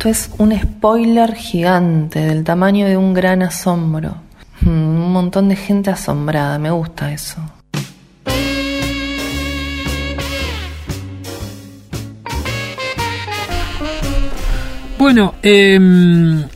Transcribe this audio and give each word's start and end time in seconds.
Esto 0.00 0.08
es 0.08 0.30
un 0.38 0.58
spoiler 0.58 1.34
gigante 1.34 2.20
del 2.20 2.42
tamaño 2.42 2.86
de 2.86 2.96
un 2.96 3.12
gran 3.12 3.42
asombro. 3.42 4.16
Mm, 4.62 4.70
Un 4.70 5.12
montón 5.12 5.50
de 5.50 5.56
gente 5.56 5.90
asombrada, 5.90 6.58
me 6.58 6.70
gusta 6.70 7.12
eso. 7.12 7.36
Bueno, 14.98 15.34
eh, 15.42 16.46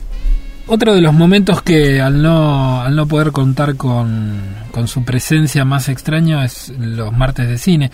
otro 0.66 0.94
de 0.94 1.02
los 1.02 1.12
momentos 1.12 1.60
que 1.60 2.00
al 2.00 2.22
no, 2.22 2.80
al 2.80 2.96
no 2.96 3.06
poder 3.06 3.30
contar 3.30 3.76
con, 3.76 4.40
con 4.70 4.88
su 4.88 5.04
presencia 5.04 5.66
más 5.66 5.90
extraño 5.90 6.42
es 6.42 6.72
los 6.78 7.12
martes 7.12 7.46
de 7.46 7.58
cine. 7.58 7.90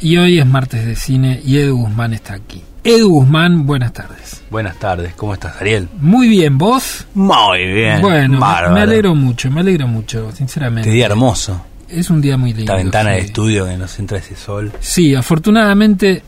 Y 0.00 0.16
hoy 0.16 0.40
es 0.40 0.46
martes 0.46 0.84
de 0.84 0.96
cine 0.96 1.40
y 1.44 1.58
Edu 1.58 1.76
Guzmán 1.76 2.12
está 2.12 2.34
aquí. 2.34 2.64
Edu 2.82 3.10
Guzmán, 3.10 3.66
buenas 3.66 3.92
tardes. 3.92 4.42
Buenas 4.50 4.76
tardes, 4.78 5.12
¿cómo 5.14 5.34
estás, 5.34 5.60
Ariel? 5.60 5.86
Muy 6.00 6.28
bien, 6.28 6.56
¿vos? 6.56 7.06
Muy 7.14 7.66
bien. 7.66 8.00
bueno, 8.00 8.34
me- 8.34 8.38
bárbaro. 8.40 8.74
me 8.74 8.80
alegro 8.80 9.14
mucho, 9.14 9.50
me 9.50 9.60
alegro 9.60 9.86
mucho, 9.86 10.32
sinceramente. 10.32 10.88
Qué 10.88 10.94
día 10.94 11.04
hermoso. 11.06 11.62
Es 11.88 12.08
un 12.08 12.20
día 12.22 12.36
muy 12.38 12.54
lindo. 12.54 12.72
Esta 12.72 12.76
ventana 12.82 13.10
sí. 13.10 13.16
de 13.16 13.22
estudio 13.22 13.66
que 13.66 13.76
nos 13.76 13.98
entra 13.98 14.16
ese 14.18 14.34
sol. 14.36 14.72
Sí, 14.80 15.14
afortunadamente 15.14 16.22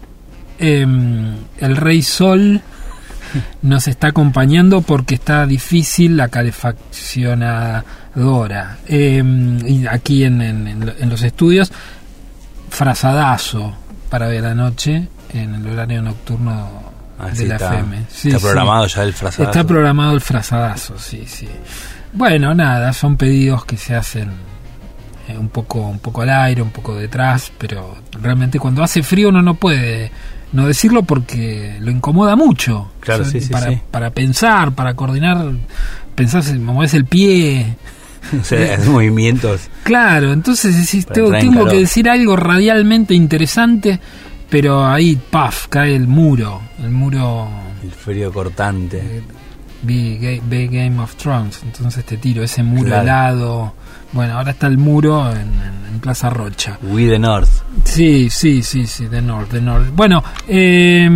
eh, 0.58 0.86
el 1.58 1.76
Rey 1.76 2.02
Sol 2.02 2.60
nos 3.62 3.88
está 3.88 4.08
acompañando 4.08 4.82
porque 4.82 5.14
está 5.14 5.46
difícil 5.46 6.18
la 6.18 6.28
calefaccionadora. 6.28 8.76
Eh, 8.88 9.22
y 9.66 9.86
aquí 9.86 10.24
en, 10.24 10.42
en- 10.42 10.68
en 10.68 10.84
lo- 10.86 10.92
en 10.98 11.08
los 11.08 11.22
estudios, 11.22 11.72
frazadazo 12.68 13.74
para 14.10 14.26
ver 14.28 14.44
anoche 14.44 15.08
en 15.34 15.54
el 15.54 15.66
horario 15.66 16.02
nocturno 16.02 16.92
Ah, 17.22 17.28
de 17.30 17.46
la 17.46 17.54
está, 17.54 17.74
FM. 17.74 18.06
Sí, 18.10 18.28
está 18.28 18.40
sí. 18.40 18.44
programado 18.46 18.86
ya 18.86 19.02
el 19.04 19.12
frazadazo. 19.12 19.50
Está 19.50 19.64
programado 19.66 20.12
el 20.14 20.20
frazadazo, 20.20 20.98
sí, 20.98 21.24
sí. 21.26 21.48
Bueno, 22.12 22.52
nada, 22.54 22.92
son 22.92 23.16
pedidos 23.16 23.64
que 23.64 23.76
se 23.76 23.94
hacen 23.94 24.30
eh, 25.28 25.38
un 25.38 25.48
poco 25.48 25.80
un 25.80 26.00
poco 26.00 26.22
al 26.22 26.30
aire, 26.30 26.62
un 26.62 26.70
poco 26.70 26.96
detrás, 26.96 27.52
pero 27.58 27.96
realmente 28.20 28.58
cuando 28.58 28.82
hace 28.82 29.02
frío 29.04 29.28
uno 29.28 29.40
no 29.40 29.54
puede 29.54 30.10
no 30.52 30.66
decirlo 30.66 31.04
porque 31.04 31.76
lo 31.80 31.92
incomoda 31.92 32.34
mucho. 32.34 32.90
Claro, 33.00 33.24
sí, 33.24 33.40
sí, 33.40 33.52
para, 33.52 33.70
sí. 33.70 33.80
para 33.90 34.10
pensar, 34.10 34.72
para 34.72 34.94
coordinar, 34.94 35.52
pensás, 36.14 36.52
moverse 36.54 36.96
el 36.96 37.04
pie. 37.04 37.76
O 38.40 38.44
sea, 38.44 38.78
movimientos. 38.86 39.62
Claro, 39.82 40.32
entonces 40.32 40.76
decís, 40.76 41.04
tengo, 41.06 41.32
tengo 41.32 41.66
que 41.66 41.78
decir 41.78 42.08
algo 42.08 42.36
radialmente 42.36 43.14
interesante, 43.14 43.98
pero 44.52 44.86
ahí, 44.86 45.16
paf, 45.30 45.66
cae 45.68 45.96
el 45.96 46.06
muro, 46.06 46.60
el 46.84 46.90
muro 46.90 47.48
El 47.82 47.90
frío 47.90 48.30
cortante. 48.32 49.22
vi, 49.82 50.18
Ga- 50.18 50.40
ve 50.44 50.66
Game 50.68 51.00
of 51.00 51.16
Thrones, 51.16 51.60
entonces 51.64 52.04
te 52.04 52.18
tiro 52.18 52.44
ese 52.44 52.62
muro 52.62 52.84
Claro. 52.88 53.02
helado. 53.02 53.74
Bueno, 54.12 54.34
ahora 54.38 54.50
está 54.52 54.66
el 54.68 54.76
muro 54.78 55.28
en, 55.32 55.38
en- 55.38 55.82
en 55.94 56.00
Plaza 56.00 56.28
Rocha. 56.30 56.78
We 56.82 57.08
the 57.08 57.18
North. 57.18 57.48
Sí, 57.84 58.28
sí, 58.30 58.62
sí, 58.62 58.86
sí, 58.86 59.06
de 59.06 59.20
North, 59.22 59.50
de 59.50 59.60
North. 59.62 59.88
Bueno, 59.96 60.22
eh, 60.46 61.08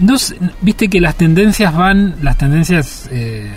no 0.00 0.18
sé, 0.18 0.36
viste 0.62 0.88
que 0.88 1.00
las 1.00 1.14
tendencias 1.16 1.72
van, 1.76 2.16
las 2.22 2.36
tendencias 2.38 3.08
eh, 3.12 3.52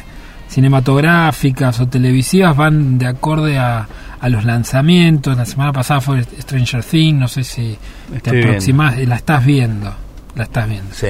cinematográficas 0.49 1.79
o 1.79 1.87
televisivas 1.87 2.55
van 2.55 2.97
de 2.97 3.07
acorde 3.07 3.57
a, 3.57 3.87
a 4.19 4.29
los 4.29 4.45
lanzamientos. 4.45 5.37
La 5.37 5.45
semana 5.45 5.71
pasada 5.73 6.01
fue 6.01 6.23
Stranger 6.23 6.83
Things, 6.83 7.19
no 7.19 7.27
sé 7.27 7.43
si 7.43 7.77
te 8.21 8.29
aproximas, 8.29 8.97
la 8.99 9.15
estás 9.15 9.45
viendo, 9.45 9.93
la 10.35 10.43
estás 10.43 10.67
viendo. 10.67 10.93
Sí. 10.93 11.07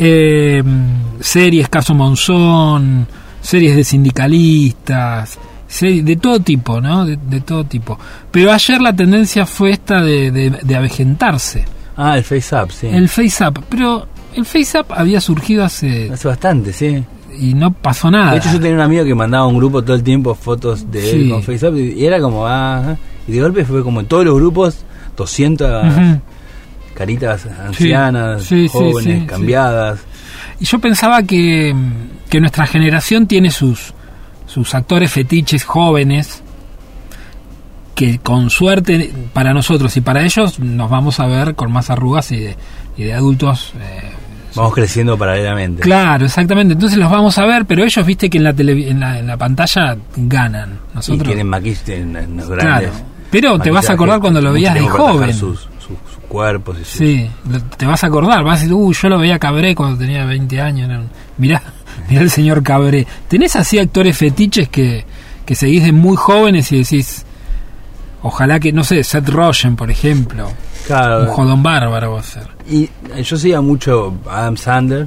Eh, 0.00 0.62
series 1.20 1.68
Caso 1.68 1.94
Monzón, 1.94 3.06
series 3.40 3.76
de 3.76 3.84
sindicalistas, 3.84 5.38
series 5.66 6.04
de 6.04 6.16
todo 6.16 6.40
tipo, 6.40 6.80
¿no? 6.80 7.04
De, 7.04 7.16
de 7.16 7.40
todo 7.40 7.64
tipo. 7.64 7.98
Pero 8.30 8.52
ayer 8.52 8.80
la 8.80 8.94
tendencia 8.94 9.44
fue 9.46 9.70
esta 9.70 10.00
de, 10.00 10.30
de, 10.30 10.50
de 10.50 10.76
avejentarse. 10.76 11.64
Ah, 11.96 12.16
el 12.16 12.22
Face 12.22 12.54
Up, 12.54 12.70
sí. 12.70 12.86
El 12.86 13.08
Face 13.08 13.44
Up, 13.44 13.64
pero 13.68 14.06
el 14.34 14.44
Face 14.44 14.78
Up 14.78 14.86
había 14.90 15.20
surgido 15.20 15.64
hace... 15.64 16.10
Hace 16.12 16.28
bastante, 16.28 16.72
sí. 16.72 17.04
Y 17.38 17.54
no 17.54 17.72
pasó 17.72 18.10
nada. 18.10 18.32
De 18.32 18.38
hecho, 18.38 18.52
yo 18.52 18.60
tenía 18.60 18.74
un 18.76 18.80
amigo 18.82 19.04
que 19.04 19.14
mandaba 19.14 19.44
a 19.44 19.46
un 19.46 19.56
grupo 19.58 19.82
todo 19.82 19.94
el 19.96 20.02
tiempo 20.02 20.34
fotos 20.34 20.90
de 20.90 21.10
él 21.10 21.30
con 21.30 21.42
Face 21.42 21.66
Up 21.68 21.76
y 21.76 22.04
era 22.04 22.20
como, 22.20 22.46
ah, 22.46 22.82
ah. 22.92 22.96
y 23.26 23.32
de 23.32 23.40
golpe 23.40 23.64
fue 23.64 23.82
como 23.82 24.00
en 24.00 24.06
todos 24.06 24.24
los 24.24 24.34
grupos, 24.34 24.84
200 25.16 25.84
Ujú. 25.86 26.20
caritas 26.94 27.46
ancianas, 27.64 28.42
Sí, 28.42 28.68
sí, 28.68 28.78
jóvenes, 28.78 29.26
cambiadas. 29.28 30.00
Y 30.60 30.64
yo 30.64 30.78
pensaba 30.80 31.22
que, 31.22 31.74
que 32.28 32.40
nuestra 32.40 32.66
generación 32.66 33.26
tiene 33.26 33.50
sus, 33.50 33.94
sus 34.46 34.74
actores 34.74 35.10
fetiches 35.12 35.64
jóvenes 35.64 36.42
que 37.94 38.18
con 38.20 38.48
suerte 38.50 39.12
para 39.32 39.52
nosotros 39.52 39.96
y 39.96 40.00
para 40.00 40.22
ellos 40.22 40.58
nos 40.60 40.88
vamos 40.88 41.18
a 41.20 41.26
ver 41.26 41.54
con 41.56 41.72
más 41.72 41.90
arrugas 41.90 42.30
y 42.32 42.36
de, 42.38 42.56
y 42.96 43.02
de 43.04 43.12
adultos. 43.14 43.72
eh, 43.80 44.12
Vamos 44.58 44.74
creciendo 44.74 45.16
paralelamente. 45.16 45.82
claro, 45.82 46.26
exactamente. 46.26 46.74
Entonces 46.74 46.98
los 46.98 47.10
vamos 47.10 47.36
a 47.38 47.46
ver, 47.46 47.64
pero 47.66 47.84
ellos, 47.84 48.04
viste 48.04 48.28
que 48.28 48.38
en 48.38 48.44
la, 48.44 48.52
tele- 48.52 48.88
en 48.90 49.00
la, 49.00 49.18
en 49.18 49.26
la 49.26 49.36
pantalla 49.36 49.96
ganan. 50.16 50.78
Y 50.92 50.96
Nosotros, 50.96 51.26
quieren 51.26 51.46
maquillaje 51.48 51.96
en, 51.96 52.16
en 52.16 52.36
los 52.36 52.46
Claro. 52.46 52.62
grandes. 52.62 52.90
Pero 53.30 53.58
te 53.58 53.70
vas 53.70 53.88
a 53.90 53.92
acordar 53.92 54.20
cuando 54.20 54.40
lo 54.40 54.52
veías 54.52 54.74
de 54.74 54.80
joven. 54.80 55.32
Sus, 55.34 55.60
sus- 55.60 55.68
sus 55.88 56.24
cuerpos 56.28 56.76
y 56.80 56.84
sus- 56.84 56.92
Sí, 56.98 57.30
te 57.76 57.86
vas 57.86 58.02
a 58.04 58.06
acordar, 58.08 58.42
vas 58.44 58.58
a 58.58 58.62
decir, 58.62 58.74
uy, 58.74 58.94
yo 58.94 59.08
lo 59.08 59.18
veía 59.18 59.38
Cabré 59.38 59.74
cuando 59.74 59.98
tenía 59.98 60.24
20 60.24 60.60
años. 60.60 61.04
Mirá, 61.36 61.62
mirá 62.10 62.22
el 62.22 62.30
señor 62.30 62.62
Cabré. 62.62 63.06
¿Tenés 63.28 63.54
así 63.56 63.78
actores 63.78 64.16
fetiches 64.16 64.68
que, 64.68 65.04
que 65.46 65.54
seguís 65.54 65.84
de 65.84 65.92
muy 65.92 66.16
jóvenes 66.16 66.72
y 66.72 66.78
decís, 66.78 67.24
ojalá 68.22 68.58
que, 68.60 68.72
no 68.72 68.82
sé, 68.84 69.04
Seth 69.04 69.28
Rogen, 69.28 69.76
por 69.76 69.90
ejemplo, 69.90 70.50
Claro. 70.88 71.20
un 71.22 71.28
jodón 71.28 71.62
bárbaro 71.62 72.12
va 72.14 72.20
a 72.20 72.22
ser? 72.24 72.48
Y 72.68 72.84
eh, 73.14 73.22
yo 73.22 73.36
seguía 73.36 73.60
mucho 73.60 74.14
a 74.28 74.40
Adam 74.40 74.56
Sandler. 74.56 75.06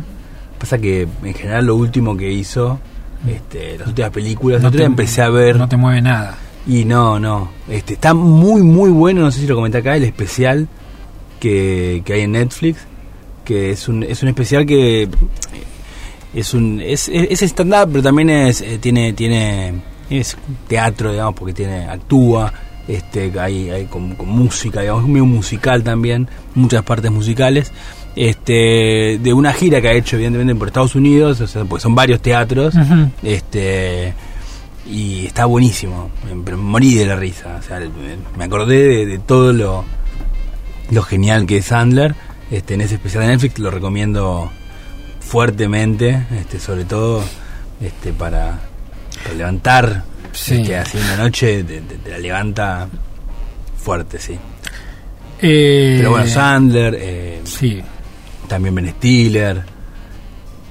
Pasa 0.57 0.77
que 0.77 1.07
en 1.23 1.33
general 1.33 1.65
lo 1.65 1.75
último 1.75 2.15
que 2.15 2.31
hizo, 2.31 2.79
este, 3.27 3.77
las 3.79 3.87
últimas 3.89 4.11
películas, 4.11 4.61
No 4.61 4.71
te- 4.71 4.83
empecé 4.83 5.21
a 5.23 5.29
ver 5.29 5.57
No 5.57 5.67
te 5.67 5.75
mueve 5.75 6.01
nada. 6.01 6.37
y 6.67 6.85
no, 6.85 7.19
no. 7.19 7.49
Este, 7.67 7.95
está 7.95 8.13
muy, 8.13 8.61
muy 8.61 8.91
bueno, 8.91 9.21
no 9.21 9.31
sé 9.31 9.41
si 9.41 9.47
lo 9.47 9.55
comenté 9.55 9.79
acá, 9.79 9.95
el 9.97 10.03
especial 10.03 10.67
que, 11.39 12.01
que 12.05 12.13
hay 12.13 12.21
en 12.21 12.33
Netflix. 12.33 12.79
Que 13.43 13.71
es 13.71 13.87
un, 13.87 14.03
es 14.03 14.21
un 14.21 14.29
especial 14.29 14.65
que 14.67 15.03
eh, 15.03 15.09
es 16.35 16.53
un 16.53 16.79
es, 16.79 17.09
es, 17.09 17.41
es 17.41 17.51
stand-up, 17.51 17.89
pero 17.91 18.03
también 18.03 18.29
es, 18.29 18.61
eh, 18.61 18.77
tiene, 18.79 19.13
tiene 19.13 19.73
es 20.11 20.37
teatro, 20.67 21.11
digamos, 21.11 21.33
porque 21.35 21.53
tiene 21.53 21.87
actúa, 21.87 22.53
este, 22.87 23.31
hay, 23.39 23.69
hay 23.69 23.85
con, 23.85 24.15
con 24.15 24.27
música, 24.29 24.81
digamos, 24.81 25.03
es 25.03 25.09
medio 25.09 25.25
musical 25.25 25.83
también, 25.83 26.27
muchas 26.55 26.83
partes 26.83 27.11
musicales. 27.11 27.71
Este, 28.15 29.19
de 29.21 29.33
una 29.33 29.53
gira 29.53 29.81
que 29.81 29.87
ha 29.87 29.93
hecho 29.93 30.17
evidentemente 30.17 30.53
por 30.55 30.67
Estados 30.67 30.95
Unidos, 30.95 31.39
o 31.39 31.47
sea, 31.47 31.63
pues 31.63 31.81
son 31.81 31.95
varios 31.95 32.21
teatros, 32.21 32.75
este 33.23 34.13
y 34.85 35.27
está 35.27 35.45
buenísimo 35.45 36.09
me- 36.25 36.41
pero 36.43 36.57
morí 36.57 36.95
de 36.95 37.05
la 37.05 37.15
risa 37.15 37.55
o 37.59 37.61
sea 37.61 37.79
me 38.35 38.43
acordé 38.43 38.77
de, 38.87 39.05
de 39.05 39.19
todo 39.19 39.53
lo 39.53 39.85
lo 40.89 41.03
genial 41.03 41.45
que 41.45 41.57
es 41.57 41.65
Sandler 41.67 42.15
este 42.49 42.73
en 42.73 42.81
ese 42.81 42.95
especial 42.95 43.23
de 43.23 43.29
Netflix 43.29 43.59
lo 43.59 43.69
recomiendo 43.69 44.51
fuertemente 45.19 46.25
este 46.39 46.59
sobre 46.59 46.83
todo 46.85 47.23
este 47.79 48.11
para, 48.11 48.59
para 49.23 49.35
levantar 49.35 50.03
Sí. 50.33 50.61
este, 50.61 50.77
así 50.77 50.97
una 50.97 51.17
noche 51.17 51.63
te, 51.63 51.81
te- 51.81 51.95
te 51.97 52.09
la 52.09 52.17
levanta 52.19 52.87
fuerte 53.77 54.19
sí 54.19 54.37
Eh, 55.41 55.95
pero 55.97 56.11
bueno 56.11 56.27
Sandler 56.27 56.95
eh, 56.99 57.41
Sí, 57.43 57.81
también 58.47 58.75
Ben 58.75 58.89
Stiller 58.89 59.57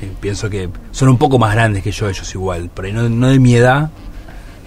eh, 0.01 0.13
pienso 0.21 0.49
que 0.49 0.69
son 0.93 1.09
un 1.09 1.19
poco 1.19 1.39
más 1.39 1.53
grandes 1.55 1.83
que 1.83 1.91
yo 1.93 2.09
ellos 2.09 2.33
igual 2.35 2.71
por 2.71 2.85
ahí 2.85 2.93
no, 2.93 3.09
no 3.09 3.29
de 3.29 3.39
mi 3.39 3.55
edad 3.55 3.91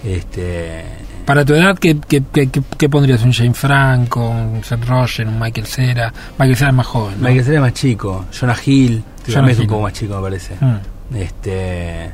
este 0.03 0.83
para 1.25 1.45
tu 1.45 1.53
edad, 1.53 1.77
¿qué, 1.79 1.97
qué, 2.05 2.21
qué, 2.33 2.49
qué- 2.49 2.61
qué 2.77 2.89
pondrías? 2.89 3.23
¿Un 3.23 3.31
Jane 3.31 3.53
Franco, 3.53 4.27
un 4.29 4.61
Seth 4.61 4.83
Rogen, 4.85 5.29
un 5.29 5.39
Michael 5.39 5.65
Cera? 5.67 6.13
Michael 6.37 6.57
Cera 6.57 6.69
es 6.71 6.75
más 6.75 6.85
joven, 6.85 7.15
¿no? 7.21 7.29
Michael 7.29 7.45
Cera 7.45 7.55
es 7.55 7.61
más 7.61 7.73
chico 7.73 8.25
Jonah 8.37 8.57
Hill 8.65 9.01
que 9.25 9.31
Jonah 9.31 9.35
también 9.35 9.51
es 9.53 9.57
un 9.59 9.63
Hill. 9.63 9.69
poco 9.69 9.81
más 9.83 9.93
chico 9.93 10.15
me 10.17 10.21
parece 10.21 10.55
Mm. 10.59 11.15
este 11.15 12.11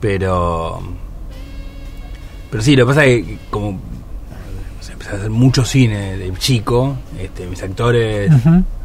pero 0.00 0.82
pero 2.56 2.64
sí 2.64 2.74
lo 2.74 2.86
que 2.86 2.88
pasa 2.90 3.04
es 3.04 3.22
que 3.26 3.38
como 3.50 3.72
no 3.72 3.78
sé, 4.82 4.92
empecé 4.92 5.10
a 5.10 5.14
hacer 5.16 5.30
mucho 5.30 5.62
cine 5.64 6.16
de 6.16 6.32
chico 6.38 6.96
este 7.20 7.46
mis 7.46 7.62
actores 7.62 8.30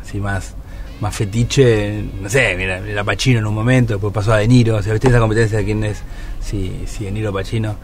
así 0.02 0.20
más 0.20 0.54
más 1.00 1.16
fetiche 1.16 2.04
no 2.22 2.28
sé 2.30 2.56
mira 2.58 2.80
era 2.80 3.04
Pacino 3.04 3.40
en 3.40 3.46
un 3.46 3.56
momento 3.56 3.94
después 3.94 4.14
pasó 4.14 4.34
a 4.34 4.38
De 4.40 4.48
Niro 4.48 4.76
o 4.76 4.82
sea 4.84 4.92
viste 4.94 5.08
esa 5.08 5.20
competencia 5.20 5.60
de 5.60 5.64
quién 5.66 5.84
es 5.86 6.02
si 6.42 6.84
si 6.86 7.06
De 7.06 7.12
Niro 7.12 7.30
o 7.30 7.34
Pacino 7.34 7.76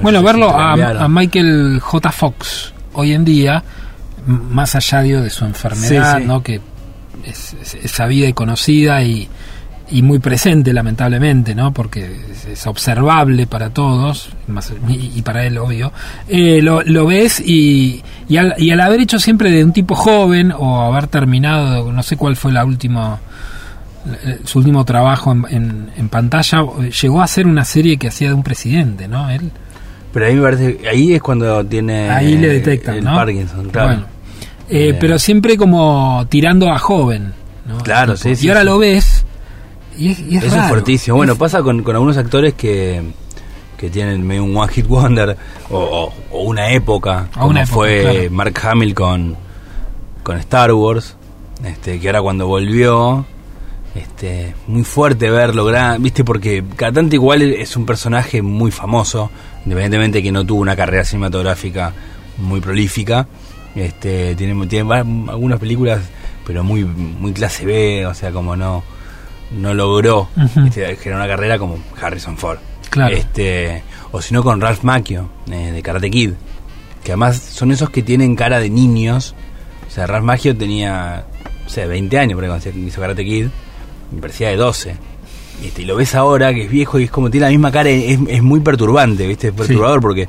Bueno, 0.00 0.22
no 0.22 0.26
sé 0.28 0.32
si 0.34 0.40
verlo 0.40 0.50
a, 0.58 1.08
Michael 1.08 1.78
J. 1.80 2.10
Fox 2.12 2.72
hoy 2.94 3.12
en 3.12 3.24
día, 3.24 3.62
más 4.26 4.74
allá 4.76 5.02
digo, 5.02 5.20
de 5.20 5.28
su 5.28 5.44
enfermedad, 5.44 6.16
Sí, 6.16 6.22
sí. 6.22 6.26
¿no? 6.26 6.42
que 6.42 6.60
es, 7.26 7.54
es- 7.60 7.74
es 7.74 7.90
sabida 7.90 8.26
y 8.28 8.32
conocida 8.32 9.02
y, 9.02 9.28
y 9.90 10.02
muy 10.02 10.18
presente 10.18 10.72
lamentablemente, 10.72 11.54
¿no? 11.54 11.72
Porque 11.72 12.16
es, 12.50 12.66
observable 12.66 13.46
para 13.46 13.70
todos 13.70 14.30
más, 14.46 14.72
y, 14.88 15.20
para 15.22 15.44
él 15.44 15.58
obvio. 15.58 15.92
Eh, 16.28 16.60
lo, 16.62 16.82
lo 16.82 17.06
ves 17.06 17.40
y, 17.40 18.02
y, 18.28 18.36
al, 18.36 18.54
y 18.58 18.70
al 18.70 18.80
haber 18.80 19.00
hecho 19.00 19.18
siempre 19.18 19.50
de 19.50 19.64
un 19.64 19.72
tipo 19.72 19.94
joven 19.94 20.52
o 20.56 20.82
haber 20.82 21.06
terminado, 21.08 21.90
no 21.92 22.02
sé 22.02 22.16
cuál 22.16 22.36
fue 22.36 22.52
la 22.52 22.64
última 22.64 23.20
eh, 24.24 24.40
su 24.44 24.58
último 24.58 24.84
trabajo 24.84 25.32
en, 25.32 25.44
en, 25.50 25.90
en 25.96 26.08
pantalla, 26.08 26.62
llegó 27.02 27.20
a 27.20 27.24
hacer 27.24 27.46
una 27.46 27.64
serie 27.64 27.96
que 27.96 28.08
hacía 28.08 28.28
de 28.28 28.34
un 28.34 28.42
presidente, 28.42 29.08
¿no? 29.08 29.28
Él 29.30 29.50
Pero 30.12 30.26
ahí 30.26 30.34
me 30.34 30.42
parece 30.42 30.78
ahí 30.90 31.14
es 31.14 31.22
cuando 31.22 31.64
tiene 31.64 32.10
ahí 32.10 32.36
le 32.36 32.48
detectan, 32.48 32.96
el 32.96 33.04
¿no? 33.04 33.14
Parkinson, 33.14 33.70
claro. 33.70 33.88
Bueno, 33.88 34.06
eh, 34.68 34.88
Eh. 34.90 34.96
pero 35.00 35.18
siempre 35.18 35.56
como 35.56 36.26
tirando 36.28 36.70
a 36.70 36.78
joven, 36.78 37.32
¿no? 37.66 37.78
Claro, 37.78 38.16
sí, 38.16 38.34
sí, 38.36 38.46
Y 38.46 38.48
ahora 38.48 38.60
sí. 38.60 38.66
lo 38.66 38.78
ves 38.78 39.23
y 39.96 40.10
es, 40.10 40.20
y 40.20 40.36
es 40.36 40.44
Eso 40.44 40.56
es 40.56 40.68
fuertísimo. 40.68 41.16
Bueno, 41.16 41.32
Es- 41.34 41.38
pasa 41.38 41.62
con, 41.62 41.82
con 41.82 41.94
algunos 41.94 42.16
actores 42.16 42.54
que, 42.54 43.02
que 43.76 43.90
tienen 43.90 44.26
medio 44.26 44.44
un 44.44 44.56
one 44.56 44.72
hit 44.72 44.86
wonder 44.86 45.36
o, 45.70 45.76
o- 45.78 46.14
o 46.30 46.42
una 46.44 46.70
época, 46.70 47.28
O 47.36 47.40
como 47.40 47.46
una 47.50 47.62
época, 47.62 47.74
fue 47.74 48.00
claro. 48.02 48.30
Mark 48.30 48.54
Hamill 48.62 48.94
con, 48.94 49.36
con 50.22 50.36
Star 50.38 50.72
Wars, 50.72 51.16
este, 51.64 52.00
que 52.00 52.08
ahora 52.08 52.22
cuando 52.22 52.46
volvió, 52.46 53.24
este, 53.94 54.54
muy 54.66 54.82
fuerte 54.84 55.30
verlo, 55.30 55.64
gran, 55.64 56.02
viste, 56.02 56.24
porque 56.24 56.64
cada 56.76 56.92
tanto 56.92 57.14
igual 57.14 57.42
es 57.42 57.76
un 57.76 57.86
personaje 57.86 58.42
muy 58.42 58.70
famoso, 58.70 59.30
independientemente 59.64 60.18
de 60.18 60.22
que 60.24 60.32
no 60.32 60.44
tuvo 60.44 60.60
una 60.60 60.74
carrera 60.76 61.04
cinematográfica 61.04 61.92
muy 62.38 62.60
prolífica, 62.60 63.28
este, 63.76 64.34
tiene, 64.34 64.66
tiene 64.66 64.92
algunas 64.92 65.58
películas, 65.60 66.00
pero 66.46 66.62
muy, 66.64 66.84
muy 66.84 67.32
clase 67.32 67.64
B, 67.64 68.06
o 68.06 68.14
sea, 68.14 68.30
como 68.32 68.56
no, 68.56 68.82
no 69.54 69.74
logró 69.74 70.28
este, 70.66 70.96
generar 70.96 71.22
una 71.24 71.28
carrera 71.28 71.58
como 71.58 71.78
Harrison 72.00 72.36
Ford. 72.36 72.58
Claro. 72.90 73.14
Este, 73.16 73.82
o 74.12 74.20
si 74.22 74.34
no 74.34 74.42
con 74.42 74.60
Ralph 74.60 74.82
Macchio, 74.82 75.28
eh, 75.50 75.72
de 75.72 75.82
Karate 75.82 76.10
Kid, 76.10 76.30
que 77.02 77.12
además 77.12 77.36
son 77.36 77.72
esos 77.72 77.90
que 77.90 78.02
tienen 78.02 78.36
cara 78.36 78.60
de 78.60 78.70
niños. 78.70 79.34
O 79.88 79.90
sea, 79.90 80.06
Ralph 80.06 80.24
Macchio 80.24 80.56
tenía, 80.56 81.24
o 81.66 81.68
sea, 81.68 81.86
20 81.86 82.18
años 82.18 82.38
por 82.38 82.46
cuando 82.48 82.68
hizo 82.86 83.00
Karate 83.00 83.24
Kid, 83.24 83.46
me 84.12 84.20
parecía 84.20 84.48
de 84.50 84.56
12. 84.56 84.96
Este, 85.64 85.82
y 85.82 85.84
lo 85.84 85.94
ves 85.96 86.14
ahora 86.16 86.52
que 86.52 86.64
es 86.64 86.70
viejo 86.70 86.98
y 86.98 87.04
es 87.04 87.10
como 87.10 87.30
tiene 87.30 87.46
la 87.46 87.50
misma 87.50 87.70
cara, 87.70 87.88
es, 87.88 88.18
es 88.28 88.42
muy 88.42 88.58
perturbante, 88.60 89.26
¿viste? 89.26 89.48
Es 89.48 89.54
perturbador 89.54 90.00
porque 90.00 90.28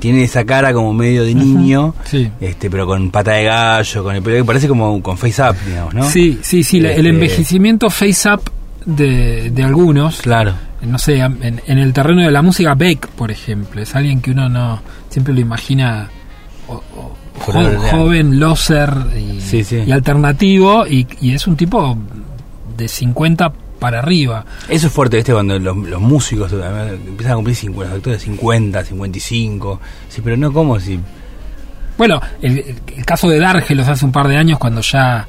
tiene 0.00 0.24
esa 0.24 0.44
cara 0.44 0.72
como 0.72 0.92
medio 0.92 1.24
de 1.24 1.32
niño, 1.34 1.94
Sí. 2.04 2.28
este, 2.40 2.68
pero 2.70 2.84
con 2.86 3.10
pata 3.10 3.32
de 3.32 3.44
gallo, 3.44 4.02
con 4.02 4.16
el 4.16 4.22
pelo 4.22 4.36
que 4.38 4.44
parece 4.44 4.66
como 4.68 5.00
con 5.00 5.16
face 5.16 5.40
up, 5.42 5.54
digamos, 5.66 5.94
¿no? 5.94 6.10
Sí, 6.10 6.40
sí, 6.42 6.64
sí, 6.64 6.78
el 6.78 6.86
Este, 6.86 7.08
envejecimiento 7.08 7.88
face 7.88 8.28
up 8.28 8.42
de, 8.86 9.50
de 9.50 9.62
algunos, 9.64 10.20
Claro. 10.22 10.54
no 10.82 10.98
sé, 10.98 11.18
en, 11.18 11.60
en 11.66 11.78
el 11.78 11.92
terreno 11.92 12.22
de 12.22 12.30
la 12.30 12.42
música, 12.42 12.74
Beck, 12.74 13.08
por 13.08 13.30
ejemplo, 13.30 13.80
es 13.80 13.94
alguien 13.94 14.20
que 14.20 14.30
uno 14.32 14.48
no 14.48 14.82
siempre 15.08 15.32
lo 15.34 15.40
imagina 15.40 16.08
o- 16.68 16.82
joven, 17.90 18.38
loser 18.38 18.92
y, 19.18 19.40
Sí, 19.40 19.64
sí. 19.64 19.82
y 19.86 19.92
alternativo, 19.92 20.86
y, 20.86 21.06
y 21.20 21.32
es 21.34 21.46
un 21.46 21.56
tipo 21.56 21.96
de 22.76 22.88
50 22.88 23.52
para 23.78 23.98
arriba. 23.98 24.44
Eso 24.68 24.86
es 24.86 24.92
fuerte, 24.92 25.16
¿viste? 25.16 25.32
Cuando 25.32 25.58
los, 25.58 25.76
los 25.76 26.00
músicos 26.00 26.52
empiezan 26.52 27.32
a 27.32 27.34
cumplir 27.36 27.56
50, 27.56 27.88
los 27.90 27.98
actores 27.98 28.22
50, 28.22 28.84
55. 28.84 29.80
Sí, 30.08 30.20
pero 30.22 30.36
no 30.36 30.52
como 30.52 30.78
si. 30.80 30.98
Bueno, 31.98 32.20
el, 32.40 32.76
el 32.96 33.04
caso 33.04 33.28
de 33.28 33.38
Dargelos 33.38 33.86
hace 33.88 34.04
un 34.04 34.12
par 34.12 34.26
de 34.28 34.36
años 34.36 34.58
cuando 34.58 34.80
ya 34.80 35.26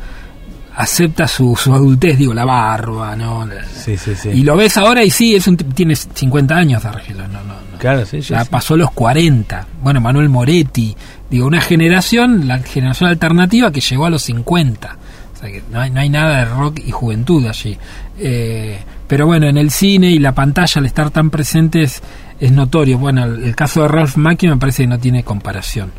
acepta 0.75 1.27
su, 1.27 1.56
su 1.56 1.74
adultez, 1.74 2.18
digo, 2.18 2.33
la 2.33 2.45
barba, 2.45 3.16
¿no? 3.16 3.48
Sí, 3.74 3.98
sí, 3.98 4.13
sí. 4.16 4.30
Y 4.30 4.44
lo 4.44 4.56
ves 4.56 4.77
ahora 4.77 5.04
y 5.04 5.10
sí, 5.10 5.36
es 5.36 5.48
un, 5.48 5.56
tiene 5.57 5.95
50 5.95 6.56
años 6.56 6.83
Dargelos, 6.83 7.27
no, 7.30 7.39
no, 7.44 7.54
no. 7.72 7.77
Claro, 7.80 8.06
sí, 8.06 8.22
ya 8.22 8.44
sí. 8.44 8.50
pasó 8.50 8.75
los 8.77 8.92
40. 8.92 9.68
Bueno, 9.81 10.01
Manuel 10.01 10.30
Moretti, 10.30 10.95
digo, 11.30 11.45
una 11.48 11.62
generación, 11.62 12.48
la 12.48 12.60
generación 12.60 13.10
alternativa 13.10 13.72
que 13.72 13.81
llegó 13.81 14.06
a 14.06 14.10
los 14.10 14.22
50. 14.24 14.98
O 15.33 15.38
sea 15.38 15.51
que 15.51 15.62
no 15.72 15.80
hay, 15.81 15.92
no 15.92 16.00
hay 16.00 16.10
nada 16.10 16.39
de 16.39 16.45
rock 16.45 16.80
y 16.86 16.92
juventud 16.92 17.45
allí. 17.45 17.77
Eh, 18.18 18.80
pero 19.07 19.27
bueno, 19.27 19.48
en 19.48 19.57
el 19.57 19.69
cine 19.72 20.10
y 20.12 20.19
la 20.19 20.33
pantalla, 20.33 20.80
al 20.80 20.86
estar 20.86 21.10
tan 21.12 21.30
presentes, 21.30 22.01
es 22.39 22.51
notorio. 22.51 22.98
Bueno, 22.98 23.24
el, 23.25 23.44
el 23.44 23.56
caso 23.56 23.81
de 23.83 23.88
Ralph 23.89 24.16
Macchio 24.16 24.50
me 24.50 24.57
parece 24.57 24.83
que 24.83 24.88
no 24.88 24.98
tiene 25.00 25.24
comparación, 25.24 25.92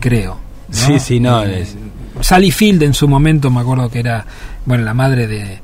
creo. 0.00 0.38
¿no? 0.68 0.74
Sí, 0.76 0.98
sí, 0.98 1.20
no, 1.20 1.42
Eh, 1.44 1.62
es- 1.62 1.76
Sally 2.20 2.50
Field 2.50 2.82
en 2.82 2.94
su 2.94 3.08
momento, 3.08 3.50
me 3.50 3.60
acuerdo 3.60 3.88
que 3.90 4.00
era, 4.00 4.24
bueno, 4.66 4.84
la 4.84 4.94
madre 4.94 5.26
de, 5.26 5.58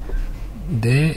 de 0.71 1.11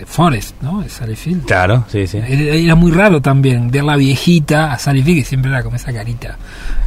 eh, 0.00 0.04
Forrest, 0.06 0.54
¿no? 0.62 0.80
De 0.82 0.88
Sally 0.88 1.16
Field. 1.16 1.44
Claro, 1.46 1.84
sí, 1.90 2.06
sí. 2.06 2.18
Era 2.18 2.54
era 2.54 2.74
muy 2.74 2.92
raro 2.92 3.20
también 3.22 3.70
ver 3.70 3.84
la 3.84 3.96
viejita 3.96 4.72
a 4.72 4.78
Sally 4.78 5.02
Field, 5.02 5.18
que 5.20 5.24
siempre 5.24 5.50
era 5.50 5.62
con 5.62 5.74
esa 5.74 5.92
carita. 5.92 6.36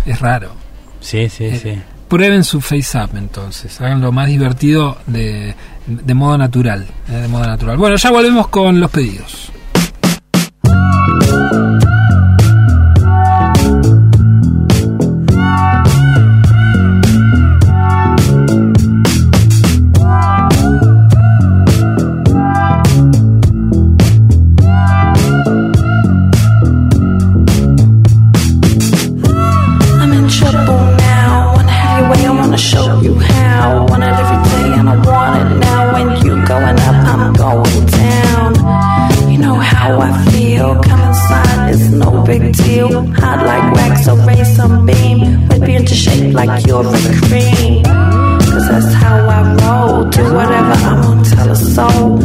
Es 0.05 0.19
raro. 0.19 0.51
Sí, 0.99 1.29
sí, 1.29 1.45
Eh, 1.45 1.59
sí. 1.61 1.81
Prueben 2.07 2.43
su 2.43 2.61
face 2.61 2.97
up 2.99 3.09
entonces, 3.17 3.81
hagan 3.81 3.99
lo 3.99 4.11
más 4.11 4.27
divertido 4.27 4.97
de, 5.07 5.55
de 5.87 6.13
modo 6.13 6.37
natural, 6.37 6.85
eh, 7.09 7.13
de 7.13 7.27
modo 7.27 7.47
natural. 7.47 7.77
Bueno, 7.77 7.95
ya 7.95 8.11
volvemos 8.11 8.47
con 8.49 8.79
los 8.79 8.91
pedidos. 8.91 9.51
Soul. 51.75 52.24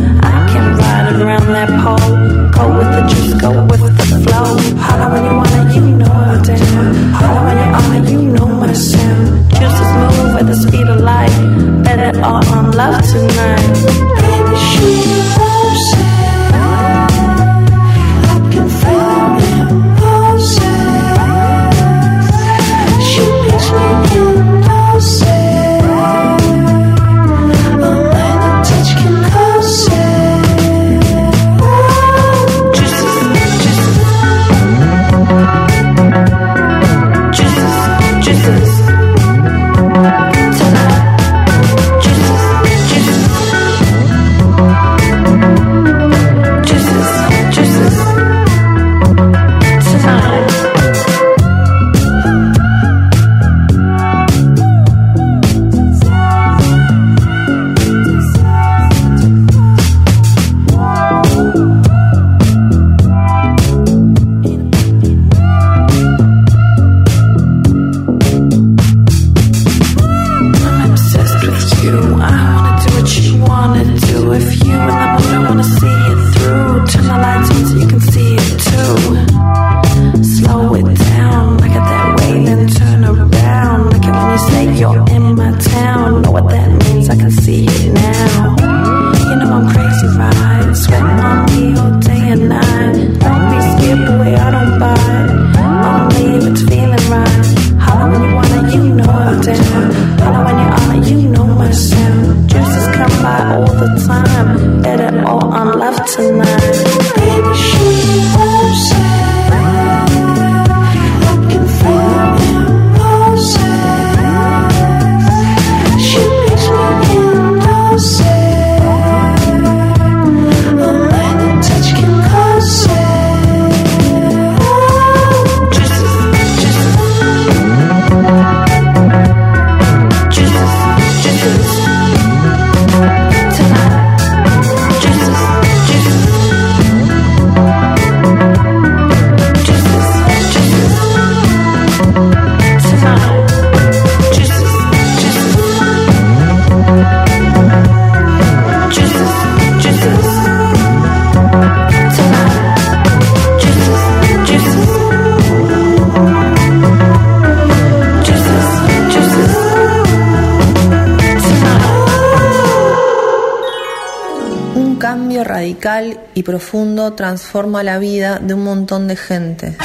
Profundo 166.51 167.13
transforma 167.13 167.85
la 167.85 168.01
vida 168.01 168.41
de 168.41 168.55
un 168.55 168.65
montón 168.65 169.07
de 169.07 169.15
gente. 169.15 169.77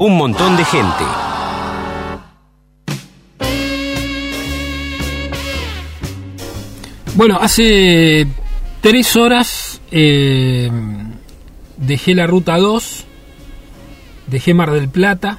Un 0.00 0.16
montón 0.16 0.56
de 0.56 0.64
gente. 0.64 1.04
Bueno, 7.14 7.38
hace 7.40 8.26
tres 8.80 9.14
horas 9.14 9.80
eh, 9.92 10.68
dejé 11.76 12.16
la 12.16 12.26
ruta 12.26 12.58
2, 12.58 13.04
dejé 14.26 14.52
Mar 14.52 14.72
del 14.72 14.88
Plata 14.88 15.38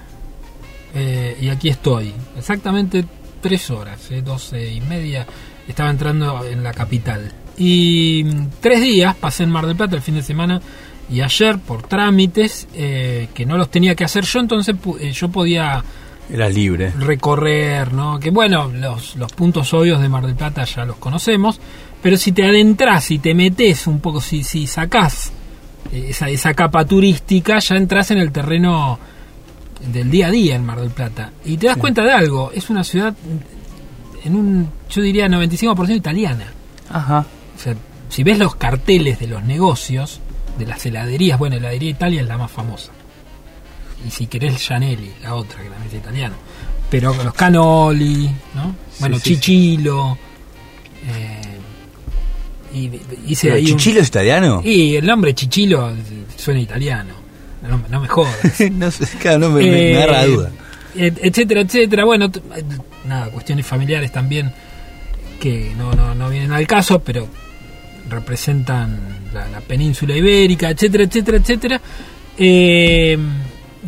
eh, 0.95 1.37
y 1.41 1.49
aquí 1.49 1.67
estoy. 1.67 2.13
Exactamente 2.37 3.03
tres 3.41 3.69
horas, 3.71 4.09
eh, 4.11 4.21
doce 4.21 4.71
y 4.71 4.79
media, 4.79 5.27
estaba 5.67 5.89
entrando 5.89 6.45
en 6.45 6.63
la 6.63 6.71
capital. 6.71 7.33
Y 7.57 8.23
mm, 8.25 8.47
tres 8.61 8.81
días 8.81 9.15
pasé 9.15 9.43
en 9.43 9.51
Mar 9.51 9.65
del 9.65 9.75
Plata 9.75 9.95
el 9.95 10.01
fin 10.01 10.15
de 10.15 10.23
semana 10.23 10.61
y 11.09 11.21
ayer 11.21 11.57
por 11.59 11.83
trámites 11.83 12.67
eh, 12.73 13.29
que 13.33 13.45
no 13.45 13.57
los 13.57 13.71
tenía 13.71 13.95
que 13.95 14.03
hacer 14.03 14.25
yo, 14.25 14.39
entonces 14.39 14.75
eh, 14.99 15.11
yo 15.13 15.29
podía 15.29 15.83
Era 16.29 16.49
libre. 16.49 16.91
recorrer, 16.99 17.93
¿no? 17.93 18.19
Que 18.19 18.29
bueno, 18.29 18.69
los, 18.73 19.15
los 19.15 19.31
puntos 19.31 19.73
obvios 19.73 20.01
de 20.01 20.09
Mar 20.09 20.25
del 20.25 20.35
Plata 20.35 20.65
ya 20.65 20.85
los 20.85 20.97
conocemos, 20.97 21.59
pero 22.01 22.17
si 22.17 22.31
te 22.33 22.43
adentras 22.43 23.09
y 23.11 23.19
te 23.19 23.33
metes 23.33 23.87
un 23.87 23.99
poco, 24.01 24.19
si, 24.21 24.43
si 24.43 24.67
sacás 24.67 25.31
eh, 25.93 26.07
esa, 26.09 26.29
esa 26.29 26.53
capa 26.53 26.83
turística, 26.85 27.59
ya 27.59 27.75
entras 27.77 28.11
en 28.11 28.17
el 28.17 28.31
terreno 28.31 28.99
del 29.91 30.11
día 30.11 30.27
a 30.27 30.31
día 30.31 30.55
en 30.55 30.65
Mar 30.65 30.81
del 30.81 30.89
Plata. 30.91 31.31
Y 31.45 31.55
te 31.57 31.67
das 31.67 31.77
cuenta 31.77 32.03
de 32.03 32.11
algo, 32.11 32.51
es 32.53 32.69
una 32.69 32.83
ciudad 32.83 33.15
en 34.25 34.35
un, 34.35 34.69
yo 34.89 35.01
diría, 35.01 35.27
95% 35.27 35.95
italiana. 35.95 36.47
Ajá. 36.89 37.25
O 37.57 37.59
sea, 37.59 37.75
si 38.09 38.23
ves 38.23 38.37
los 38.37 38.55
carteles 38.55 39.19
de 39.19 39.27
los 39.27 39.43
negocios, 39.43 40.19
de 40.57 40.65
las 40.65 40.85
heladerías, 40.85 41.37
bueno, 41.39 41.55
heladería 41.57 41.89
Italia 41.89 42.21
es 42.21 42.27
la 42.27 42.37
más 42.37 42.51
famosa. 42.51 42.91
Y 44.07 44.11
si 44.11 44.27
querés 44.27 44.57
Gianelli, 44.65 45.11
la 45.23 45.33
otra, 45.35 45.61
que 45.61 45.69
también 45.69 45.87
es 45.91 45.93
italiano. 45.95 46.35
Pero 46.89 47.13
los 47.23 47.33
Canoli, 47.33 48.29
¿no? 48.55 48.75
Bueno, 48.99 49.17
sí, 49.17 49.23
sí. 49.23 49.33
Chichilo. 49.35 50.17
eh, 51.09 51.41
y 52.73 52.91
hice 53.31 53.47
¿Pero 53.47 53.55
ahí 53.55 53.71
un- 53.71 53.77
¿Chichilo 53.77 54.01
es 54.01 54.07
italiano? 54.09 54.61
Y 54.63 54.95
el 54.95 55.05
nombre 55.05 55.33
Chichilo 55.33 55.93
suena 56.35 56.59
italiano. 56.59 57.13
No, 57.67 57.77
me- 57.79 57.89
no 57.89 57.99
me 58.01 58.07
jodas. 58.07 58.35
no 58.71 58.91
sé, 58.91 59.05
claro, 59.19 59.39
no 59.39 59.49
me, 59.49 59.61
me- 59.63 59.71
me 59.71 59.97
agarra 59.97 60.11
la 60.13 60.23
Eh, 60.25 60.27
duda. 60.27 60.51
et- 60.95 61.19
etcétera, 61.23 61.61
etcétera. 61.61 62.05
Bueno, 62.05 62.25
eh, 62.25 62.63
nada, 63.05 63.29
cuestiones 63.31 63.65
familiares 63.65 64.11
también 64.11 64.51
que 65.39 65.73
no, 65.77 65.91
no, 65.93 66.13
no 66.15 66.29
vienen 66.29 66.51
al 66.51 66.65
caso, 66.67 66.99
pero 66.99 67.27
representan 68.09 68.99
la, 69.33 69.47
la 69.47 69.61
península 69.61 70.15
ibérica, 70.15 70.69
etcétera, 70.69 71.03
etcétera, 71.03 71.37
etcétera. 71.37 71.81
Eh, 72.37 73.17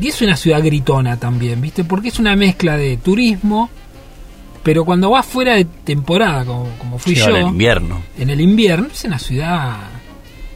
y 0.01 0.07
es 0.07 0.21
una 0.21 0.35
ciudad 0.35 0.63
gritona 0.63 1.17
también, 1.17 1.59
¿viste? 1.61 1.83
Porque 1.83 2.09
es 2.09 2.19
una 2.19 2.35
mezcla 2.35 2.77
de 2.77 2.97
turismo, 2.97 3.69
pero 4.63 4.85
cuando 4.85 5.09
vas 5.09 5.25
fuera 5.25 5.55
de 5.55 5.65
temporada, 5.65 6.45
como, 6.45 6.69
como 6.77 6.97
fui 6.99 7.15
Sí, 7.15 7.21
yo, 7.21 7.35
en 7.35 7.47
invierno. 7.47 8.01
en 8.17 8.29
el 8.29 8.41
invierno 8.41 8.87
es 8.91 9.03
una 9.03 9.19
ciudad 9.19 9.77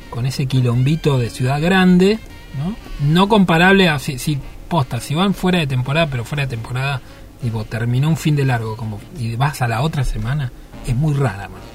con 0.10 0.26
ese 0.26 0.46
quilombito 0.46 1.18
de 1.18 1.30
ciudad 1.30 1.62
grande, 1.62 2.20
¿no? 2.58 2.76
No 3.12 3.28
comparable 3.28 3.90
a 3.90 4.00
si, 4.00 4.18
si 4.20 4.38
posta, 4.70 5.00
si 5.00 5.14
van 5.16 5.34
fuera 5.34 5.60
de 5.60 5.68
temporada, 5.68 6.08
pero 6.08 6.24
fuera 6.24 6.44
de 6.46 6.50
temporada, 6.50 7.02
tipo, 7.42 7.64
terminó 7.66 8.08
un 8.10 8.18
fin 8.18 8.36
de 8.36 8.46
largo 8.46 8.76
como 8.78 9.00
y 9.20 9.36
vas 9.36 9.62
a 9.62 9.68
la 9.68 9.82
otra 9.82 10.04
semana, 10.04 10.52
es 10.88 10.96
muy 10.96 11.14
rara 11.16 11.48
Plata. 11.48 11.73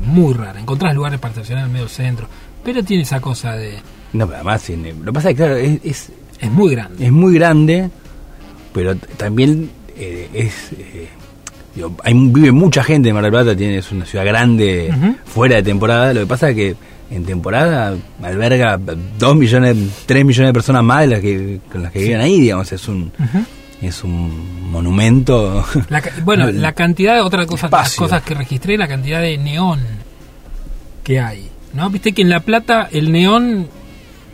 Es 0.00 0.06
muy 0.06 0.34
rara. 0.34 0.60
Encontrás 0.60 0.94
lugares 0.94 1.18
para 1.18 1.32
estacionar 1.32 1.66
en 1.66 1.72
medio 1.72 1.84
del 1.86 1.94
centro, 1.94 2.26
pero 2.64 2.82
tiene 2.82 3.02
esa 3.02 3.20
cosa 3.20 3.52
de 3.52 3.78
No, 4.12 4.26
pero 4.26 4.36
además, 4.36 4.68
lo 4.68 5.04
que 5.04 5.12
pasa 5.12 5.30
es 5.30 5.36
que, 5.36 5.42
claro, 5.42 5.56
es, 5.56 5.80
es, 5.84 6.12
es 6.40 6.50
muy 6.50 6.70
grande. 6.70 7.06
es 7.06 7.12
muy 7.12 7.34
grande, 7.34 7.90
pero 8.72 8.96
también 9.16 9.70
eh, 9.96 10.28
es. 10.32 10.72
eh, 10.78 11.08
digo, 11.74 11.94
hay, 12.02 12.14
vive 12.14 12.52
mucha 12.52 12.82
gente 12.82 13.08
en 13.08 13.14
Mar 13.14 13.24
del 13.24 13.32
Plata, 13.32 13.56
tiene, 13.56 13.78
es 13.78 13.92
una 13.92 14.04
ciudad 14.04 14.24
grande 14.24 14.92
fuera 15.24 15.56
de 15.56 15.62
temporada. 15.62 16.12
Lo 16.14 16.20
que 16.20 16.26
pasa 16.26 16.50
es 16.50 16.56
que 16.56 16.76
en 17.10 17.24
temporada 17.24 17.96
alberga 18.22 18.78
2 19.18 19.36
millones, 19.36 19.76
3 20.06 20.24
millones 20.24 20.48
de 20.48 20.52
personas 20.52 20.84
más 20.84 21.00
de 21.00 21.06
las 21.08 21.20
que, 21.20 21.60
con 21.70 21.82
las 21.82 21.92
que 21.92 21.98
viven 22.00 22.20
ahí, 22.20 22.40
digamos. 22.40 22.70
Es 22.72 22.88
un. 22.88 23.12
Es 23.82 24.04
un 24.04 24.70
monumento. 24.70 25.64
La 25.88 26.02
bueno, 26.24 26.48
El 26.48 26.60
la 26.60 26.72
cantidad 26.72 27.14
de 27.14 27.20
otras 27.20 27.46
cosas, 27.46 27.70
las 27.70 27.94
cosas 27.96 28.22
que 28.22 28.34
registré, 28.34 28.76
la 28.76 28.88
cantidad 28.88 29.20
de 29.20 29.38
neón 29.38 29.80
que 31.02 31.20
hay. 31.20 31.48
¿No? 31.72 31.88
Viste 31.88 32.12
que 32.12 32.22
en 32.22 32.28
La 32.28 32.40
Plata 32.40 32.88
el 32.90 33.12
neón 33.12 33.68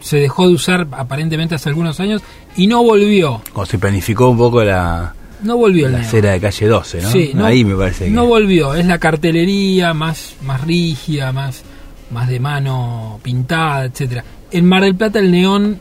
se 0.01 0.19
dejó 0.19 0.49
de 0.49 0.55
usar 0.55 0.87
aparentemente 0.93 1.55
hace 1.55 1.69
algunos 1.69 2.01
años 2.01 2.23
y 2.57 2.67
no 2.67 2.83
volvió. 2.83 3.43
Como 3.53 3.67
se 3.67 3.79
planificó 3.79 4.31
un 4.31 4.39
poco 4.39 4.65
la, 4.65 5.15
No 5.43 5.57
volvió 5.57 5.89
la 5.89 5.99
acera 5.99 6.33
de 6.33 6.41
calle 6.41 6.67
12, 6.67 7.03
¿no? 7.03 7.11
Sí, 7.11 7.33
no, 7.35 7.45
ahí 7.45 7.65
me 7.65 7.77
parece 7.77 8.07
que. 8.07 8.11
no 8.11 8.27
volvió. 8.27 8.75
Es 8.75 8.87
la 8.87 8.99
cartelería 8.99 9.95
más, 9.95 10.35
más 10.43 10.63
rígida, 10.63 11.33
más, 11.33 11.63
más 12.11 12.29
de 12.29 12.41
mano 12.41 13.21
pintada, 13.23 13.85
etcétera. 13.85 14.25
En 14.51 14.65
Mar 14.65 14.83
del 14.83 14.95
Plata 14.95 15.19
el 15.19 15.31
neón 15.31 15.79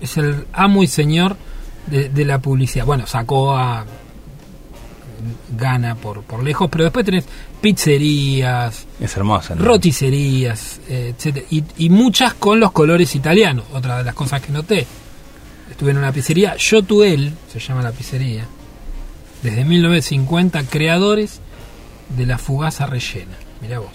es 0.00 0.16
el 0.16 0.46
amo 0.52 0.82
y 0.82 0.86
señor 0.86 1.36
de, 1.86 2.08
de 2.08 2.24
la 2.24 2.38
publicidad. 2.38 2.84
Bueno, 2.86 3.06
sacó 3.06 3.56
a 3.56 3.84
gana 5.56 5.94
por, 5.94 6.22
por 6.22 6.42
lejos, 6.42 6.68
pero 6.70 6.84
después 6.84 7.04
tenés 7.04 7.24
pizzerías, 7.60 8.86
es 8.98 9.16
hermosa. 9.16 9.54
¿no? 9.54 9.64
roticerías, 9.64 10.80
etcétera, 10.88 11.46
y, 11.50 11.62
y 11.78 11.90
muchas 11.90 12.34
con 12.34 12.60
los 12.60 12.72
colores 12.72 13.14
italianos. 13.14 13.64
Otra 13.72 13.98
de 13.98 14.04
las 14.04 14.14
cosas 14.14 14.40
que 14.40 14.52
noté. 14.52 14.86
Estuve 15.70 15.92
en 15.92 15.98
una 15.98 16.12
pizzería, 16.12 16.56
Yotuel, 16.56 17.32
se 17.50 17.60
llama 17.60 17.82
la 17.82 17.92
pizzería, 17.92 18.44
desde 19.42 19.64
1950, 19.64 20.64
creadores 20.64 21.40
de 22.16 22.26
la 22.26 22.38
fugaza 22.38 22.86
rellena. 22.86 23.36
Mirá 23.60 23.78
vos. 23.78 23.92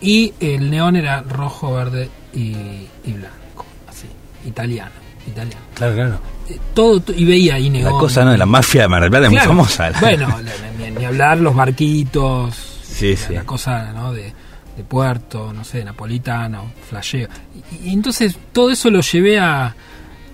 Y 0.00 0.32
el 0.40 0.70
neón 0.70 0.96
era 0.96 1.20
rojo, 1.20 1.74
verde 1.74 2.08
y, 2.32 2.86
y 3.04 3.12
blanco, 3.12 3.66
así, 3.88 4.06
italiano, 4.46 4.92
italiano. 5.26 5.60
Claro, 5.74 5.94
claro. 5.94 6.20
Todo, 6.74 7.00
to- 7.00 7.12
y 7.14 7.24
veía 7.24 7.54
ahí 7.56 7.68
neón. 7.70 7.84
La 7.92 7.98
cosa, 7.98 8.24
¿no? 8.24 8.36
La 8.36 8.46
mafia 8.46 8.82
de 8.82 8.88
Mar 8.88 9.02
del 9.02 9.10
Plata 9.10 9.26
es 9.26 9.30
muy 9.32 9.40
famosa. 9.40 9.90
Bueno, 10.00 10.36
ni, 10.78 10.90
ni 10.90 11.04
hablar 11.04 11.38
los 11.38 11.54
barquitos, 11.54 12.54
Sí, 12.82 13.10
la, 13.12 13.16
sí. 13.16 13.34
la 13.34 13.44
cosa 13.44 13.92
¿no? 13.92 14.12
de, 14.12 14.32
de 14.76 14.84
puerto, 14.84 15.52
no 15.52 15.64
sé, 15.64 15.84
napolitano, 15.84 16.72
flasheo. 16.88 17.28
Y, 17.84 17.90
y 17.90 17.92
entonces 17.92 18.36
todo 18.52 18.70
eso 18.70 18.90
lo 18.90 19.00
llevé 19.00 19.38
a, 19.38 19.74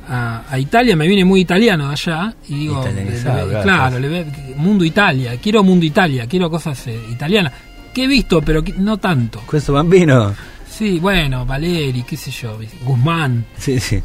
a, 0.09 0.43
a 0.49 0.59
Italia, 0.59 0.97
me 0.97 1.07
viene 1.07 1.25
muy 1.25 1.41
italiano 1.41 1.89
de 1.89 1.93
allá, 1.93 2.35
y 2.49 2.55
digo, 2.61 2.81
Italianizado, 2.81 3.37
le- 3.37 3.43
le- 3.45 3.51
claro, 3.51 3.63
claro, 3.63 3.99
le 3.99 4.09
ve- 4.09 4.55
mundo 4.57 4.85
Italia, 4.85 5.37
quiero 5.43 5.63
mundo 5.63 5.85
Italia, 5.87 6.27
quiero 6.29 6.51
cosas 6.51 6.87
eh, 6.87 6.99
italianas, 7.11 7.53
que 7.93 8.05
he 8.05 8.07
visto, 8.07 8.41
pero 8.43 8.63
que- 8.63 8.75
no 8.75 8.97
tanto. 8.99 9.43
Queso 9.51 9.73
bambino. 9.73 10.35
Sí, 10.69 10.99
bueno, 10.99 11.47
Valeri, 11.47 12.03
qué 12.03 12.17
sé 12.17 12.31
yo, 12.33 12.59
Guzmán, 12.83 13.45
Sí, 13.57 13.79
sí. 13.79 14.03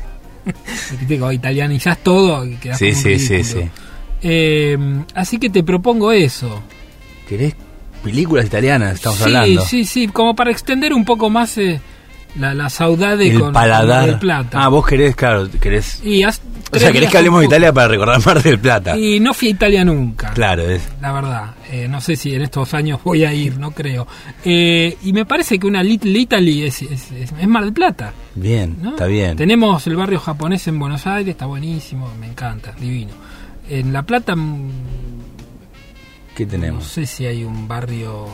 Viste, 1.00 1.20
como 1.20 1.32
italianizás 1.32 1.98
todo 2.00 2.46
y 2.46 2.56
quedás 2.56 2.78
Sí, 2.80 2.94
sí, 2.94 3.20
sí, 3.20 3.44
sí. 3.44 3.70
Eh, 4.22 4.78
así 5.16 5.38
que 5.40 5.50
te 5.50 5.64
propongo 5.64 6.12
eso. 6.12 6.62
¿Querés 7.28 7.56
películas 8.04 8.46
italianas? 8.46 8.96
Estamos 8.96 9.20
sí, 9.20 9.24
hablando. 9.26 9.62
sí, 9.62 9.86
sí, 9.86 10.08
como 10.08 10.36
para 10.36 10.52
extender 10.52 10.94
un 10.94 11.06
poco 11.06 11.30
más 11.30 11.58
eh, 11.58 11.80
la, 12.38 12.54
la 12.54 12.70
saudade 12.70 13.30
El 13.30 13.40
con, 13.40 13.54
paladar. 13.54 14.02
Mar 14.02 14.06
del 14.10 14.20
Plata. 14.20 14.64
Ah, 14.64 14.68
vos 14.70 14.86
querés, 14.86 15.16
claro, 15.16 15.50
querés. 15.60 16.02
y 16.04 16.22
haz- 16.24 16.42
O 16.72 16.78
sea, 16.78 16.92
querés 16.92 17.10
que 17.10 17.18
hablemos 17.18 17.40
de. 17.42 17.48
Italia 17.48 17.74
para 17.74 17.88
recordar 17.88 18.20
Mar 18.26 18.42
del 18.44 18.60
Plata. 18.60 18.98
Y 18.98 19.20
no 19.20 19.34
fui 19.34 19.48
a 19.48 19.52
Italia 19.52 19.84
nunca. 19.84 20.32
Claro, 20.34 20.62
es. 20.70 20.88
La 21.02 21.12
verdad, 21.12 21.56
eh, 21.72 21.88
no 21.90 22.00
sé 22.02 22.16
si 22.16 22.34
en 22.36 22.42
estos 22.44 22.74
años 22.74 23.00
voy 23.04 23.26
a 23.26 23.34
ir, 23.34 23.58
no 23.58 23.72
creo. 23.72 24.06
Eh, 24.46 24.96
y 25.04 25.14
me 25.14 25.26
parece 25.26 25.58
que 25.58 25.66
una 25.68 25.82
Little 25.84 26.18
Italy 26.20 26.64
es, 26.64 26.82
es, 26.84 27.12
es- 27.12 27.34
es 27.40 27.48
Mar 27.48 27.64
del 27.64 27.74
Plata. 27.74 28.14
Bien, 28.36 28.78
¿no? 28.82 28.92
está 28.92 29.06
bien. 29.08 29.36
Tenemos 29.36 29.86
el 29.88 29.96
barrio 29.96 30.20
japonés 30.20 30.68
en 30.68 30.78
Buenos 30.80 31.08
Aires, 31.08 31.32
está 31.32 31.46
buenísimo, 31.48 32.10
me 32.20 32.28
encanta, 32.28 32.72
divino. 32.80 33.14
En 33.70 33.92
La 33.92 34.04
Plata, 34.04 34.36
mm, 34.36 34.70
¿Qué 36.36 36.46
no 36.46 36.52
tenemos? 36.52 36.86
sé 36.86 37.06
si 37.06 37.26
hay 37.26 37.44
un 37.44 37.68
barrio. 37.68 38.28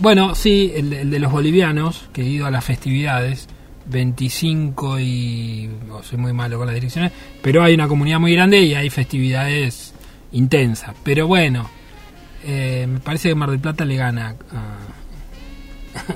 Bueno, 0.00 0.34
sí, 0.34 0.72
el, 0.74 0.92
el 0.92 1.10
de 1.10 1.18
los 1.18 1.30
bolivianos, 1.30 2.08
que 2.12 2.22
he 2.22 2.26
ido 2.26 2.46
a 2.46 2.50
las 2.50 2.64
festividades, 2.64 3.48
25 3.86 4.98
y. 5.00 5.70
oh, 5.90 6.02
soy 6.02 6.18
muy 6.18 6.32
malo 6.32 6.58
con 6.58 6.66
las 6.66 6.74
direcciones, 6.74 7.12
pero 7.42 7.62
hay 7.62 7.74
una 7.74 7.88
comunidad 7.88 8.18
muy 8.20 8.32
grande 8.32 8.60
y 8.60 8.74
hay 8.74 8.88
festividades 8.90 9.92
intensas. 10.32 10.94
Pero 11.04 11.26
bueno, 11.26 11.68
eh, 12.44 12.86
me 12.88 13.00
parece 13.00 13.28
que 13.30 13.34
Mar 13.34 13.50
del 13.50 13.60
Plata 13.60 13.84
le 13.84 13.96
gana 13.96 14.36
a. 14.52 14.78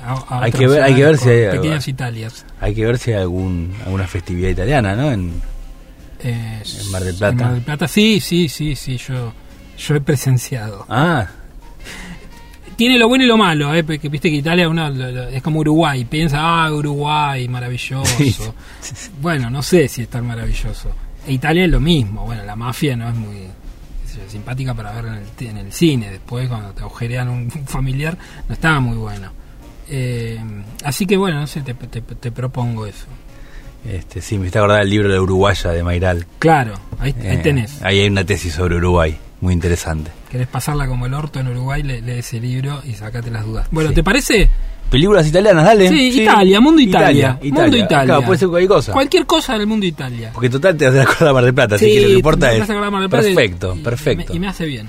a- 0.03 0.39
a 0.39 0.43
Hay 0.43 0.51
que 0.51 0.67
ver- 0.67 0.81
hay 0.83 0.95
que 0.95 1.03
ver 1.03 1.17
si 1.17 1.29
hay- 1.29 1.57
Pequeñas 1.57 1.87
Italias. 1.87 2.45
Hay 2.61 2.73
que 2.73 2.85
ver 2.85 2.97
si 2.97 3.11
hay 3.11 3.21
algún, 3.21 3.73
alguna 3.85 4.07
festividad 4.07 4.49
italiana, 4.49 4.95
¿no? 4.95 5.11
En, 5.11 5.41
Eh, 6.23 6.63
¿En 6.81 6.91
Mar 6.91 7.03
del 7.03 7.13
Plata? 7.15 7.31
en 7.33 7.37
Mar 7.37 7.53
del 7.53 7.61
Plata, 7.63 7.87
sí, 7.87 8.19
sí, 8.19 8.47
sí, 8.49 8.75
sí, 8.75 8.97
yo, 8.97 9.33
yo 9.77 9.95
he 9.95 10.01
presenciado. 10.01 10.85
ah, 10.89 11.27
Tiene 12.75 12.97
lo 12.99 13.07
bueno 13.07 13.23
y 13.23 13.27
lo 13.27 13.37
malo, 13.37 13.73
¿eh? 13.73 13.83
porque 13.83 14.09
viste 14.09 14.29
que 14.29 14.35
Italia 14.37 14.67
uno 14.67 14.89
lo- 14.89 15.11
lo- 15.11 15.27
es 15.29 15.41
como 15.41 15.59
Uruguay, 15.59 16.03
piensa, 16.05 16.39
ah, 16.41 16.71
Uruguay, 16.73 17.47
maravilloso. 17.47 18.05
Sí. 18.17 18.35
Bueno, 19.21 19.49
no 19.49 19.61
sé 19.63 19.87
si 19.87 20.01
es 20.03 20.09
tan 20.09 20.25
maravilloso. 20.27 20.89
E 21.27 21.33
Italia 21.33 21.65
es 21.65 21.71
lo 21.71 21.79
mismo, 21.79 22.25
bueno, 22.25 22.43
la 22.43 22.55
mafia 22.55 22.95
no 22.95 23.09
es 23.09 23.15
muy 23.15 23.35
qué 24.03 24.07
sé 24.11 24.19
yo, 24.23 24.29
simpática 24.29 24.73
para 24.73 24.91
ver 24.91 25.05
en 25.05 25.13
el, 25.13 25.47
en 25.49 25.57
el 25.57 25.71
cine, 25.71 26.11
después 26.11 26.47
cuando 26.49 26.71
te 26.71 26.81
agujerean 26.81 27.29
un 27.29 27.49
familiar, 27.65 28.17
no 28.47 28.53
estaba 28.53 28.79
muy 28.79 28.97
bueno. 28.97 29.31
Eh, 29.89 30.39
así 30.83 31.05
que 31.05 31.15
bueno, 31.17 31.39
no 31.39 31.47
sé, 31.47 31.61
te, 31.61 31.73
te- 31.73 32.01
te 32.01 32.31
propongo 32.31 32.85
eso. 32.85 33.05
este, 33.87 34.19
sí, 34.21 34.37
me 34.37 34.47
está 34.47 34.59
acordando 34.59 34.83
el 34.83 34.89
libro 34.89 35.07
de 35.09 35.15
la 35.15 35.21
Uruguaya 35.21 35.71
de 35.71 35.83
Mairal. 35.83 36.25
Claro, 36.39 36.73
ahí, 36.99 37.13
ahí 37.21 37.37
Eh, 37.37 37.39
tenés. 37.43 37.81
Ahí 37.83 37.99
hay 38.01 38.07
una 38.07 38.23
tesis 38.25 38.53
sobre 38.53 38.75
Uruguay, 38.77 39.15
muy 39.45 39.53
interesante. 39.53 40.11
Querés 40.29 40.47
pasarla 40.47 40.87
como 40.87 41.05
el 41.05 41.13
orto 41.13 41.39
en 41.39 41.47
Uruguay, 41.47 41.81
le, 41.83 42.01
lee 42.01 42.19
ese 42.19 42.39
libro 42.39 42.81
y 42.83 42.93
sacate 42.93 43.31
las 43.31 43.45
dudas. 43.45 43.67
Bueno, 43.71 43.89
Sí. 43.89 43.95
¿te 43.95 44.03
parece? 44.03 44.49
Películas 44.89 45.27
italianas, 45.27 45.63
dale. 45.65 45.89
Sí, 45.89 46.21
Italia, 46.21 46.59
mundo 46.59 46.81
Italia. 46.81 47.37
Italia, 47.41 47.61
Mundo 47.63 47.77
Italia. 47.77 48.05
Claro, 48.05 48.21
puede 48.23 48.37
ser 48.39 48.49
cualquier 48.49 48.69
cosa. 48.69 48.91
Cualquier 48.91 49.25
cosa 49.25 49.57
del 49.57 49.67
mundo 49.67 49.85
Italia. 49.85 50.31
Porque 50.33 50.49
total 50.49 50.75
te 50.77 50.85
hace 50.85 51.01
acordar 51.01 51.33
Mar 51.33 51.43
del 51.43 51.53
Plata, 51.53 51.75
así 51.75 51.85
que 51.85 52.01
lo 52.01 52.07
que 52.07 52.13
importa 52.13 52.53
es. 52.53 52.65
Plata 52.65 53.09
Perfecto, 53.09 53.75
y- 53.75 53.79
perfecto. 53.83 54.23
Y 54.33 54.33
me, 54.33 54.35
y 54.35 54.39
me 54.39 54.47
hace. 54.47 54.65
Bien. 54.65 54.87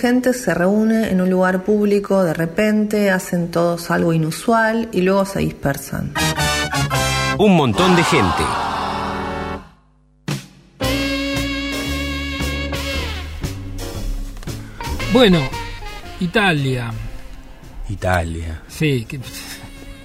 Gente 0.00 0.32
se 0.32 0.54
reúne 0.54 1.10
en 1.10 1.20
un 1.20 1.28
lugar 1.30 1.62
público 1.64 2.22
de 2.24 2.32
repente, 2.34 3.10
hacen 3.10 3.50
todos 3.50 3.90
algo 3.90 4.12
inusual 4.12 4.88
y 4.92 5.02
luego 5.02 5.24
se 5.26 5.40
dispersan. 5.40 6.14
Un 7.38 7.54
montón 7.56 7.94
de 7.96 8.02
gente. 8.04 8.42
Bueno, 15.12 15.40
Italia. 16.20 16.92
Italia, 17.88 18.62
Sí, 18.68 19.04
que, 19.08 19.18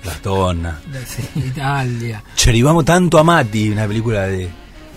La 0.04 0.14
Donna. 0.24 0.80
sí, 1.06 1.22
Italia. 1.40 2.24
Cherivamo 2.36 2.84
tanto 2.84 3.20
a 3.20 3.24
Mati, 3.24 3.70
una 3.70 3.88
película 3.88 4.24
de 4.24 4.50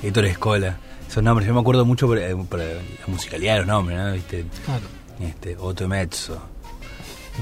Héctor 0.03 0.25
Escola. 0.25 0.77
Esos 1.19 1.25
nombres, 1.25 1.49
yo 1.49 1.55
me 1.55 1.59
acuerdo 1.59 1.85
mucho 1.85 2.07
por, 2.07 2.17
eh, 2.17 2.33
por 2.49 2.61
la 2.61 2.67
musicalidad 3.09 3.55
de 3.55 3.59
los 3.59 3.67
nombres, 3.67 3.99
¿no? 3.99 4.13
¿Viste? 4.13 4.45
Claro. 4.65 4.83
Este, 5.21 5.57
Otto 5.59 5.89
Mezzo. 5.89 6.41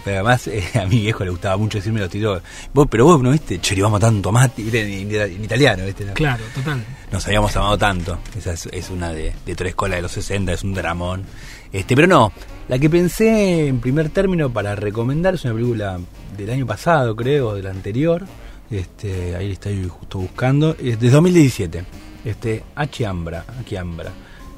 Pero 0.03 0.17
además 0.17 0.47
eh, 0.47 0.65
a 0.81 0.87
mi 0.87 1.01
viejo 1.01 1.25
le 1.25 1.31
gustaba 1.31 1.59
mucho 1.59 1.77
decirme 1.77 2.01
los 2.01 2.09
títulos. 2.09 2.41
Vos, 2.73 2.87
pero 2.91 3.05
vos 3.05 3.23
no 3.23 3.33
viste, 3.33 3.61
Cherivamo 3.61 4.01
tanto 4.01 4.33
¿viste? 4.57 4.81
En, 5.03 5.15
en- 5.15 5.45
italiano, 5.45 5.85
¿viste? 5.85 6.07
No. 6.07 6.15
Claro, 6.15 6.43
total. 6.55 6.83
Nos 7.13 7.27
habíamos 7.27 7.55
amado 7.55 7.77
tanto. 7.77 8.19
Esa 8.35 8.55
es, 8.55 8.65
es 8.73 8.89
una 8.89 9.11
de, 9.13 9.35
de 9.45 9.53
Héctor 9.53 9.67
Escola 9.67 9.97
de 9.97 10.01
los 10.03 10.13
60, 10.13 10.55
es 10.55 10.65
un 10.65 10.73
dramón. 10.73 11.25
Este, 11.71 11.95
pero 11.95 12.09
no, 12.09 12.33
la 12.69 12.79
que 12.79 12.89
pensé 12.89 13.67
en 13.67 13.81
primer 13.81 14.09
término 14.09 14.49
para 14.51 14.75
recomendar 14.75 15.35
es 15.35 15.45
una 15.45 15.53
película 15.53 16.01
del 16.35 16.49
año 16.49 16.65
pasado, 16.65 17.15
creo, 17.15 17.55
del 17.55 17.67
anterior. 17.67 18.25
Este, 18.71 19.37
ahí 19.37 19.53
estoy 19.53 19.87
justo 19.87 20.17
buscando. 20.19 20.75
Es 20.83 20.99
de 20.99 21.11
2017. 21.11 21.85
Este, 22.27 22.65
Achiambra. 22.75 23.45
Achiambra. 23.61 24.11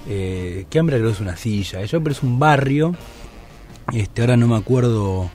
Eh, 0.09 0.65
Chiambra 0.71 0.97
creo 0.97 1.09
que 1.09 1.15
es 1.15 1.21
una 1.21 1.37
silla. 1.37 1.85
Yo, 1.85 2.03
pero 2.03 2.13
es 2.13 2.23
un 2.23 2.39
barrio. 2.39 2.95
Este, 3.93 4.23
ahora 4.23 4.39
no 4.39 4.49
me 4.49 4.57
acuerdo. 4.57 5.31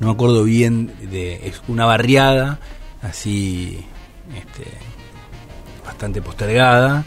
No 0.00 0.06
me 0.08 0.12
acuerdo 0.12 0.42
bien 0.42 0.92
de. 1.08 1.46
Es 1.46 1.62
una 1.68 1.86
barriada. 1.86 2.58
Así. 3.00 3.78
Este. 4.36 4.68
Bastante 5.84 6.20
postergada. 6.20 7.04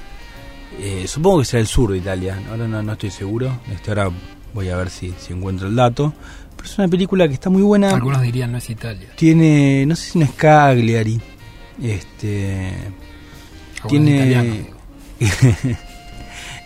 Eh, 0.80 1.06
supongo 1.06 1.40
que 1.40 1.46
será 1.46 1.60
el 1.60 1.68
sur 1.68 1.92
de 1.92 1.98
Italia. 1.98 2.42
Ahora 2.50 2.66
no, 2.66 2.82
no 2.82 2.94
estoy 2.94 3.12
seguro. 3.12 3.60
Este, 3.70 3.92
ahora 3.92 4.10
voy 4.54 4.70
a 4.70 4.78
ver 4.78 4.90
si, 4.90 5.14
si 5.20 5.34
encuentro 5.34 5.68
el 5.68 5.76
dato. 5.76 6.14
Pero 6.56 6.70
es 6.70 6.78
una 6.78 6.88
película 6.88 7.28
que 7.28 7.34
está 7.34 7.50
muy 7.50 7.62
buena. 7.62 7.90
Algunos 7.90 8.22
dirían 8.22 8.54
no 8.54 8.58
es 8.58 8.70
Italia. 8.70 9.10
Tiene. 9.18 9.86
No 9.86 9.98
sé 9.98 10.12
si 10.12 10.20
no 10.20 10.24
es 10.24 10.32
Cagliari. 10.32 11.20
Este. 11.84 12.74
Tiene. 13.88 14.66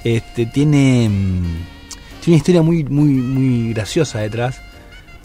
este. 0.03 0.45
Tiene. 0.47 1.09
mm, 1.09 2.21
Tiene 2.21 2.27
una 2.27 2.37
historia 2.37 2.61
muy, 2.61 2.83
muy, 2.83 3.09
muy 3.09 3.73
graciosa 3.73 4.19
detrás. 4.19 4.61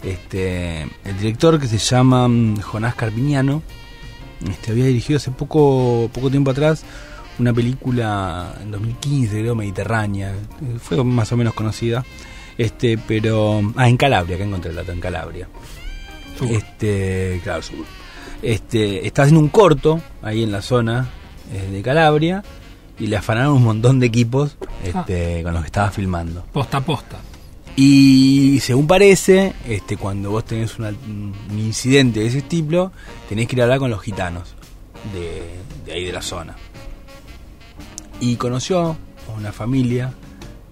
Este. 0.03 0.83
El 1.03 1.17
director 1.17 1.59
que 1.59 1.67
se 1.67 1.77
llama 1.77 2.27
mm, 2.27 2.61
Jonás 2.61 2.95
Carpignano. 2.95 3.63
Este, 4.49 4.71
había 4.71 4.85
dirigido 4.85 5.17
hace 5.17 5.31
poco, 5.31 6.09
poco 6.13 6.29
tiempo 6.29 6.51
atrás 6.51 6.85
una 7.39 7.53
película 7.53 8.53
en 8.61 8.71
2015, 8.71 9.39
creo, 9.39 9.55
Mediterránea. 9.55 10.35
Fue 10.81 11.03
más 11.03 11.31
o 11.31 11.37
menos 11.37 11.53
conocida. 11.53 12.05
Este, 12.57 12.97
pero. 12.97 13.61
Ah, 13.75 13.89
en 13.89 13.97
Calabria, 13.97 14.37
que 14.37 14.43
encontré 14.43 14.71
el 14.71 14.75
dato, 14.75 14.91
en 14.91 14.99
Calabria. 14.99 15.47
Sur. 16.37 16.51
Este, 16.51 17.39
claro, 17.43 17.61
sur. 17.61 17.85
Este, 18.41 19.05
está 19.07 19.23
haciendo 19.23 19.41
un 19.41 19.49
corto 19.49 20.01
ahí 20.21 20.43
en 20.43 20.51
la 20.51 20.61
zona 20.61 21.09
de 21.51 21.81
Calabria 21.81 22.43
y 22.99 23.07
le 23.07 23.17
afanaron 23.17 23.53
un 23.53 23.63
montón 23.63 23.99
de 23.99 24.07
equipos 24.07 24.57
este, 24.83 25.41
con 25.43 25.53
los 25.53 25.61
que 25.63 25.67
estaba 25.67 25.91
filmando. 25.91 26.45
Posta 26.53 26.77
a 26.77 26.81
posta. 26.81 27.17
Y 27.75 28.59
según 28.61 28.87
parece, 28.87 29.53
este, 29.65 29.95
cuando 29.95 30.31
vos 30.31 30.43
tenés 30.43 30.77
una- 30.79 30.89
un 30.89 31.33
incidente 31.57 32.19
de 32.19 32.27
ese 32.27 32.41
tipo, 32.41 32.91
tenés 33.29 33.47
que 33.47 33.55
ir 33.55 33.61
a 33.61 33.63
hablar 33.65 33.79
con 33.79 33.89
los 33.89 34.01
gitanos 34.01 34.55
de, 35.13 35.43
de 35.85 35.93
ahí 35.93 36.03
de 36.03 36.11
la 36.11 36.21
zona. 36.21 36.55
Y 38.19 38.35
conoció 38.35 38.81
a 39.29 39.31
una 39.37 39.53
familia, 39.53 40.11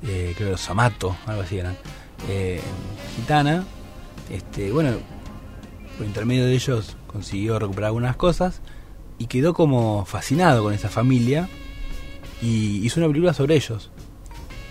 eh, 0.03 0.33
creo 0.35 0.47
que 0.49 0.51
los 0.51 0.69
Amato, 0.69 1.15
algo 1.25 1.43
así 1.43 1.57
eran, 1.57 1.77
eh, 2.27 2.59
gitana. 3.15 3.63
Este, 4.29 4.71
bueno, 4.73 4.91
por 5.97 6.05
intermedio 6.05 6.45
de 6.45 6.53
ellos 6.55 6.97
consiguió 7.07 7.57
recuperar 7.57 7.87
algunas 7.87 8.17
cosas 8.17 8.61
y 9.19 9.25
quedó 9.25 9.53
como 9.53 10.05
fascinado 10.05 10.63
con 10.63 10.73
esa 10.73 10.89
familia 10.89 11.49
y 12.41 12.85
hizo 12.85 12.99
una 12.99 13.07
película 13.07 13.33
sobre 13.33 13.55
ellos. 13.55 13.89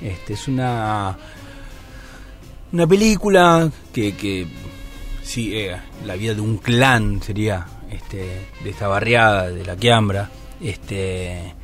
Este, 0.00 0.34
es 0.34 0.46
una 0.48 1.16
una 2.72 2.86
película 2.86 3.70
que, 3.92 4.14
que 4.16 4.46
sí, 5.22 5.56
eh, 5.56 5.76
la 6.04 6.16
vida 6.16 6.34
de 6.34 6.40
un 6.40 6.58
clan 6.58 7.22
sería 7.22 7.66
este, 7.90 8.48
de 8.62 8.70
esta 8.70 8.88
barriada 8.88 9.50
de 9.50 9.64
la 9.64 9.76
Quiambra, 9.76 10.30
este, 10.60 11.54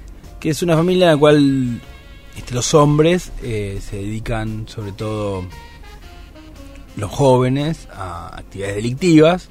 que 0.41 0.51
es 0.51 0.63
una 0.63 0.77
familia 0.77 1.07
en 1.07 1.13
la 1.13 1.19
cual 1.19 1.81
este, 2.37 2.55
los 2.55 2.73
hombres 2.75 3.33
eh, 3.43 3.81
se 3.83 3.97
dedican 3.97 4.67
sobre 4.69 4.93
todo 4.93 5.45
los 6.97 7.11
jóvenes 7.11 7.89
a 7.93 8.37
actividades 8.37 8.77
delictivas 8.77 9.49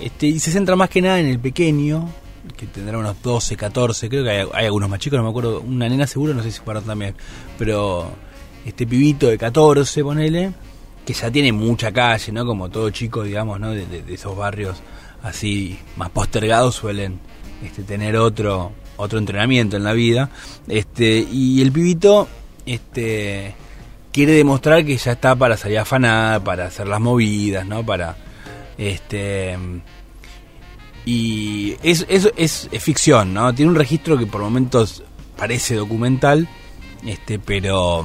este, 0.00 0.26
y 0.26 0.38
se 0.38 0.52
centra 0.52 0.76
más 0.76 0.90
que 0.90 1.02
nada 1.02 1.20
en 1.20 1.26
el 1.26 1.38
pequeño 1.38 2.08
que 2.56 2.66
tendrá 2.66 2.98
unos 2.98 3.20
12, 3.22 3.56
14 3.56 4.08
creo 4.08 4.24
que 4.24 4.30
hay, 4.30 4.66
algunos 4.66 4.88
más 4.88 4.98
chicos 4.98 5.16
no 5.18 5.22
me 5.24 5.30
acuerdo 5.30 5.60
una 5.60 5.88
nena 5.88 6.06
seguro 6.06 6.34
no 6.34 6.42
sé 6.42 6.50
si 6.52 6.60
fueron 6.60 6.84
también 6.84 7.14
pero 7.58 8.10
este 8.66 8.86
pibito 8.86 9.28
de 9.28 9.38
14 9.38 10.02
ponele 10.04 10.52
que 11.06 11.12
ya 11.14 11.30
tiene 11.30 11.52
mucha 11.52 11.92
calle 11.92 12.32
no 12.32 12.44
como 12.46 12.68
todo 12.70 12.90
chico 12.90 13.22
digamos 13.22 13.58
no 13.60 13.70
de, 13.70 13.86
de- 13.86 14.02
de 14.02 14.14
esos 14.14 14.36
barrios 14.36 14.76
así 15.22 15.78
más 15.96 16.10
postergados 16.10 16.74
suelen 16.74 17.18
este, 17.64 17.82
tener 17.82 18.16
otro 18.16 18.72
otro 18.96 19.18
entrenamiento 19.18 19.76
en 19.76 19.82
la 19.82 19.92
vida. 19.92 20.30
Este 20.68 21.18
y 21.30 21.60
el 21.62 21.72
pibito 21.72 22.28
este 22.64 23.54
quiere 24.12 24.32
demostrar 24.32 24.84
que 24.84 24.96
ya 24.96 25.12
está 25.12 25.34
para 25.34 25.56
salir 25.56 25.78
a 25.78 25.82
afanar, 25.82 26.44
para 26.44 26.66
hacer 26.66 26.86
las 26.86 27.00
movidas, 27.00 27.66
¿no? 27.66 27.84
Para 27.84 28.16
este 28.78 29.56
y 31.04 31.76
es, 31.82 32.06
es, 32.08 32.32
es, 32.36 32.68
ficción, 32.80 33.34
¿no? 33.34 33.54
Tiene 33.54 33.70
un 33.70 33.76
registro 33.76 34.16
que 34.16 34.26
por 34.26 34.40
momentos 34.40 35.02
parece 35.36 35.74
documental, 35.74 36.48
este, 37.04 37.38
pero 37.38 38.04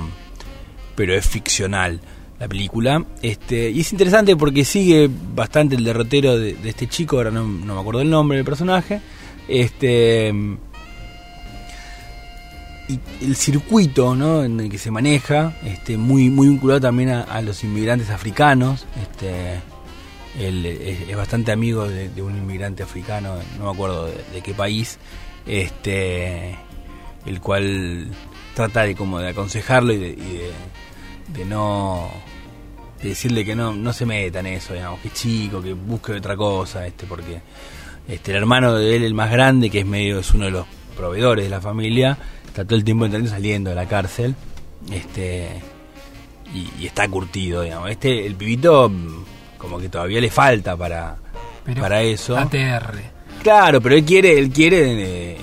pero 0.95 1.13
es 1.13 1.25
ficcional 1.25 2.01
la 2.39 2.47
película. 2.47 3.05
Este, 3.21 3.69
y 3.69 3.79
es 3.81 3.91
interesante 3.93 4.35
porque 4.35 4.65
sigue 4.65 5.09
bastante 5.33 5.75
el 5.75 5.83
derrotero 5.83 6.37
de, 6.37 6.57
este 6.65 6.87
chico, 6.87 7.17
ahora 7.17 7.31
no, 7.31 7.43
no 7.47 7.75
me 7.75 7.79
acuerdo 7.79 8.01
el 8.01 8.09
nombre 8.09 8.37
del 8.37 8.45
personaje. 8.45 9.01
Este 9.47 10.33
y 12.89 12.99
el 13.21 13.35
circuito 13.35 14.15
¿no? 14.15 14.43
en 14.43 14.59
el 14.59 14.69
que 14.69 14.79
se 14.79 14.89
maneja, 14.89 15.53
este, 15.63 15.95
muy, 15.95 16.29
muy 16.29 16.47
vinculado 16.47 16.81
también 16.81 17.09
a, 17.09 17.21
a 17.21 17.41
los 17.41 17.63
inmigrantes 17.63 18.09
africanos. 18.09 18.85
Este, 19.01 19.61
él 20.39 20.65
es, 20.65 21.15
bastante 21.15 21.51
amigo 21.51 21.87
de, 21.87 22.21
un 22.21 22.37
inmigrante 22.37 22.83
africano, 22.83 23.35
no 23.57 23.65
me 23.65 23.71
acuerdo 23.71 24.05
de, 24.05 24.41
qué 24.41 24.53
país, 24.53 24.97
este, 25.45 26.57
el 27.25 27.41
cual 27.41 28.07
trata 28.55 28.83
de 28.83 28.95
como 28.95 29.19
de 29.19 29.29
aconsejarlo 29.29 29.93
y 29.93 29.97
de, 29.97 30.07
y 30.09 31.33
de, 31.33 31.45
no 31.45 32.09
de 33.01 33.09
decirle 33.09 33.45
que 33.45 33.55
no, 33.55 33.73
no 33.73 33.93
se 33.93 34.05
meta 34.05 34.39
en 34.39 34.47
eso, 34.47 34.73
digamos, 34.73 35.01
que 35.01 35.11
chico, 35.11 35.61
que 35.61 35.73
busque 35.73 36.13
otra 36.13 36.35
cosa, 36.35 36.87
este, 36.87 37.05
porque 37.05 37.41
este, 38.07 38.31
el 38.31 38.37
hermano 38.37 38.75
de 38.75 38.95
él, 38.95 39.03
el 39.03 39.13
más 39.13 39.31
grande, 39.31 39.69
que 39.69 39.79
es 39.79 39.85
medio, 39.85 40.19
es 40.19 40.33
uno 40.33 40.45
de 40.45 40.51
los 40.51 40.67
proveedores 40.95 41.45
de 41.45 41.49
la 41.49 41.61
familia, 41.61 42.17
está 42.45 42.63
todo 42.63 42.75
el 42.75 42.83
tiempo 42.83 43.05
entrando 43.05 43.29
saliendo 43.29 43.69
de 43.71 43.75
la 43.75 43.87
cárcel, 43.87 44.35
este, 44.91 45.61
y, 46.53 46.69
y 46.81 46.87
está 46.87 47.07
curtido, 47.07 47.61
digamos. 47.61 47.89
Este, 47.89 48.25
el 48.25 48.35
pibito, 48.35 48.91
como 49.59 49.77
que 49.79 49.89
todavía 49.89 50.19
le 50.19 50.31
falta 50.31 50.75
para, 50.75 51.15
Pero 51.65 51.81
para 51.81 52.01
eso. 52.01 52.35
ATR. 52.35 52.95
Claro, 53.43 53.79
pero 53.81 53.93
él 53.95 54.03
quiere, 54.03 54.39
él 54.39 54.49
quiere, 54.49 55.33
eh, 55.33 55.37